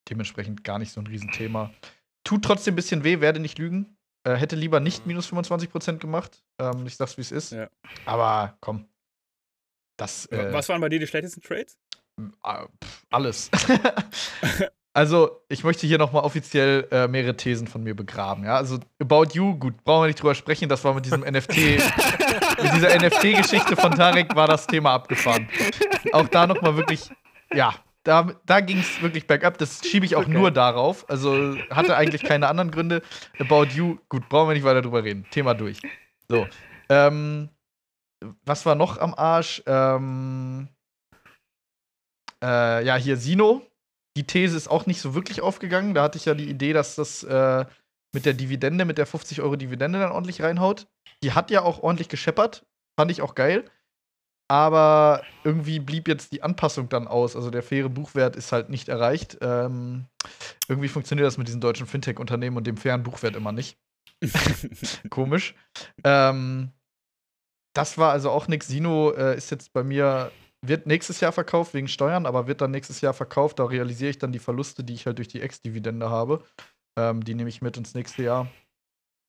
[0.09, 1.71] Dementsprechend gar nicht so ein Riesenthema.
[2.25, 3.97] Tut trotzdem ein bisschen weh, werde nicht lügen.
[4.25, 6.43] Äh, hätte lieber nicht minus 25% gemacht.
[6.59, 7.53] Ähm, ich sag's, wie es ist.
[7.53, 7.69] Ja.
[8.05, 8.87] Aber komm.
[9.97, 11.79] Das, äh, Was waren bei dir die schlechtesten Trades?
[12.43, 13.51] Ah, pff, alles.
[14.93, 18.45] also, ich möchte hier nochmal offiziell äh, mehrere Thesen von mir begraben.
[18.45, 20.69] Ja, also About You, gut, brauchen wir nicht drüber sprechen.
[20.69, 21.57] Das war mit diesem NFT,
[22.63, 25.49] mit dieser NFT-Geschichte von Tarek war das Thema abgefahren.
[26.13, 27.11] Auch da nochmal wirklich,
[27.55, 29.59] ja, da, da ging es wirklich bergab.
[29.59, 30.31] Das schiebe ich auch Okay.
[30.33, 31.09] nur darauf.
[31.11, 33.03] Also hatte eigentlich keine anderen Gründe.
[33.39, 35.27] About You, gut, brauchen wir nicht weiter drüber reden.
[35.31, 35.79] Thema durch.
[36.29, 36.47] So.
[36.89, 37.51] Ähm,
[38.45, 39.63] was war noch am Arsch?
[39.67, 40.69] Ähm,
[42.43, 43.63] äh, ja, hier Sino.
[44.17, 45.95] Die These ist auch nicht so wirklich aufgegangen.
[45.95, 47.65] Da hatte ich ja die Idee, dass das äh,
[48.13, 50.89] mit der Dividende, mit der 50 Euro Dividende dann ordentlich reinhaut.
[51.23, 52.67] Die hat ja auch ordentlich gescheppert.
[52.99, 53.71] Fand ich auch geil.
[54.51, 57.37] Aber irgendwie blieb jetzt die Anpassung dann aus.
[57.37, 59.39] Also der faire Buchwert ist halt nicht erreicht.
[59.43, 60.07] Ähm,
[60.67, 63.79] irgendwie funktioniert das mit diesen deutschen Fintech-Unternehmen und dem fairen Buchwert immer nicht.
[65.11, 65.55] Komisch.
[66.03, 66.73] Ähm,
[67.77, 68.67] das war also auch nix.
[68.67, 70.33] Sino äh, ist jetzt bei mir,
[70.67, 73.61] wird nächstes Jahr verkauft wegen Steuern, aber wird dann nächstes Jahr verkauft.
[73.61, 76.43] Da realisiere ich dann die Verluste, die ich halt durch die Ex-Dividende habe.
[76.99, 78.49] Ähm, die nehme ich mit ins nächste Jahr.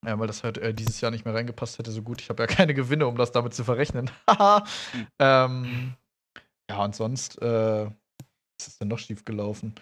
[0.06, 2.22] Ja, weil das halt äh, dieses Jahr nicht mehr reingepasst hätte, so gut.
[2.22, 4.10] Ich habe ja keine Gewinne, um das damit zu verrechnen.
[4.28, 4.64] Haha.
[4.92, 5.08] Hm.
[5.20, 5.94] ähm,
[6.70, 9.76] ja, und sonst, äh, was ist denn noch schief gelaufen?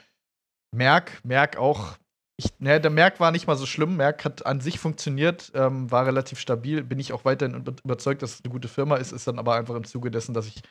[0.75, 1.97] Merk, Merk auch.
[2.37, 3.97] Ich, ne, der Merk war nicht mal so schlimm.
[3.97, 6.83] Merk hat an sich funktioniert, ähm, war relativ stabil.
[6.83, 9.11] Bin ich auch weiterhin über- überzeugt, dass es eine gute Firma ist.
[9.11, 10.61] Ist dann aber einfach im Zuge dessen, dass ich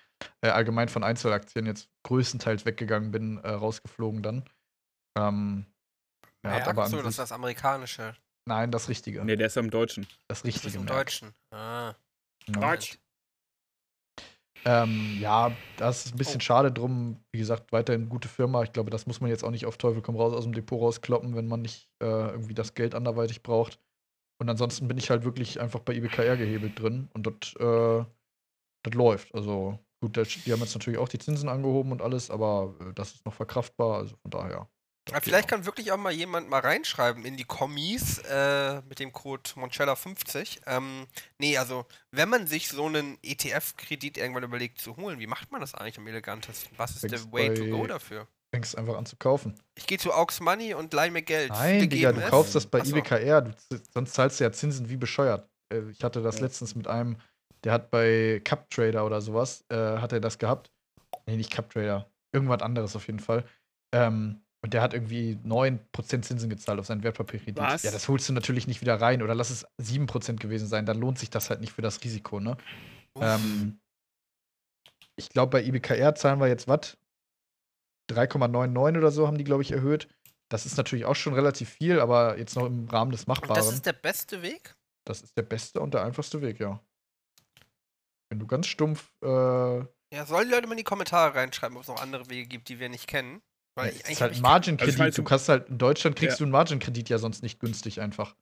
[0.40, 4.44] äh, allgemein von Einzelaktien jetzt größtenteils weggegangen bin, äh, rausgeflogen dann.
[5.18, 5.66] Ähm,
[6.42, 8.14] er aber an so, das ist das amerikanische.
[8.49, 9.24] Nein, das Richtige.
[9.24, 10.05] nee, der ist im Deutschen.
[10.28, 10.96] Das Das richtige ist im Merk.
[11.07, 11.34] Deutschen.
[11.53, 11.94] Ah.
[12.49, 12.53] Ja.
[12.61, 12.99] Deutsch.
[14.64, 16.18] Ähm, ja, das ist ein Oh.
[16.18, 17.24] bisschen schade drum.
[17.32, 18.62] Wie gesagt, weiterhin gute Firma.
[18.64, 20.80] Ich glaube, das muss man jetzt auch nicht auf Teufel komm raus aus dem Depot
[20.80, 23.78] rauskloppen, wenn man nicht äh, irgendwie das Geld anderweitig braucht.
[24.40, 28.05] Und ansonsten bin ich halt wirklich einfach bei IBKR gehebelt drin und das äh,
[28.84, 29.34] das läuft.
[29.34, 32.92] Also gut, das, die haben jetzt natürlich auch die Zinsen angehoben und alles, aber äh,
[32.94, 33.99] das ist noch verkraftbar.
[33.99, 34.68] Also von daher.
[35.11, 35.56] Aber geht vielleicht noch.
[35.56, 40.61] kann wirklich auch mal jemand mal reinschreiben in die Kommis äh, mit dem Code Monchella50.
[40.66, 41.06] Ähm,
[41.38, 45.61] nee, also wenn man sich so einen ETF-Kredit irgendwann überlegt zu holen, wie macht man
[45.61, 46.70] das eigentlich am elegantesten?
[46.76, 48.26] Was ist der Way to go dafür?
[48.54, 49.54] fängst einfach an zu kaufen.
[49.74, 51.50] Ich gehe zu Aux Money und leih mir Geld.
[51.50, 52.96] Nein, Digga, du kaufst das bei Ach so.
[52.96, 53.52] IBKR, du,
[53.92, 55.46] sonst zahlst du ja Zinsen wie bescheuert.
[55.70, 56.42] Äh, Ich hatte das Ja.
[56.42, 57.18] letztens mit einem,
[57.64, 60.70] der hat bei Cup Trader oder sowas, äh, hat er das gehabt.
[61.26, 63.44] Nee, nicht Cup Trader, irgendwas anderes auf jeden Fall.
[63.94, 67.59] Ähm, und der hat irgendwie 9% Zinsen gezahlt auf seinen Wertpapierkredit.
[67.59, 67.82] Was?
[67.84, 69.22] Ja, das holst du natürlich nicht wieder rein.
[69.22, 72.40] Oder lass es 7% gewesen sein, dann lohnt sich das halt nicht für das Risiko,
[72.40, 72.56] ne?
[73.20, 73.80] Ähm,
[75.16, 76.96] ich glaube, bei IBKR zahlen wir jetzt was?
[78.11, 80.09] 3,99 oder so haben die, glaube ich, erhöht.
[80.50, 83.54] Das ist natürlich auch schon relativ viel, aber jetzt noch im Rahmen des und Machbaren.
[83.54, 84.74] das ist der beste Weg?
[85.04, 86.80] Das ist der beste und der einfachste Weg, ja.
[88.30, 91.82] Wenn du ganz stumpf, äh, Ja, sollen die Leute mal in die Kommentare reinschreiben, ob
[91.82, 93.42] es noch andere Wege gibt, die wir nicht kennen?
[93.79, 95.01] Weil es ich, ist halt ein ich Margin-Kredit.
[95.01, 96.39] Also ich du kannst halt, in Deutschland kriegst Ja.
[96.39, 98.35] du einen Margin-Kredit ja sonst nicht günstig einfach.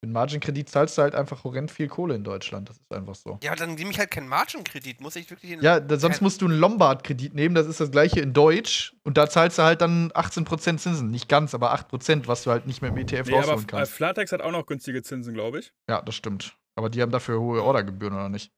[0.00, 2.68] Für einen Margin-Kredit zahlst du halt einfach horrend viel Kohle in Deutschland.
[2.68, 3.38] Das ist einfach so.
[3.42, 5.00] Ja, dann nehme ich halt keinen Margin-Kredit.
[5.00, 5.60] Muss ich wirklich.
[5.60, 8.94] Ja, da, sonst musst du einen Lombard-Kredit nehmen, das ist das gleiche in Deutsch.
[9.04, 11.10] Und da zahlst du halt dann 18% Zinsen.
[11.10, 13.66] Nicht ganz, aber 8%, was du halt nicht mehr im ETF Nee, aber rausholen äh,
[13.66, 13.92] kannst.
[13.92, 15.72] Flatex hat auch noch günstige Zinsen, glaube ich.
[15.88, 16.56] Ja, das stimmt.
[16.76, 18.50] Aber die haben dafür hohe Ordergebühren, oder nicht?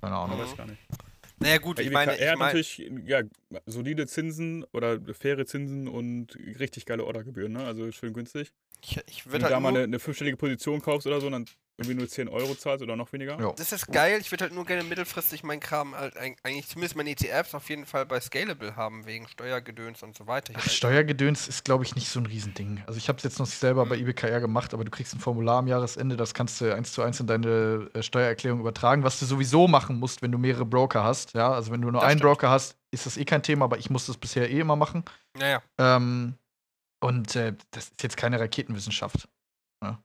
[0.00, 0.32] Keine Ahnung.
[0.38, 0.80] Aber weiß gar nicht.
[1.42, 2.16] Naja, gut, ich meine.
[2.16, 3.22] Ich hat natürlich ja,
[3.66, 7.64] solide Zinsen oder faire Zinsen und richtig geile Ordergebühren, ne?
[7.64, 8.52] Also schön günstig.
[8.84, 11.28] ich, ich Wenn du da halt mal nur, eine, eine fünfstellige Position kaufst oder so,
[11.30, 11.46] dann
[11.78, 13.40] irgendwie nur 10 Euro zahlst oder noch weniger.
[13.40, 13.52] Ja.
[13.56, 14.18] Das ist geil.
[14.20, 17.68] Ich würde halt nur gerne mittelfristig meinen Kram halt eig- eigentlich zumindest meine ETFs auf
[17.70, 20.50] jeden Fall bei Scalable haben, wegen Steuergedöns und so weiter.
[20.52, 22.82] Ich Ach, halt- Steuergedöns ist, glaube ich, nicht so ein Riesending.
[22.86, 25.58] Also ich habe es jetzt noch selber bei IBKR gemacht, aber du kriegst ein Formular
[25.58, 29.24] am Jahresende, das kannst du eins zu eins in deine äh, Steuererklärung übertragen, was du
[29.26, 31.32] sowieso machen musst, wenn du mehrere Broker hast.
[31.34, 32.32] Ja, also wenn du nur Das einen stimmt.
[32.34, 35.04] Broker hast, ist das eh kein Thema, aber ich muss das bisher eh immer machen.
[35.38, 35.62] Naja.
[35.78, 36.34] Ähm,
[37.00, 39.26] und äh, das ist jetzt keine Raketenwissenschaft.
[39.82, 39.98] Ja,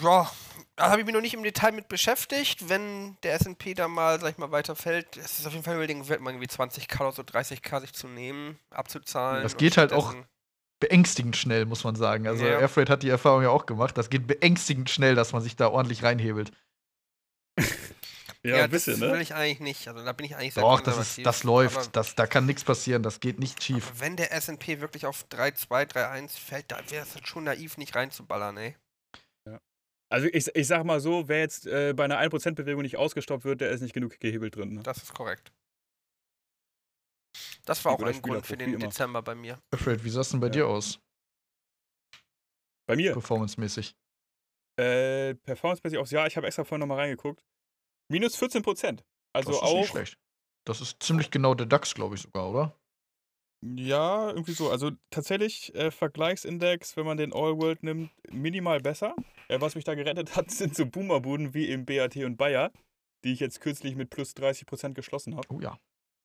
[0.00, 2.68] da habe ich mich noch nicht im Detail mit beschäftigt.
[2.68, 6.08] Wenn der SP da mal, sag ich mal, weiterfällt, es ist auf jeden Fall überlegen,
[6.08, 9.42] wird man irgendwie 20k oder so 30k sich zu nehmen, abzuzahlen.
[9.42, 10.14] Das geht halt auch
[10.82, 12.26] Beängstigend schnell, muss man sagen.
[12.26, 12.58] Also Ja.
[12.58, 13.96] Airfreight hat die Erfahrung ja auch gemacht.
[13.96, 16.50] Das geht beängstigend schnell, dass man sich da ordentlich reinhebelt.
[18.44, 19.22] Ja, ein das bisschen, will ne?
[19.22, 19.86] ich eigentlich nicht.
[19.86, 21.94] Also da bin ich eigentlich sehr Doch, das, ist, das läuft.
[21.94, 23.04] Das, da kann nichts passieren.
[23.04, 23.86] Das geht nicht schief.
[23.88, 27.78] aber wenn der SP wirklich auf 3,2, 3,1 fällt, da wäre es halt schon naiv,
[27.78, 28.74] nicht reinzuballern, ey.
[30.12, 33.62] Also ich, ich sag mal so, wer jetzt äh, bei einer 1%-Bewegung nicht ausgestoppt wird,
[33.62, 34.74] der ist nicht genug gehebelt drin.
[34.74, 34.82] Ne?
[34.82, 35.54] Das ist korrekt.
[37.64, 38.78] Das war auch ein Grund für den.
[38.78, 39.58] Dezember bei mir.
[39.72, 40.52] Airfreight, wie sah es denn bei Ja.
[40.52, 41.00] dir aus?
[42.86, 43.94] Bei mir, Performance-mäßig.
[44.78, 47.42] äh, performancemäßig aufs Jahr, ich habe extra vorhin nochmal reingeguckt.
[48.10, 49.02] Minus 14%.
[49.32, 50.18] Also das ist auch, nicht schlecht.
[50.66, 52.78] Das ist ziemlich genau der DAX, glaube ich sogar, oder?
[53.64, 54.70] Ja, irgendwie so.
[54.70, 59.14] Also tatsächlich, äh, Vergleichsindex, wenn man den All World nimmt, minimal besser.
[59.48, 62.72] Äh, was mich da gerettet hat, sind so Boomerbuden wie im BAT und Bayer,
[63.24, 65.46] die ich jetzt kürzlich mit plus 30% geschlossen habe.
[65.50, 65.78] Oh ja.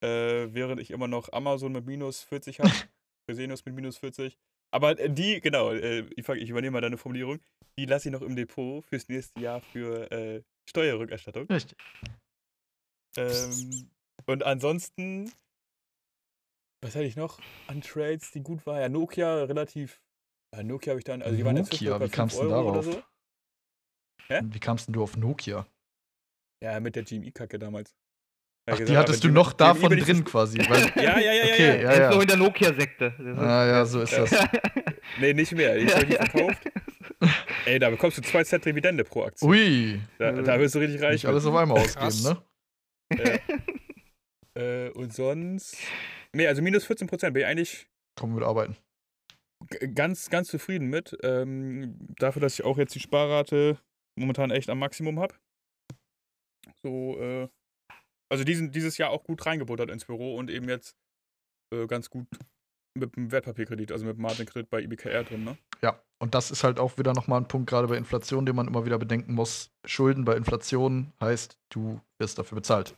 [0.04, 2.72] äh, während ich immer noch Amazon mit minus 40 habe,
[3.30, 4.38] Fresenius mit minus 40.
[4.74, 7.40] Aber äh, die, genau, äh, ich, ich übernehme mal deine Formulierung,
[7.78, 11.48] die lasse ich noch im Depot fürs nächste Jahr für äh, Steuerrückerstattung.
[11.48, 11.78] Richtig.
[13.16, 13.90] Ähm,
[14.26, 15.32] und ansonsten,
[16.82, 18.82] was hatte ich noch an Trades, die gut waren?
[18.82, 20.02] Ja, Nokia relativ
[20.56, 22.44] Ja, Nokia habe ich dann, also die waren jetzt Nokia, bei wie 5 kamst du
[22.44, 22.94] denn Euro oder darauf?
[22.94, 23.04] so.
[24.30, 24.42] Hä?
[24.46, 25.66] Wie kamst denn du auf Nokia?
[26.64, 27.92] Ja, mit der GMI-Kacke damals.
[28.68, 30.58] Ja, Ach, gesagt, die hattest du GMI noch davon ich drin quasi.
[30.70, 31.54] Weil, Ja, ja, ja, ja.
[31.54, 31.94] Okay, ja.
[31.96, 32.08] ja.
[32.10, 33.36] ist so in der Nokia-Sekte.
[33.38, 34.32] ah, ja, so ist das.
[35.20, 35.76] Nee, nicht mehr.
[35.78, 36.62] Die habe ich verkauft.
[37.66, 39.48] Ey, da bekommst du 2 Cent Dividende pro Aktie.
[39.48, 41.14] Ui, Da, da wirst du richtig reich.
[41.14, 42.38] nicht alles auf einmal ausgeben,
[43.16, 43.40] ne?
[44.56, 45.78] Äh, und sonst.
[46.34, 48.76] Nee, also minus 14 Prozent bin ich eigentlich Komm mit arbeiten.
[49.94, 51.18] ganz, ganz zufrieden mit.
[51.24, 53.80] Ähm, dafür, dass ich auch jetzt die Sparrate
[54.18, 55.36] momentan echt am Maximum habe.
[56.82, 57.48] So, äh,
[58.30, 60.96] also diesen, dieses Jahr auch gut reingebuttert ins Büro und eben jetzt
[61.74, 62.28] äh, ganz gut
[62.98, 65.58] mit dem Wertpapierkredit, also mit dem Margin-Kredit bei IBKR drin, ne?
[65.82, 68.68] Ja, und das ist halt auch wieder nochmal ein Punkt, gerade bei Inflation, den man
[68.68, 69.72] immer wieder bedenken muss.
[69.86, 72.98] Schulden bei Inflation heißt, du wirst dafür bezahlt.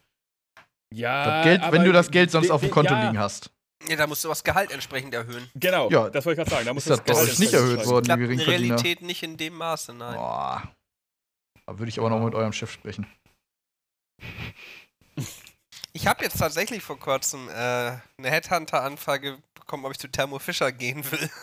[0.94, 3.52] Ja, Das Geld, wenn du das Geld sonst auf dem de- Konto ja, liegen hast.
[3.88, 5.50] Ja, da musst du das Gehalt entsprechend erhöhen.
[5.56, 6.66] Genau, Ja, das wollte ich gerade sagen.
[6.66, 8.76] Da muss Ist das bei Gehalt euch nicht erhöht worden, die Klappt in Geringverdiener?
[8.76, 10.16] Realität nicht in dem Maße, nein.
[10.16, 10.64] Boah.
[11.66, 13.08] Da würde ich aber noch mit eurem Chef sprechen.
[15.92, 20.72] Ich habe jetzt tatsächlich vor kurzem äh, eine Headhunter-Anfrage bekommen, ob ich zu Thermo Fischer
[20.72, 21.30] gehen will.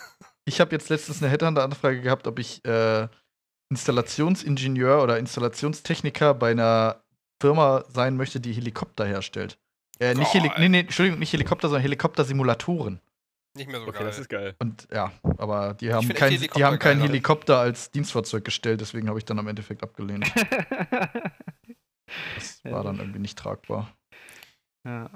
[0.48, 3.08] Ich habe jetzt letztens eine Headhunter-Anfrage gehabt, ob ich äh,
[3.68, 7.02] Installationsingenieur oder Installationstechniker bei einer
[7.40, 9.58] Firma sein möchte, die Helikopter herstellt.
[9.98, 13.00] Äh, nicht, Heli nee, nee, Entschuldigung, nicht Helikopter, sondern Helikoptersimulatoren.
[13.56, 14.06] Nicht mehr so Okay, geil.
[14.06, 14.54] das ist geil.
[14.58, 17.00] Und ja, aber die haben, kein, die Helikopter haben keinen.
[17.00, 20.30] Helikopter als Dienstfahrzeug gestellt, deswegen habe ich dann am Endeffekt abgelehnt.
[22.36, 23.92] Das war dann irgendwie nicht tragbar.
[24.84, 25.10] ja.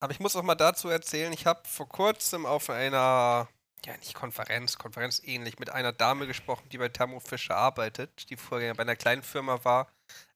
[0.00, 3.48] Aber ich muss auch mal dazu erzählen, ich habe vor kurzem auf einer,
[3.84, 8.36] ja nicht Konferenz, Konferenz ähnlich, mit einer Dame gesprochen, die bei Thermo Fischer arbeitet, die
[8.36, 9.88] vorher bei einer kleinen Firma war,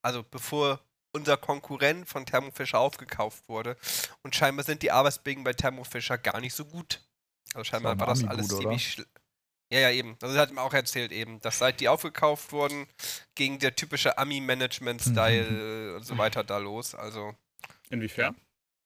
[0.02, 0.80] also bevor
[1.12, 3.76] unser Konkurrent von Thermo Fischer aufgekauft wurde.
[4.22, 7.02] Und scheinbar sind die Arbeitsbedingungen bei Thermo Fischer gar nicht so gut.
[7.52, 8.60] Also scheinbar eine war das alles oder?
[8.60, 9.06] ziemlich schl-
[9.72, 10.16] ja, ja, eben.
[10.20, 12.88] Also, Das hat mir auch erzählt eben, dass seit die aufgekauft wurden,
[13.36, 16.94] ging der typische Ami-Management-Style und so weiter da los.
[16.94, 17.34] Also,
[17.90, 18.34] Inwiefern?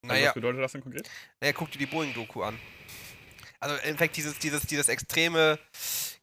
[0.03, 1.09] Also naja, was bedeutet das denn konkret?
[1.41, 2.59] naja, guck dir die Boeing-Doku an.
[3.61, 5.59] Also im Endeffekt dieses, dieses, dieses extreme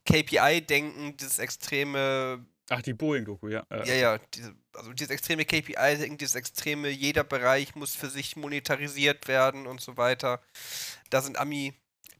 [0.04, 3.66] KPI-Denken, dieses extreme, Ach, die Boeing-Doku, ja.
[3.68, 8.34] Äh, ja, ja, diese, also dieses extreme KPI-Denken, dieses extreme, jeder Bereich muss für sich
[8.36, 10.40] monetarisiert werden und so weiter.
[11.10, 11.74] Da sind Ami,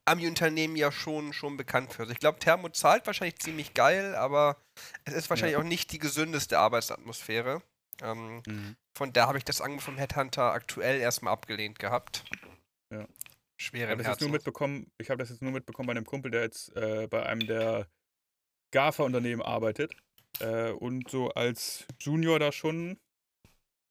[0.05, 2.03] Ami-Unternehmen ja schon, schon bekannt für.
[2.03, 4.59] Also ich glaube, Thermo zahlt wahrscheinlich ziemlich geil, aber
[5.07, 5.61] es ist wahrscheinlich Ja.
[5.61, 7.62] auch nicht die gesündeste Arbeitsatmosphäre.
[8.03, 8.76] Ähm, Mhm.
[8.96, 12.24] von da habe ich das Angebot vom Headhunter aktuell erstmal abgelehnt gehabt.
[12.92, 13.07] Ja.
[13.59, 14.30] Ich Schwere Herzens.
[14.30, 17.46] mitbekommen, ich habe das jetzt nur mitbekommen bei einem Kumpel, der jetzt äh, bei einem
[17.46, 17.86] der
[18.72, 19.94] GAFA-Unternehmen arbeitet
[20.40, 22.98] äh, und so als Junior da schon,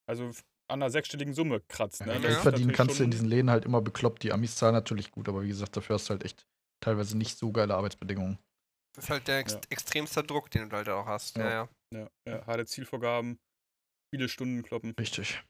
[0.08, 0.24] also
[0.68, 2.04] an einer sechsstelligen Summe kratzt.
[2.06, 2.14] Ne?
[2.14, 4.22] Ja, Geld verdienen kannst du in diesen Läden halt immer bekloppt.
[4.22, 6.46] Die Amis zahlen natürlich gut, aber wie gesagt, dafür hast du halt echt
[6.80, 8.38] teilweise nicht so geile Arbeitsbedingungen.
[8.94, 9.60] Das ist halt der ex Ja.
[9.70, 11.36] extremster Druck, den du halt auch hast.
[11.36, 11.50] Ja, Ja.
[11.50, 11.68] ja.
[11.94, 13.38] Ja, ja, harte Zielvorgaben,
[14.14, 15.42] viele Stunden kloppen, Richtig.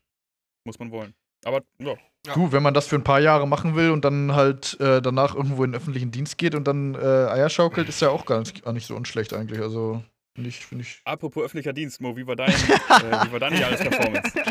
[0.64, 1.14] muss man wollen.
[1.45, 2.34] Aber ja, Ja.
[2.34, 5.34] Du, wenn man das für ein paar Jahre machen will und dann halt äh, danach
[5.34, 8.38] irgendwo in den öffentlichen Dienst geht und dann äh, Eier schaukelt, ist ja auch gar
[8.40, 9.61] nicht, gar nicht so unschlecht eigentlich.
[9.61, 10.05] Also
[10.35, 11.01] finde ich, finde ich.
[11.05, 14.33] apropos öffentlicher Dienst, Mo, wie war dein, äh, wie war deine Jahresperformance?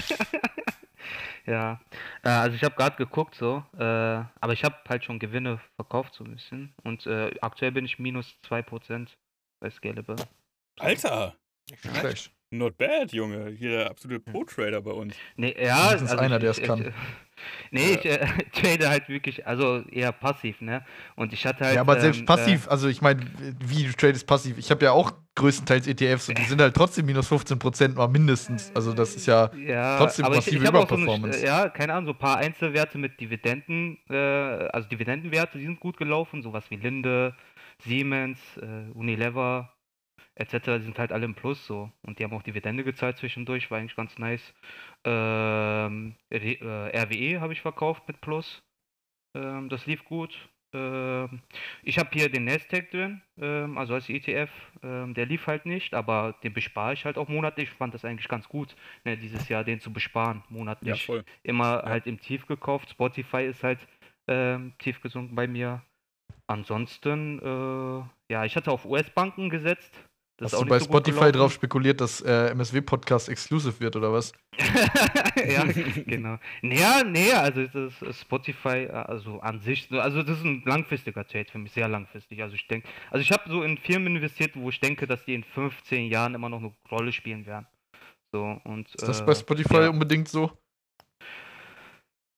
[1.47, 1.81] Ja,
[2.23, 6.13] äh, also ich habe gerade geguckt so, äh, aber ich habe halt schon Gewinne verkauft
[6.13, 9.07] so ein bisschen und äh, aktuell bin ich minus 2%
[9.59, 10.17] bei Scalable.
[10.79, 11.35] Alter,
[11.69, 12.31] Nicht schlecht.
[12.51, 13.49] Not bad, Junge.
[13.57, 15.15] Hier der absolute Pro-Trader bei uns.
[15.35, 16.81] Nee, ja, Wenigstens einer, ich, der es kann.
[16.81, 16.93] Ich,
[17.71, 20.85] nee, ich äh, trade halt wirklich, also eher passiv, ne?
[21.15, 21.75] Und ich hatte halt.
[21.75, 23.21] ja, aber selbst ähm, passiv, also ich meine,
[23.59, 24.57] wie du tradest passiv.
[24.57, 28.71] Ich habe ja auch größtenteils ETFs und die sind halt trotzdem minus 15% mal mindestens.
[28.75, 29.45] Also das ist ja.
[29.45, 31.45] Äh, ja, trotzdem aber massive ich, ich auch so eine, Überperformance.
[31.45, 35.97] ja, keine Ahnung, so ein paar Einzelwerte mit Dividenden, äh, also Dividendenwerte, die sind gut
[35.97, 37.35] gelaufen, sowas wie Linde,
[37.79, 39.73] Siemens, äh, Unilever,
[40.35, 41.91] etc., die sind halt alle im Plus so.
[42.03, 44.53] Und die haben auch Dividende gezahlt zwischendurch, war eigentlich ganz nice.
[45.03, 48.63] Ähm, Re- äh, RWE habe ich verkauft mit Plus.
[49.35, 50.49] Ähm, das lief gut.
[50.73, 51.41] Ähm,
[51.83, 54.49] ich habe hier den Nasdaq drin, ähm, also als ETF.
[54.83, 57.69] Ähm, der lief halt nicht, aber den bespare ich halt auch monatlich.
[57.69, 61.05] Ich fand das eigentlich ganz gut, ne, dieses Jahr den zu besparen, Ja, monatlich.
[61.05, 61.25] voll.
[61.43, 61.89] Immer Ja.
[61.89, 62.89] halt im Tief gekauft.
[62.89, 63.79] Spotify ist halt
[64.27, 65.81] ähm, tief gesunken bei mir.
[66.47, 69.93] Ansonsten, äh, ja, ich hatte auf US-Banken gesetzt.
[70.41, 74.31] Das Hast du bei so Spotify drauf spekuliert, dass äh, MSW-Podcast exclusive wird oder was?
[75.35, 76.39] ja, genau.
[76.63, 77.67] Naja, nee, also
[78.11, 81.87] Spotify, äh, also an sich, so- also das ist ein langfristiger Trade für mich, sehr
[81.87, 82.41] langfristig.
[82.41, 85.35] Also ich denke, also ich habe so in Firmen investiert, wo ich denke, dass die
[85.35, 87.67] in 15 Jahren immer noch eine Rolle spielen werden.
[88.33, 89.89] So, und, Ist das äh, bei Spotify ja.
[89.89, 90.57] unbedingt so?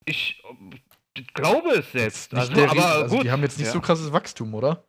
[0.04, 2.34] Ich äh, glaube es selbst.
[2.34, 3.24] Also, aber also gut.
[3.24, 3.74] die haben jetzt nicht ja.
[3.74, 4.86] so krasses Wachstum, oder?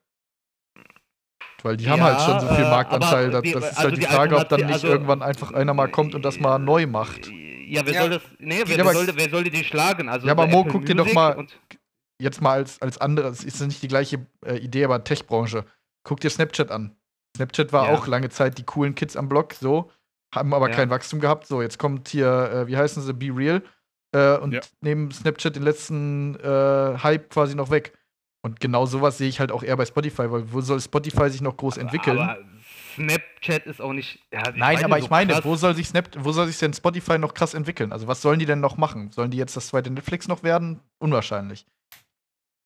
[1.65, 3.25] Weil die haben halt schon so viel Ja, Marktanteil.
[3.27, 5.23] aber Das, die- das ist also halt die die Frage, ob dann nicht also- irgendwann
[5.23, 7.27] einfach einer mal kommt und das mal neu macht.
[7.67, 8.01] Ja, wer Ja.
[8.03, 8.23] soll das.
[8.39, 10.09] Nee, wer, Ja, wer, sollte, wer sollte die schlagen?
[10.09, 11.47] Also Ja, aber Mo, Apple guck dir doch Music mal-
[12.21, 15.65] Jetzt mal als, als andere, es ist ja nicht die gleiche äh, Idee, aber Tech-Branche.
[16.07, 16.95] Guck dir Snapchat an.
[17.37, 17.95] Snapchat war Ja.
[17.95, 19.91] auch lange Zeit die coolen Kids am Block, so,
[20.33, 20.77] haben aber Ja.
[20.77, 21.47] kein Wachstum gehabt.
[21.49, 23.63] So, jetzt kommt hier, äh, wie heißen sie, Be Real
[24.15, 24.61] äh, und Ja.
[24.81, 27.99] nehmen Snapchat den letzten äh, Hype quasi noch weg.
[28.45, 31.41] Und genau sowas sehe ich halt auch eher bei Spotify, weil wo soll Spotify sich
[31.41, 32.19] noch groß entwickeln?
[32.19, 32.39] Aber
[32.95, 34.19] Snapchat ist auch nicht.
[34.31, 35.45] Ja, Nein, aber nicht, ich so meine, krass.
[35.47, 37.91] wo soll sich Snap, wo soll sich denn Spotify noch krass entwickeln?
[37.91, 39.11] Also was sollen die denn noch machen?
[39.13, 40.81] Sollen die jetzt das zweite Netflix noch werden?
[40.99, 41.67] Unwahrscheinlich.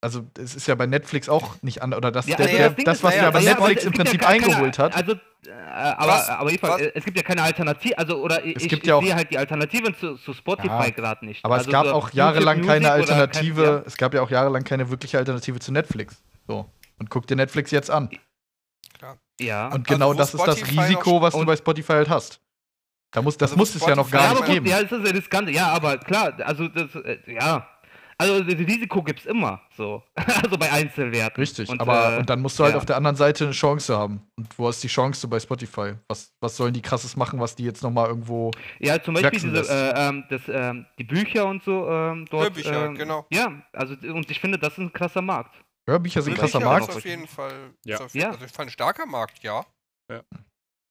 [0.01, 2.69] Also es ist ja bei Netflix auch nicht an oder das, Ja, der, also der,
[2.83, 4.95] das was naja, ja bei Netflix im Prinzip ja keine- eingeholt hat.
[4.95, 5.15] Also,
[5.47, 8.63] aber, Was- aber jedenfalls, was- äh, es gibt ja keine Alternative, also oder ich, Es
[8.63, 11.43] ich, gibt ich ja auch- sehe halt die Alternativen zu, zu Spotify Ja, gerade nicht.
[11.45, 14.63] aber also es gab so auch jahrelang keine Alternative, Kein, es gab ja auch jahrelang
[14.63, 16.21] keine wirkliche Alternative zu Netflix.
[16.47, 16.69] So.
[16.99, 18.09] Und guck dir Netflix jetzt an.
[19.01, 19.67] ja, ja.
[19.69, 22.41] Und genau Also, wo das ist das Spotify Risiko, was du bei Spotify halt hast.
[23.11, 24.65] Da muss, das Also, muss es ja noch Spotify- gar ja, nicht geben.
[24.67, 25.49] ja, das ist ja riskant.
[25.49, 27.67] Ja, aber klar, also das, äh, ja.
[28.21, 30.03] Also das Risiko gibt's immer, so.
[30.15, 31.39] also bei Einzelwerten.
[31.39, 32.77] Richtig, Und, aber äh, und dann musst du halt ja.
[32.77, 34.21] auf der anderen Seite eine Chance haben.
[34.35, 35.93] Und wo ist die Chance bei Spotify?
[36.09, 38.51] Was, was sollen die krasses machen, was die jetzt nochmal irgendwo.
[38.79, 42.43] Ja, zum Beispiel diese, äh, ähm, das, ähm, die Bücher und so ähm, dort.
[42.43, 43.25] Hörbücher, ähm, genau.
[43.31, 45.55] Ja, also und ich finde, das ist ein krasser Markt.
[45.87, 46.89] Hörbücher sind ein krasser ist Markt.
[46.89, 47.73] auf jeden Fall.
[47.85, 47.95] Ja.
[47.95, 48.31] Ist auf, Ja.
[48.31, 49.65] Also ich fand ein starker Markt, ja.
[50.11, 50.23] Ja.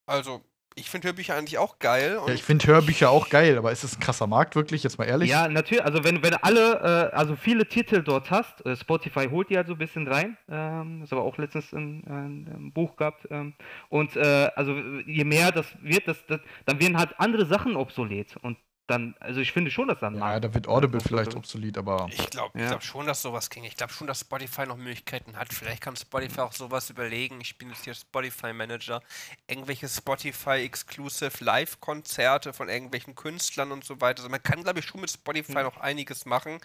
[0.09, 0.41] Also,
[0.79, 2.19] ich finde Hörbücher eigentlich auch geil.
[2.19, 4.83] Und Ja, ich finde Hörbücher auch geil, aber ist es ein krasser Markt wirklich?
[4.83, 5.31] Jetzt mal ehrlich?
[5.31, 5.85] Ja, natürlich.
[5.85, 9.67] Also wenn, wenn alle, äh, also viele Titel dort hast, äh, Spotify holt die halt
[9.67, 10.37] so ein bisschen rein.
[10.49, 13.27] Ähm, das aber auch letztens ein, ein, ein Buch gehabt.
[13.31, 13.55] Ähm,
[13.89, 14.75] und äh, also
[15.07, 18.37] je mehr das wird, das, das, dann werden halt andere Sachen obsolet.
[18.43, 18.57] Und
[18.89, 22.09] dann, also ich finde schon, dass dann Ja, da wird Audible vielleicht so- obsolet, aber.
[22.11, 22.71] ich glaube ich Ja.
[22.71, 23.63] glaub schon, dass sowas ging.
[23.65, 25.53] Ich glaube schon, dass Spotify noch Möglichkeiten hat.
[25.53, 27.41] Vielleicht kann Spotify auch sowas überlegen.
[27.41, 29.03] Ich bin jetzt hier Spotify-Manager.
[29.47, 34.21] Irgendwelche Spotify-Exclusive Live-Konzerte von irgendwelchen Künstlern und so weiter.
[34.21, 35.63] Also man kann, glaube ich, schon mit Spotify Hm.
[35.65, 36.59] noch einiges machen.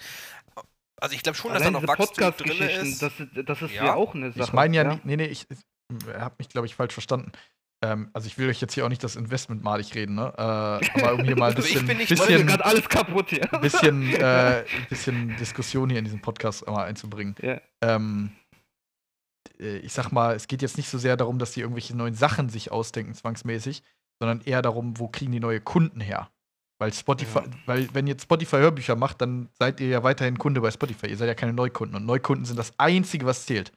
[1.01, 3.01] Also ich glaube schon, dass da Allein noch Wachstum drin ist.
[3.01, 3.11] das,
[3.45, 3.85] das ist Ja.
[3.85, 4.43] ja auch eine Sache.
[4.45, 5.59] Ich meine ja, ja nee, nee, ich, ich
[6.13, 7.33] habe mich, glaube ich, falsch verstanden.
[7.83, 10.33] Ähm, also ich will euch jetzt hier auch nicht das Investment malig reden, ne?
[10.37, 13.45] Äh, aber um hier mal ein Also ich bisschen, wollte bisschen, gerade alles kaputt hier.
[13.61, 17.35] bisschen, äh, bisschen Diskussion hier in diesen Podcast mal einzubringen.
[17.41, 17.59] Ja.
[17.81, 18.31] Ähm,
[19.59, 22.13] äh, ich sag mal, es geht jetzt nicht so sehr darum, dass die irgendwelche neuen
[22.13, 23.83] Sachen sich ausdenken, zwangsmäßig,
[24.21, 26.29] sondern eher darum, wo kriegen die neue Kunden her?
[26.79, 27.45] Weil Spotify, Ja.
[27.65, 31.07] weil wenn jetzt Spotify Hörbücher macht, dann seid ihr ja weiterhin Kunde bei Spotify.
[31.07, 31.97] Ihr seid ja keine Neukunden.
[31.97, 33.73] Und Neukunden sind das Einzige, was zählt.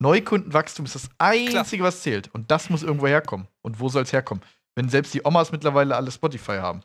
[0.00, 2.32] Neukundenwachstum ist das Einzige, was zählt.
[2.34, 3.48] Und das muss irgendwo herkommen.
[3.62, 4.42] Und wo soll es herkommen?
[4.76, 6.82] Wenn selbst die Omas mittlerweile alle Spotify haben.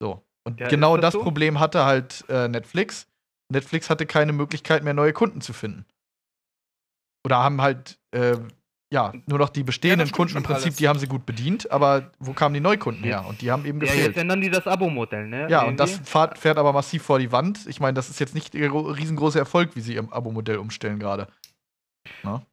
[0.00, 0.22] So.
[0.44, 1.22] Und Ja, genau das das, so?
[1.22, 3.06] Problem hatte halt äh, Netflix.
[3.48, 5.84] Netflix hatte keine Möglichkeit mehr, neue Kunden zu finden.
[7.24, 8.36] Oder haben halt, äh,
[8.92, 10.76] ja, nur noch die bestehenden stimmt Kunden im Prinzip, alles.
[10.76, 13.24] die haben sie gut bedient, aber wo kamen die Neukunden her?
[13.26, 14.16] Und die haben eben Ja, jetzt gefehlt.
[14.16, 15.48] ändern die das Abo-Modell, ne?
[15.48, 17.66] Ja, und das fährt, fährt aber massiv vor die Wand.
[17.68, 20.98] Ich meine, das ist jetzt nicht der gro- riesengroße Erfolg, wie sie ihr Abo-Modell umstellen
[20.98, 21.28] gerade.
[22.22, 22.46] Ne?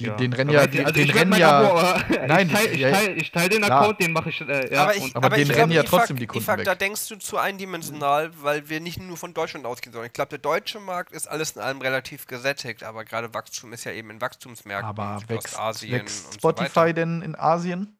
[0.00, 0.14] Ja.
[0.14, 1.58] Den rennen ja, ich- die, also den rennen ja.
[1.58, 3.80] Abo, aber Nein, ich teile ich teil, ich teil den klar.
[3.80, 4.40] Account, den mache ich.
[4.40, 6.58] Äh, ja, aber ich, und, aber aber den ich rennen ja trotzdem die Kunden Ifak,
[6.58, 6.66] weg.
[6.66, 10.06] da denkst du zu eindimensional, weil wir nicht nur von Deutschland ausgehen sollen.
[10.06, 13.82] Ich glaube, der deutsche Markt ist alles in allem relativ gesättigt, aber gerade Wachstum ist
[13.82, 16.92] ja eben in Wachstumsmärkten Aber wie wächst, Ostasien wächst und so Spotify weiter.
[16.92, 17.97] denn in Asien?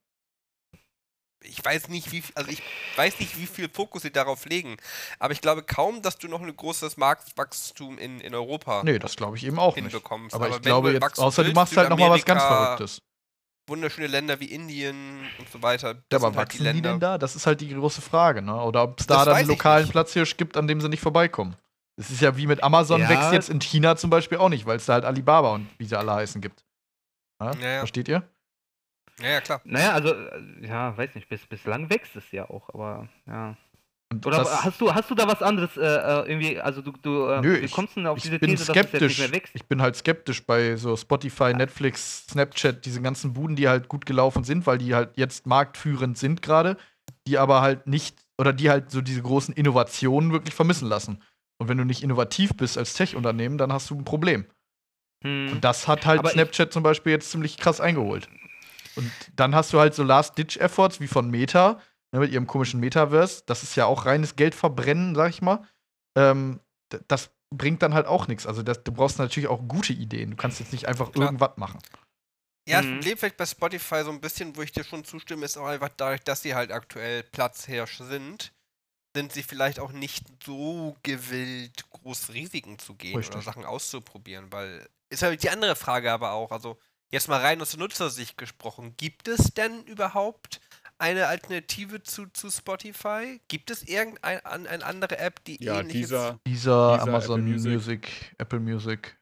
[1.48, 2.62] Ich weiß nicht, wie also ich
[2.96, 4.76] weiß nicht, wie viel Fokus sie darauf legen,
[5.18, 9.16] aber ich glaube kaum, dass du noch ein großes Marktwachstum in, in Europa Nee, das
[9.16, 9.84] glaube ich eben auch nicht.
[9.90, 10.34] hinbekommst.
[10.34, 12.42] Aber, ich wenn glaube du jetzt, wachsen außer du willst, machst halt nochmal was ganz
[12.42, 13.02] Südamerika, Verrücktes.
[13.68, 15.88] Wunderschöne Länder wie Indien und so weiter.
[15.94, 16.90] Ja, Das aber sind halt die wachsen die, Länder.
[16.90, 17.18] denn da?
[17.18, 18.54] Das ist halt die große Frage, ne?
[18.62, 19.92] Oder ob es da Das dann weiß einen ich lokalen nicht.
[19.92, 21.56] Platzhirsch gibt, an dem sie nicht vorbeikommen.
[21.96, 23.08] Es ist ja wie mit Amazon Ja.
[23.08, 25.84] wächst jetzt in China zum Beispiel auch nicht, weil es da halt Alibaba und wie
[25.84, 26.64] sie alle heißen gibt.
[27.42, 27.52] Ja?
[27.54, 27.78] Ja, ja.
[27.80, 28.22] Versteht ihr?
[29.20, 29.60] Ja, ja, klar.
[29.64, 33.56] Naja, also, äh, ja, weiß nicht, bis, bislang wächst es ja auch, aber ja.
[34.24, 37.26] Oder das- hast du hast du da was anderes äh, äh, irgendwie, also du, du
[37.26, 38.88] äh, Nö, wie ich- kommst du denn auf ich diese bin These, dass es jetzt
[38.88, 39.18] skeptisch.
[39.18, 39.54] nicht mehr wächst?
[39.54, 44.06] Ich bin halt skeptisch bei so Spotify, Netflix, Snapchat, diese ganzen Buden, die halt gut
[44.06, 46.78] gelaufen sind, weil die halt jetzt marktführend sind gerade,
[47.26, 51.22] die aber halt nicht, oder die halt so diese großen Innovationen wirklich vermissen lassen.
[51.60, 54.46] Und wenn du nicht innovativ bist als Tech-Unternehmen, dann hast du ein Problem.
[55.22, 55.52] Hm.
[55.52, 58.28] Und das hat halt Aber ich- Snapchat zum Beispiel jetzt ziemlich krass eingeholt.
[58.98, 61.80] Und dann hast du halt so Last-Ditch-Efforts wie von Meta,
[62.12, 63.42] ne, mit ihrem komischen Metaverse.
[63.46, 65.66] Das ist ja auch reines Geldverbrennen, sag ich mal.
[66.16, 66.60] Ähm,
[67.06, 68.46] das bringt dann halt auch nichts.
[68.46, 70.30] Also das, du brauchst natürlich auch gute Ideen.
[70.32, 71.26] Du kannst jetzt nicht einfach Klar.
[71.26, 71.78] irgendwas machen.
[72.68, 72.96] Ja, das Mhm.
[72.96, 75.88] Problem vielleicht bei Spotify so ein bisschen, wo ich dir schon zustimme, ist auch einfach
[75.96, 78.52] dadurch, dass sie halt aktuell Platzhirsch sind,
[79.16, 83.44] sind sie vielleicht auch nicht so gewillt, groß Risiken zu gehen oder Richtig.
[83.44, 86.78] Sachen auszuprobieren, weil ist halt die andere Frage aber auch, also
[87.10, 88.94] Jetzt mal rein aus der Nutzersicht gesprochen.
[88.96, 90.60] Gibt es denn überhaupt
[90.98, 93.40] eine Alternative zu, zu Spotify?
[93.48, 96.08] Gibt es irgendeine eine andere App, die Ja, ähnliches...
[96.08, 97.72] dieser Dieser Dieser Amazon Apple Music.
[97.72, 98.34] Music.
[98.38, 99.17] Apple Music.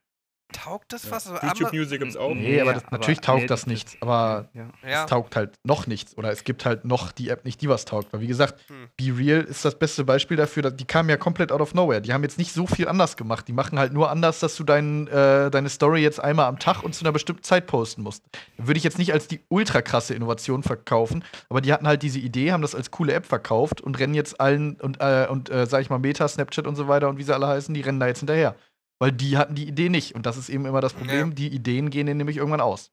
[0.52, 1.10] Taugt das ja.
[1.10, 1.26] was?
[1.42, 2.28] YouTube Music gibt's auch.
[2.32, 3.96] Nee, Nee, aber das, aber- natürlich taugt nee, das nichts.
[4.00, 4.68] Aber Ja.
[4.88, 5.02] ja.
[5.04, 6.16] es taugt halt noch nichts.
[6.16, 8.12] Oder es gibt halt noch die App nicht, die was taugt.
[8.12, 8.88] Weil wie gesagt, Hm.
[8.96, 12.00] Be Real ist das beste Beispiel dafür, dass die kamen ja komplett out of nowhere.
[12.00, 13.48] Die haben jetzt nicht so viel anders gemacht.
[13.48, 16.82] Die machen halt nur anders, dass du dein, äh, deine Story jetzt einmal am Tag
[16.84, 18.22] und zu einer bestimmten Zeit posten musst.
[18.56, 22.18] Würde ich jetzt nicht als die ultra krasse Innovation verkaufen, aber die hatten halt diese
[22.20, 25.66] Idee, haben das als coole App verkauft und rennen jetzt allen und, äh, und äh,
[25.66, 27.98] sag ich mal, Meta, Snapchat und so weiter und wie sie alle heißen, die rennen
[28.00, 28.54] da jetzt hinterher.
[28.98, 30.14] Weil die hatten die Idee nicht.
[30.14, 31.28] Und das ist eben immer das Problem.
[31.28, 31.34] Ja.
[31.34, 32.92] Die Ideen gehen denen nämlich irgendwann aus.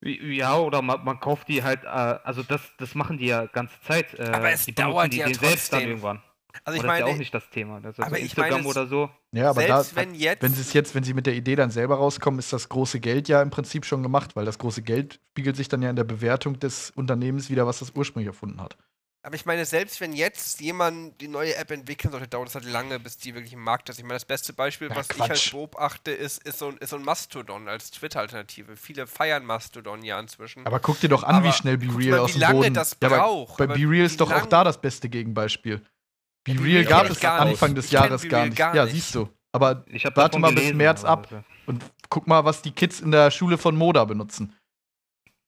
[0.00, 3.80] Ja, oder man, man kauft die halt, äh, also das, das machen die ja ganze
[3.80, 4.14] Zeit.
[4.18, 5.88] Äh, Aber es die dauert die ja den selbst dann trotzdem.
[5.90, 6.22] irgendwann.
[6.62, 7.80] Also ich oder ist ja meine, auch nicht das Thema.
[7.80, 9.10] Das ist aber so ich Instagram meine, oder so.
[9.32, 10.42] Ja, aber selbst da, wenn jetzt...
[10.42, 13.00] wenn sie es jetzt, wenn sie mit der Idee dann selber rauskommen, ist das große
[13.00, 15.96] Geld ja im Prinzip schon gemacht, weil das große Geld spiegelt sich dann ja in
[15.96, 18.76] der Bewertung des Unternehmens wieder, was das ursprünglich erfunden hat.
[19.24, 22.66] Aber ich meine, selbst wenn jetzt jemand die neue App entwickeln sollte, dauert es halt
[22.66, 23.96] lange, bis die wirklich im Markt ist.
[23.96, 25.50] Ich meine, das beste Beispiel, Ja, was ich halt Quatsch.
[25.52, 28.76] beobachte, ist, ist, so, ein- ist so ein Mastodon als Twitter-Alternative.
[28.76, 30.66] Viele feiern Mastodon ja inzwischen.
[30.66, 32.40] Aber guck dir doch an, Aber wie schnell Be guck Real mal, aus wie dem
[32.42, 32.74] lange Boden.
[32.74, 33.56] das ja, aber braucht.
[33.56, 35.78] bei Aber Be Real ist doch auch da das beste Gegenbeispiel.
[35.78, 37.78] Be Ja, Be Real Real gab es Anfang nicht.
[37.78, 38.56] des Ich Jahres gar nicht.
[38.58, 38.92] gar ja, nicht.
[38.92, 39.30] siehst du.
[39.52, 39.86] Aber
[40.16, 41.28] Warte mal bis März ab.
[41.64, 44.54] und guck mal, was die Kids in der Schule von Moda benutzen.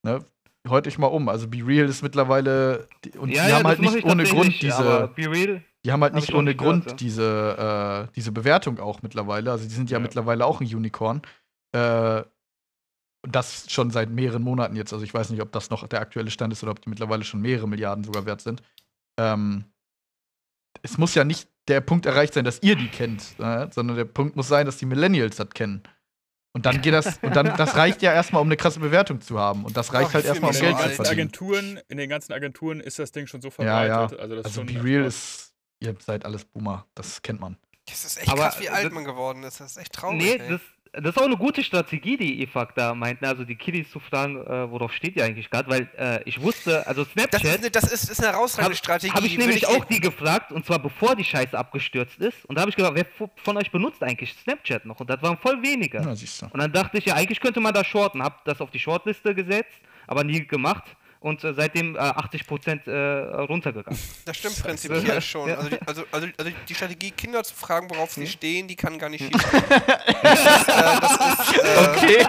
[0.02, 0.24] Ne?
[0.68, 1.28] Hört euch mal um.
[1.28, 2.88] Also Be Real ist mittlerweile
[3.18, 6.14] und ja, die ja, haben halt nicht ich ohne Grund diese Die haben halt Hab
[6.14, 7.06] nicht ich ohne nicht Grund gehört, ja.
[7.06, 9.50] diese, äh, diese Bewertung auch mittlerweile.
[9.50, 11.22] Also die sind ja, mittlerweile auch ein Unicorn.
[11.72, 12.22] Äh,
[13.24, 14.92] und das schon seit mehreren Monaten jetzt.
[14.92, 17.24] Also ich weiß nicht, ob das noch der aktuelle Stand ist oder ob die mittlerweile
[17.24, 18.62] schon mehrere Milliarden sogar wert sind.
[19.18, 19.64] Ähm,
[20.82, 24.04] es muss ja nicht der Punkt erreicht sein, dass ihr die kennt, äh, sondern der
[24.04, 25.82] Punkt muss sein, dass die Millennials das kennen.
[26.56, 29.38] Und dann geht das, und dann, das reicht ja erstmal, um eine krasse Bewertung zu
[29.38, 29.66] haben.
[29.66, 31.20] Und das reicht Ach, halt erstmal, um Geld zu ganzen verdienen.
[31.20, 34.08] Agenturen, in den ganzen Agenturen ist das Ding schon so Ja, ja.
[34.08, 34.20] verbreitet.
[34.20, 37.58] Also, das Also ist Be Real ist, ihr seid alles Boomer, das kennt man.
[37.84, 39.60] Das ist echt Aber krass, wie alt man geworden ist.
[39.60, 40.16] Das ist echt traurig.
[40.16, 40.48] Nee, ey.
[40.48, 40.60] das,
[41.00, 43.24] das ist auch eine gute Strategie, die EFAG da meinten.
[43.24, 45.68] Also die Kiddies zu fragen, äh, worauf steht ihr eigentlich gerade?
[45.70, 47.44] Weil äh, ich wusste, also das, Snapchat.
[47.44, 49.12] ist eine, das ist, ist eine herausragende Habe Strategie.
[49.12, 52.44] hab ich nämlich auch die gefragt, und zwar bevor die Scheiße abgestürzt ist.
[52.46, 54.98] Und da habe ich gefragt, wer vo- von euch benutzt eigentlich Snapchat noch?
[55.00, 56.00] Und das waren voll wenige.
[56.00, 56.08] Du.
[56.08, 58.22] Und dann dachte ich, ja, eigentlich könnte man da shorten.
[58.22, 59.72] Hab das auf die Shortliste gesetzt,
[60.06, 60.84] aber nie gemacht.
[61.26, 63.98] Und äh, seitdem äh, 80% äh, runtergegangen.
[64.24, 65.48] Das stimmt prinzipiell schon.
[65.48, 65.56] Ja.
[65.56, 68.96] Also, die, also, also, also die Strategie, Kinder zu fragen, worauf sie stehen, die kann
[68.96, 69.64] gar nicht schief gehen.
[70.22, 72.26] das ist, äh, das ist, äh, Okay.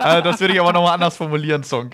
[0.00, 1.90] äh, das würde ich aber nochmal anders formulieren, Song.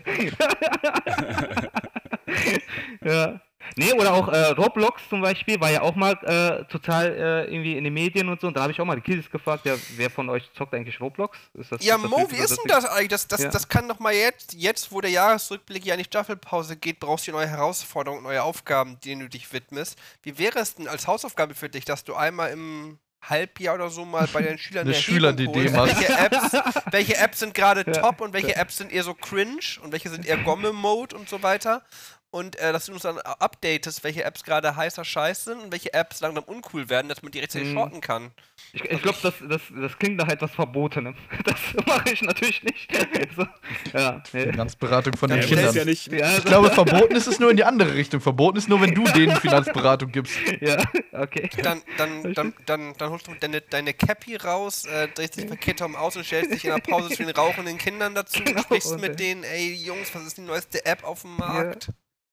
[3.05, 3.41] ja.
[3.77, 7.77] Nee, oder auch äh, Roblox zum Beispiel war ja auch mal äh, total äh, irgendwie
[7.77, 8.47] in den Medien und so.
[8.47, 11.01] Und da habe ich auch mal die Kiddies gefragt, ja, wer von euch zockt eigentlich
[11.01, 11.39] Roblox?
[11.55, 13.09] Ist das, Ja, ist das Mo, wie ist denn das eigentlich?
[13.09, 13.49] Das, das, Ja.
[13.51, 17.27] das kann doch mal jetzt, jetzt, wo der Jahresrückblick ja in die Staffelpause geht, brauchst
[17.27, 19.99] du neue Herausforderungen, neue Aufgaben, denen du dich widmest.
[20.23, 24.07] Wie wäre es denn als Hausaufgabe für dich, dass du einmal im Halbjahr oder so
[24.07, 25.97] mal bei den Schülern Eine Erhebung holst, machst.
[26.01, 26.53] welche Apps,
[26.91, 27.93] welche Apps sind gerade Ja.
[28.01, 31.43] top und welche Apps sind eher so cringe und welche sind eher Gomme-Mode und so
[31.43, 31.83] weiter.
[32.33, 35.93] Und äh, dass du uns dann updatest, welche Apps gerade heißer Scheiß sind und welche
[35.93, 37.73] Apps langsam uncool werden, dass man die rechtzeitig Mhm.
[37.75, 38.31] shorten kann.
[38.73, 41.17] Ich, ich glaube, das, das, das klingt nach etwas Verbotenem.
[41.45, 42.89] Das mache ich natürlich nicht.
[43.37, 43.47] so,
[43.93, 44.45] ja, nee.
[44.45, 45.75] Finanzberatung von den Ja, Kindern.
[45.75, 46.13] ja nicht.
[46.13, 48.21] ja, Ich glaube, verboten ist es nur in die andere Richtung.
[48.21, 50.37] Verboten ist nur, wenn du denen Finanzberatung gibst.
[50.61, 50.77] ja,
[51.13, 51.51] okay.
[51.63, 55.81] Dann, dann, dann, dann, dann holst du deine, deine Cappy raus, äh, drehst dich verkehrt
[55.83, 58.65] um aus und stellst dich in der Pause zu den rauchenden Kindern dazu Genau, und
[58.67, 61.91] sprichst und, mit äh, denen, ey Jungs, was ist die neueste App auf dem Markt?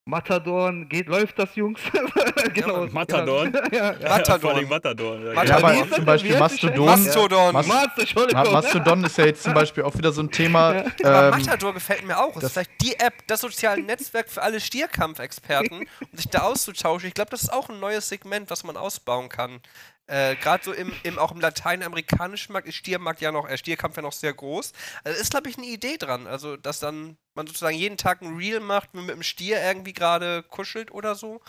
[0.07, 1.81] Matadorn, geht, läuft das, Jungs?
[2.53, 2.77] genau.
[2.85, 2.93] Mann.
[2.93, 3.53] Matadorn?
[3.71, 4.09] ja, ja.
[4.09, 4.39] Matadorn.
[4.41, 5.25] Vor allem Matadorn.
[5.25, 5.75] Ja, Matadorn.
[5.75, 6.05] Ja, aber zum?
[6.05, 6.85] Beispiel Mastodon.
[6.85, 7.53] Mastodon.
[7.53, 8.51] Mas- Master, Ma Entschuldigung.
[8.53, 10.69] Mastodon ist ja jetzt zum Beispiel auch wieder so ein Thema.
[11.03, 12.33] Aber Ähm, Matador gefällt mir auch.
[12.33, 16.39] Das, das- ist vielleicht die App, das soziale Netzwerk für alle Stierkampfexperten, um sich da
[16.43, 17.07] auszutauschen.
[17.09, 19.59] Ich glaube, das ist auch ein neues Segment, was man ausbauen kann.
[20.07, 23.97] Äh, Gerade so im, im, auch im lateinamerikanischen Markt ist Stiermarkt ja noch, äh, Stierkampf
[23.97, 24.71] ja noch sehr groß.
[25.03, 26.27] Also ist, glaube ich, eine Idee dran.
[26.27, 30.43] Also, dass dann man sozusagen jeden Tag ein Reel macht, mit dem Stier irgendwie gerade
[30.43, 31.41] kuschelt oder so.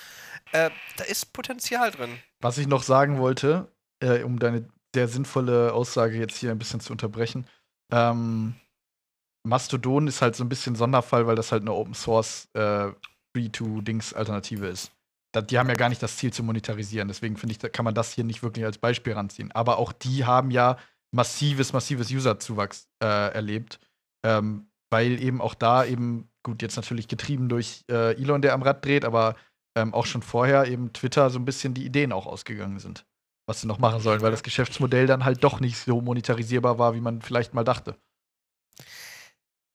[0.52, 2.18] Äh, da ist Potenzial drin.
[2.40, 6.80] was ich noch sagen wollte, äh, um deine sehr sinnvolle Aussage jetzt hier ein bisschen
[6.80, 7.46] zu unterbrechen.
[7.92, 8.54] Ähm,
[9.46, 12.90] Mastodon ist halt so ein bisschen Sonderfall, weil das halt eine Open Source äh,
[13.34, 14.90] Free-to-Dings-Alternative ist.
[15.36, 17.08] Die haben ja gar nicht das Ziel zu monetarisieren.
[17.08, 19.52] Deswegen finde ich, kann man das hier nicht wirklich als Beispiel ranziehen.
[19.52, 20.76] Aber auch die haben ja
[21.12, 23.78] massives, massives User-Zuwachs äh, erlebt.
[24.24, 28.62] Ähm, weil eben auch da eben, gut, jetzt natürlich getrieben durch äh, Elon, der am
[28.62, 29.36] Rad dreht, aber
[29.76, 33.04] ähm, auch schon vorher eben Twitter so ein bisschen die Ideen auch ausgegangen sind,
[33.46, 36.94] was sie noch machen sollen, weil das Geschäftsmodell dann halt doch nicht so monetarisierbar war,
[36.94, 37.96] wie man vielleicht mal dachte.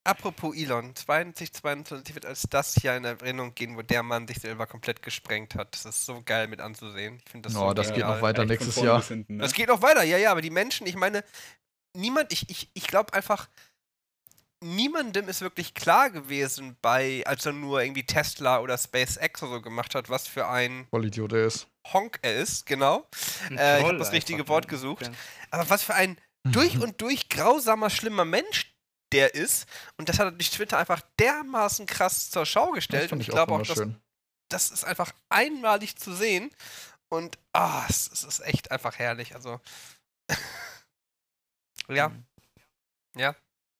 [0.05, 4.67] Apropos Elon, 2022 wird als das Jahr in Erinnerung gehen, wo der Mann sich selber
[4.67, 5.73] komplett gesprengt hat.
[5.73, 7.21] Das ist so geil mit anzusehen.
[7.23, 8.15] Ich finde das Oh, so das geht genial.
[8.15, 9.01] noch weiter Echt nächstes Jahr.
[9.01, 9.43] hinten, ne?
[9.43, 11.23] Das geht noch weiter, ja, ja, aber die Menschen, ich meine,
[11.95, 13.47] niemand, ich, ich, ich glaube einfach,
[14.61, 19.61] niemandem ist wirklich klar gewesen bei, als er nur irgendwie Tesla oder SpaceX oder so
[19.61, 21.67] gemacht hat, was für ein Vollidiot er ist.
[21.91, 23.07] Honk er ist, genau.
[23.49, 24.69] Äh, ich Troll hab das richtige einfach, Wort ne?
[24.69, 25.05] gesucht.
[25.07, 25.13] Ja.
[25.51, 28.72] Aber was für ein durch und durch grausamer, schlimmer Mensch
[29.13, 29.67] der ist.
[29.97, 33.11] Und das hat er durch Twitter einfach dermaßen krass zur Schau Das gestellt.
[33.11, 33.81] Und ich ich glaube auch, dass
[34.49, 36.53] das ist einfach einmalig zu sehen.
[37.09, 39.35] Und ah, es, es ist echt einfach herrlich.
[39.35, 39.59] Also.
[41.89, 42.25] ja, Mhm.
[43.15, 43.35] Es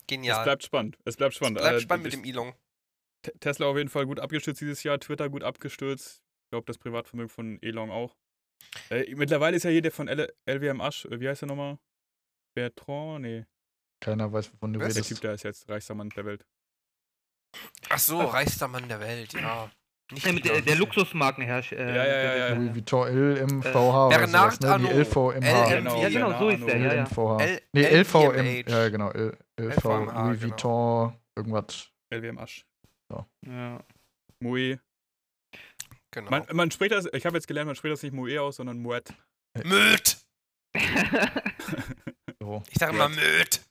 [0.08, 0.44] genial.
[0.44, 0.98] bleibt spannend.
[1.06, 1.58] Es bleibt spannend.
[1.60, 2.54] Bleibt Äh, spannend mit ich- dem Elon.
[3.24, 6.22] Te- Tesla auf jeden Fall gut abgestürzt dieses Jahr, Twitter gut abgestürzt.
[6.46, 8.16] Ich glaube, das Privatvermögen von Elon auch.
[8.90, 11.80] Äh, mittlerweile ist ja hier der von L LWM Asch, äh, wie heißt der nochmal?
[12.56, 13.22] Bertrand?
[13.22, 13.46] Nee,
[14.04, 14.88] Keiner weiß, wovon du Was?
[14.90, 15.10] der redest.
[15.10, 16.46] Typ, der ist jetzt reichster Mann der Welt.
[17.90, 19.72] Ach so, reichster Mann der Welt, ja.
[20.12, 20.66] Nicht Ja, mit der, Elon.
[20.66, 21.78] der Luxusmarkenherrscher.
[21.78, 22.54] Äh, Ja, ja, ja, ja.
[22.56, 24.70] Louis Vuitton LMVH oder Bernard sowas, ne?
[24.70, 24.94] Arnault.
[24.94, 25.70] LVMH.
[25.72, 25.86] LM.
[26.02, 27.04] Ja, genau, so ist der, ja, ja.
[27.04, 27.42] LMVH.
[27.44, 28.32] L- Nee, LVM.
[28.36, 28.70] LVMH.
[28.70, 29.12] Ja, genau.
[29.12, 30.42] L LV, LVMH, Louis genau.
[30.42, 31.90] Vuitton, irgendwas.
[32.14, 32.66] LWM Asch.
[33.46, 33.80] Ja.
[34.40, 34.80] Mouet.
[36.12, 36.30] Genau.
[36.30, 38.80] Man, man spricht das, ich habe jetzt gelernt, man spricht das nicht Mouet aus, sondern
[38.80, 39.14] Mouet.
[39.64, 40.18] Möd!
[42.40, 42.62] So.
[42.70, 43.62] Ich sage immer Möd.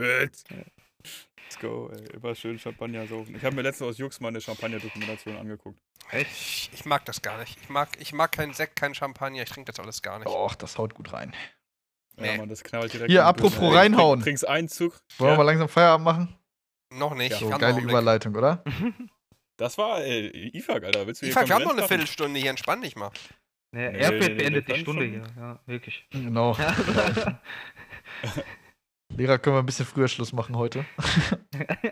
[0.00, 2.04] Let's go, ey.
[2.14, 3.34] Immer schön Champagner saufen.
[3.36, 5.78] Ich habe mir letztens aus Jux mal eine Champagner-Dokumentation angeguckt.
[6.12, 7.58] Ich, ich mag das gar nicht.
[7.62, 9.42] Ich mag, ich mag keinen Sekt, keinen Champagner.
[9.42, 10.28] Ich trinke das alles gar nicht.
[10.28, 11.34] Och, das haut gut rein.
[12.16, 12.38] Ja, Nee.
[12.38, 13.10] man, das knallt direkt.
[13.10, 13.60] Hier, apropos.
[13.60, 14.18] Ey, reinhauen.
[14.20, 15.00] Trink, trinkst einen Zug.
[15.18, 16.36] Wollen wir Ja, mal langsam Feierabend machen?
[16.92, 17.30] Noch nicht.
[17.32, 17.38] Ja.
[17.38, 17.80] So, geile.
[17.80, 18.62] Überleitung, oder?
[19.56, 21.06] das war, ey, IFAG, Alter.
[21.06, 21.88] Willst du Eva, wir haben noch eine machen?
[21.88, 22.50] Viertelstunde hier.
[22.50, 23.10] Entspann dich mal.
[23.72, 25.22] Ja, Nee, nee, nee, beendet die Stunde schon- hier.
[25.36, 26.04] Ja, wirklich.
[26.10, 26.56] Genau.
[29.16, 30.84] Lehrer, können wir ein bisschen früher Schluss machen heute?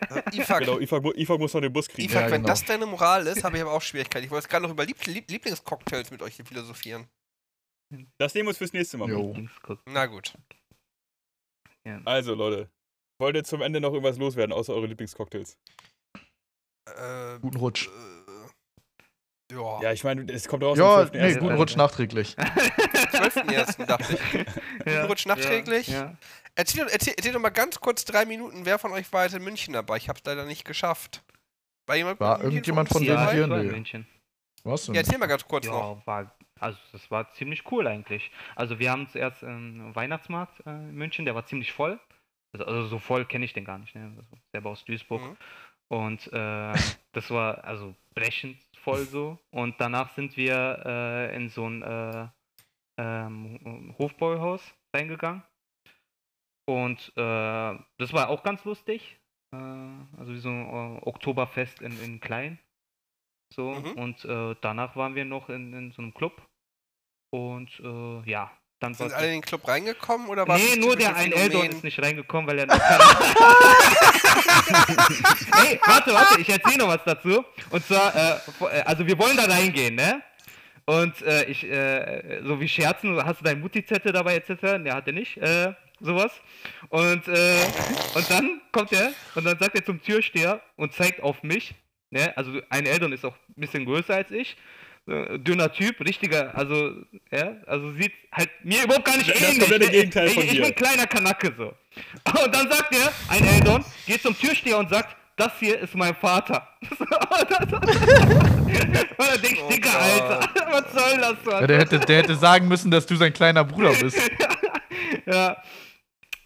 [0.08, 2.08] Also, Ifak, Genau, IFAG, mu- IFAG muss noch den Bus kriegen.
[2.08, 2.48] Ifak, Ja, wenn genau.
[2.52, 4.24] das deine Moral ist, habe ich aber auch Schwierigkeiten.
[4.24, 7.06] Ich wollte jetzt gerade noch über Lieb Lieb Lieblingscocktails mit euch hier philosophieren.
[8.18, 9.08] Das nehmen wir uns fürs nächste Mal.
[9.10, 9.34] Jo.
[9.86, 10.34] Na gut.
[12.04, 12.70] Also, Leute.
[13.20, 15.58] Wollt ihr zum Ende noch irgendwas loswerden, außer eure Lieblingscocktails?
[16.86, 17.88] Äh, Guten Rutsch.
[17.88, 18.17] äh,
[19.50, 21.54] ja, Ja, ich meine, es kommt raus Ja, am 12.1., nee, guten?
[21.54, 22.36] Rutsch nachträglich.
[22.38, 23.86] 12.01.
[23.86, 24.92] dachte ich.
[24.92, 25.88] Ja, Rutsch nachträglich.
[25.88, 26.14] Ja.
[26.54, 29.44] Erzähl, erzähl, erzähl doch mal ganz kurz drei Minuten, wer von euch war jetzt in
[29.44, 29.96] München dabei?
[29.96, 31.22] Ich habe es leider nicht geschafft.
[31.86, 33.48] War, jemand War irgendjemand von denen ja hier?
[33.48, 33.70] war in.
[33.70, 34.06] München.
[34.64, 34.94] Was denn?
[34.94, 35.98] Ja, erzähl mal ganz kurz noch.
[35.98, 38.30] Ja, war, also das war ziemlich cool eigentlich.
[38.56, 41.98] Also wir haben zuerst einen Weihnachtsmarkt äh, in München, der war ziemlich voll.
[42.52, 44.12] Also, also so voll kenne ich den gar nicht, ne?
[44.16, 44.22] Also
[44.52, 45.22] selber aus Duisburg.
[45.22, 45.36] Mhm.
[45.88, 46.74] Und äh,
[47.12, 48.58] das war also brechend
[48.88, 49.38] voll so.
[49.50, 52.28] Und danach sind wir äh, in so ein äh,
[52.98, 54.62] ähm, Hofbräuhaus
[54.94, 55.42] reingegangen.
[56.68, 59.18] Und äh, das war auch ganz lustig.
[59.54, 62.58] Äh, also wie so ein äh, Oktoberfest in, in klein.
[63.54, 63.72] So.
[63.72, 63.92] Mhm.
[63.92, 66.42] Und äh, danach waren wir noch in, in so einem Club.
[67.30, 67.78] Und
[68.24, 71.32] ja, dann Sind alle in den Club reingekommen oder war Nee, nur der ein?
[71.32, 73.02] Eldon ist nicht reingekommen, weil er noch keine...
[75.56, 77.44] hey, warte, warte, ich erzähle noch was dazu.
[77.70, 80.22] Und zwar, äh, also wir wollen da reingehen, ne?
[80.84, 84.78] Und äh, ich, äh, so wie Scherzen, hast du dein Mutti-Zettel dabei etc.?
[84.78, 86.30] Ne, hat er nicht, äh, sowas.
[86.88, 87.56] Und, äh,
[88.14, 91.74] und dann kommt er und dann sagt er zum Türsteher und zeigt auf mich,
[92.10, 92.32] ne?
[92.36, 94.56] Also ein Eldon ist auch ein bisschen größer als ich.
[95.08, 96.92] Äh, Dünner Typ, richtiger, also,
[97.30, 99.58] ja, also sieht halt mir überhaupt gar nicht Das ähnlich.
[99.60, 99.90] komplette ne?
[99.90, 100.62] Gegenteil ich, von ich dir.
[100.62, 101.72] bin kleiner Kanacke so.
[102.44, 106.14] Und dann sagt er, ein Eldon, geht zum Türsteher und sagt, das hier ist mein
[106.14, 106.68] Vater.
[106.90, 107.50] und
[109.18, 110.00] dann denk ich, Oh Digga, Gott.
[110.02, 111.36] Alter, was soll das?
[111.60, 114.18] Ja, der, hätte, der hätte sagen müssen, dass du sein kleiner Bruder bist.
[115.26, 115.56] ja.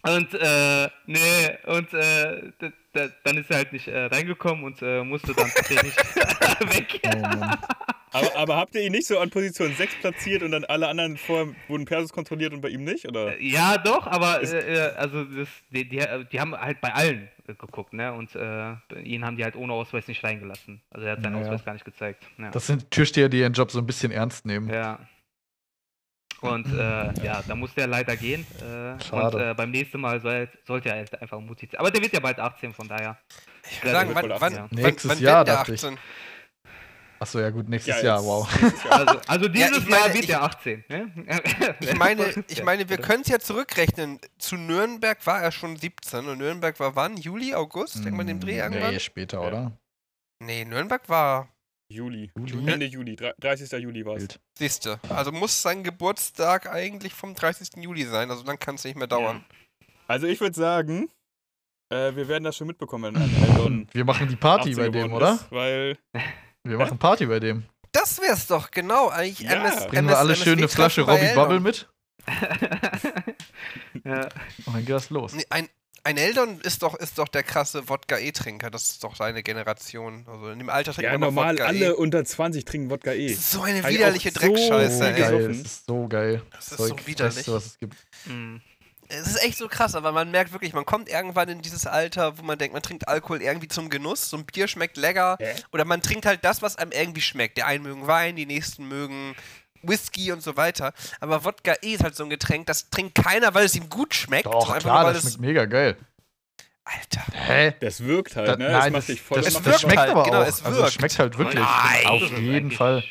[0.03, 2.51] Und, äh, nee, und, äh,
[3.23, 7.01] dann ist er halt nicht äh, reingekommen und äh, musste dann tatsächlich weg.
[7.05, 7.45] Oh.
[8.13, 11.17] Aber, aber habt ihr ihn nicht so an Position 6 platziert und dann alle anderen
[11.17, 13.07] vorher wurden Persus kontrolliert und bei ihm nicht?
[13.07, 13.39] Oder?
[13.41, 15.99] Ja, doch, aber Ist- äh, äh, also das, die, die,
[16.31, 18.13] die haben halt bei allen äh, geguckt, ne?
[18.13, 18.73] Und äh,
[19.03, 20.81] ihn haben die halt ohne Ausweis nicht reingelassen.
[20.91, 21.45] Also er hat seinen Naja.
[21.47, 22.23] Ausweis gar nicht gezeigt.
[22.37, 22.51] Ja.
[22.51, 24.69] Das sind Türsteher, die ihren Job so ein bisschen ernst nehmen.
[24.69, 24.99] ja.
[26.41, 28.45] Und äh, ja, da musste er leider gehen.
[28.59, 29.37] Äh, Schade.
[29.37, 32.19] und äh, beim nächsten Mal soll, sollte er halt einfach Mutti Aber der wird ja
[32.19, 33.17] bald 18, von daher.
[33.69, 34.57] Ich Ja, würde sagen, wann, wann, 18.
[34.59, 35.81] wann, Nächstes wann Jahr, wird der dachte ich.
[37.23, 37.39] 18?
[37.39, 38.47] Achso, ja gut, nächstes Ja, Jahr, wow.
[38.61, 38.93] nächstes Jahr.
[39.07, 40.83] Also, also dieses ich meine, Jahr wird er 18.
[40.89, 41.11] Ne?
[41.81, 44.19] Ich meine, ich Ja, meine, wir können es ja zurückrechnen.
[44.37, 47.17] Zu Nürnberg war er schon 17 und Nürnberg war wann?
[47.17, 48.03] Juli, August?
[48.03, 48.93] Denkt man dem Dreh Hm, irgendwann?
[48.93, 49.47] Nee, später, Ja.
[49.47, 49.71] oder?
[50.39, 51.47] Nee, Nürnberg war,
[51.89, 52.31] Juli.
[52.45, 52.71] Juli?
[52.71, 53.13] Ende Juli.
[53.15, 53.71] dre- 30.
[53.79, 54.21] Juli war es.
[54.23, 54.39] Wild.
[54.57, 54.99] siehste.
[55.09, 57.69] Also muss sein Geburtstag eigentlich vom 30.
[57.83, 59.43] Juli sein, also dann kann es nicht mehr dauern.
[60.07, 61.09] Also ich würde sagen,
[61.91, 64.83] Äh, wir werden das schon mitbekommen, wenn ein Eldon Wir machen die Party 18 bei
[64.89, 65.33] dem, geworden oder?
[65.35, 65.97] Ist, weil,
[66.63, 67.63] Wir machen Party bei dem.
[67.91, 69.09] Das wär's doch, genau.
[69.09, 69.53] Eigentlich Ja.
[69.53, 71.89] MS, Bringen wir alle MS schön eine Flasche Robbie Bubble mit
[74.05, 74.29] ja.
[74.65, 75.33] und dann geht das los.
[75.33, 75.67] Nee, ein,
[76.05, 78.71] ein Eldon ist doch, ist doch der krasse Wodka-E-Trinker.
[78.71, 80.25] Das ist doch seine Generation.
[80.27, 81.91] Also in dem Alter trinkt ja, man noch normal Wodka alle E.
[81.91, 83.27] unter 20 trinken Wodka E.
[83.29, 85.19] Das ist so eine widerliche so Dreckscheiße, viel ey.
[85.19, 86.41] geil, das ist so geil.
[86.51, 87.35] Das ist Zeug, so widerlich.
[87.35, 87.95] Beste, was es gibt.
[88.25, 88.57] Mm.
[89.13, 92.37] Es ist echt so krass, aber man merkt wirklich, man kommt irgendwann in dieses Alter,
[92.37, 94.29] wo man denkt, man trinkt Alkohol irgendwie zum Genuss.
[94.29, 95.37] So ein Bier schmeckt lecker.
[95.39, 95.53] Hä?
[95.71, 97.57] Oder man trinkt halt das, was einem irgendwie schmeckt.
[97.57, 99.35] Die einen mögen Wein, die nächsten mögen
[99.83, 100.93] Whisky und so weiter.
[101.19, 104.15] Aber Wodka E ist halt so ein Getränk, das trinkt keiner, weil es ihm gut
[104.15, 104.45] schmeckt.
[104.47, 105.97] Doch, klar, nur, weil das es- schmeckt mega geil.
[106.85, 107.21] Alter.
[107.33, 107.73] Hä?
[107.79, 108.65] Das wirkt halt, Da- ne?
[108.69, 110.47] nein, das macht das, dich voll das, das wirkt schmeckt halt, aber genau, auch.
[110.47, 110.93] es also es wirkt.
[110.93, 111.63] schmeckt halt wirklich.
[111.63, 112.05] Nein.
[112.07, 113.03] Auf jeden Fall.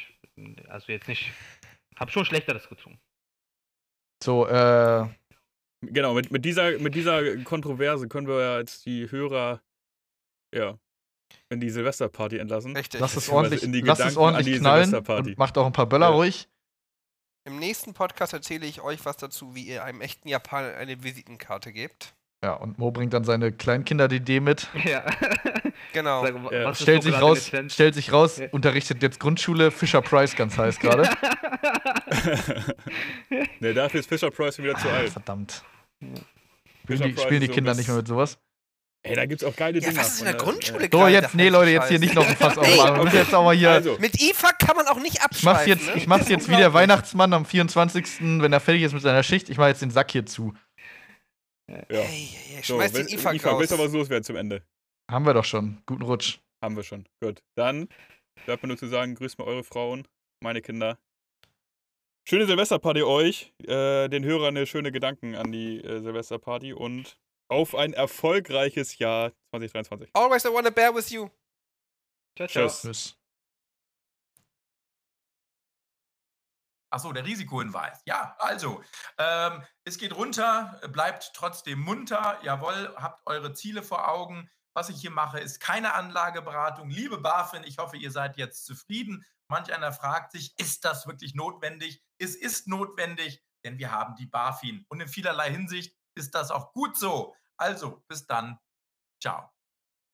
[0.69, 1.31] Also jetzt nicht.
[1.97, 2.99] Hab schon Schlechteres getrunken.
[4.23, 5.07] So, äh,
[5.83, 9.61] Genau, mit, mit, dieser, mit dieser Kontroverse können wir ja jetzt die Hörer
[10.55, 10.79] ja,
[11.49, 12.77] in die Silvesterparty entlassen.
[12.77, 13.01] Richtig.
[13.01, 15.31] lass es ordentlich, in die lass es Gedanken ordentlich die knallen Silvesterparty.
[15.31, 16.15] und macht auch ein paar Böller Ja.
[16.15, 16.49] ruhig.
[17.45, 21.73] Im nächsten Podcast erzähle ich euch was dazu, wie ihr einem echten Japaner eine Visitenkarte
[21.73, 22.15] gebt.
[22.45, 24.69] Ja, und Mo bringt dann seine Kleinkinder-DD mit.
[24.85, 25.05] Ja.
[25.93, 26.25] Genau.
[26.25, 26.75] Sag, Ja.
[26.75, 28.47] Stellt sich raus, stellt sich raus, Ja.
[28.53, 31.03] unterrichtet jetzt Grundschule, Fisher Price ganz heiß gerade.
[33.61, 35.11] ne, dafür ist Fisher Price wieder zu Ah, alt.
[35.11, 35.65] Verdammt.
[36.85, 38.39] Spielen die, spielen die Kinder nicht mehr mit sowas?
[39.05, 40.01] Ey, da gibt's auch geile Ja, Dinger.
[40.01, 42.57] was ist in der Grundschule So, jetzt, nee, Leute, jetzt hier nicht noch ein Fass
[42.57, 42.97] aufmachen.
[42.97, 43.71] Wir müssen jetzt auch mal hier.
[43.71, 45.53] Also, Mit IFA kann man auch nicht ich abschalten.
[45.53, 45.95] mach's jetzt, ne?
[45.97, 46.73] ich mach's jetzt wie der.
[46.73, 49.49] Weihnachtsmann am 24., wenn er fertig ist mit seiner Schicht.
[49.51, 50.55] Ich mach jetzt den Sack hier zu.
[51.69, 51.77] ja.
[51.79, 53.61] Ey, ey, ey, So, schmeiß den IFA Ifa, raus.
[53.61, 54.63] willst du was loswerden zum Ende?
[55.11, 55.83] Haben wir doch schon.
[55.87, 56.39] Guten Rutsch.
[56.63, 57.05] Haben wir schon.
[57.21, 57.41] Gut.
[57.57, 57.89] Dann
[58.47, 60.07] bleibt mir nur zu sagen, grüßt mal eure Frauen,
[60.41, 60.97] meine Kinder.
[62.25, 63.53] Schöne Silvesterparty euch.
[63.65, 67.19] Äh, den Hörern eine schöne Gedanken an die äh, Silvesterparty und
[67.49, 70.11] auf ein erfolgreiches Jahr 2023.
[70.15, 71.29] Always I wanna bear with you.
[72.37, 72.67] Ciao, ciao.
[72.67, 72.83] Tschüss.
[72.83, 73.19] Tschüss.
[76.93, 78.03] Achso, der Risikohinweis.
[78.05, 78.83] Ja, also,
[79.17, 82.39] ähm, es geht runter, bleibt trotzdem munter.
[82.43, 84.51] Jawohl, habt eure Ziele vor Augen.
[84.75, 86.91] Was ich hier mache, ist keine Anlageberatung.
[86.91, 89.25] Liebe BaFin, ich hoffe, ihr seid jetzt zufrieden.
[89.53, 92.03] Manch einer fragt sich, ist das wirklich notwendig?
[92.17, 94.87] Es ist notwendig, denn wir haben die BaFin.
[94.89, 97.35] Und in vielerlei Hinsicht ist das auch gut so.
[97.59, 98.59] Also, bis dann.
[99.23, 99.52] Ciao.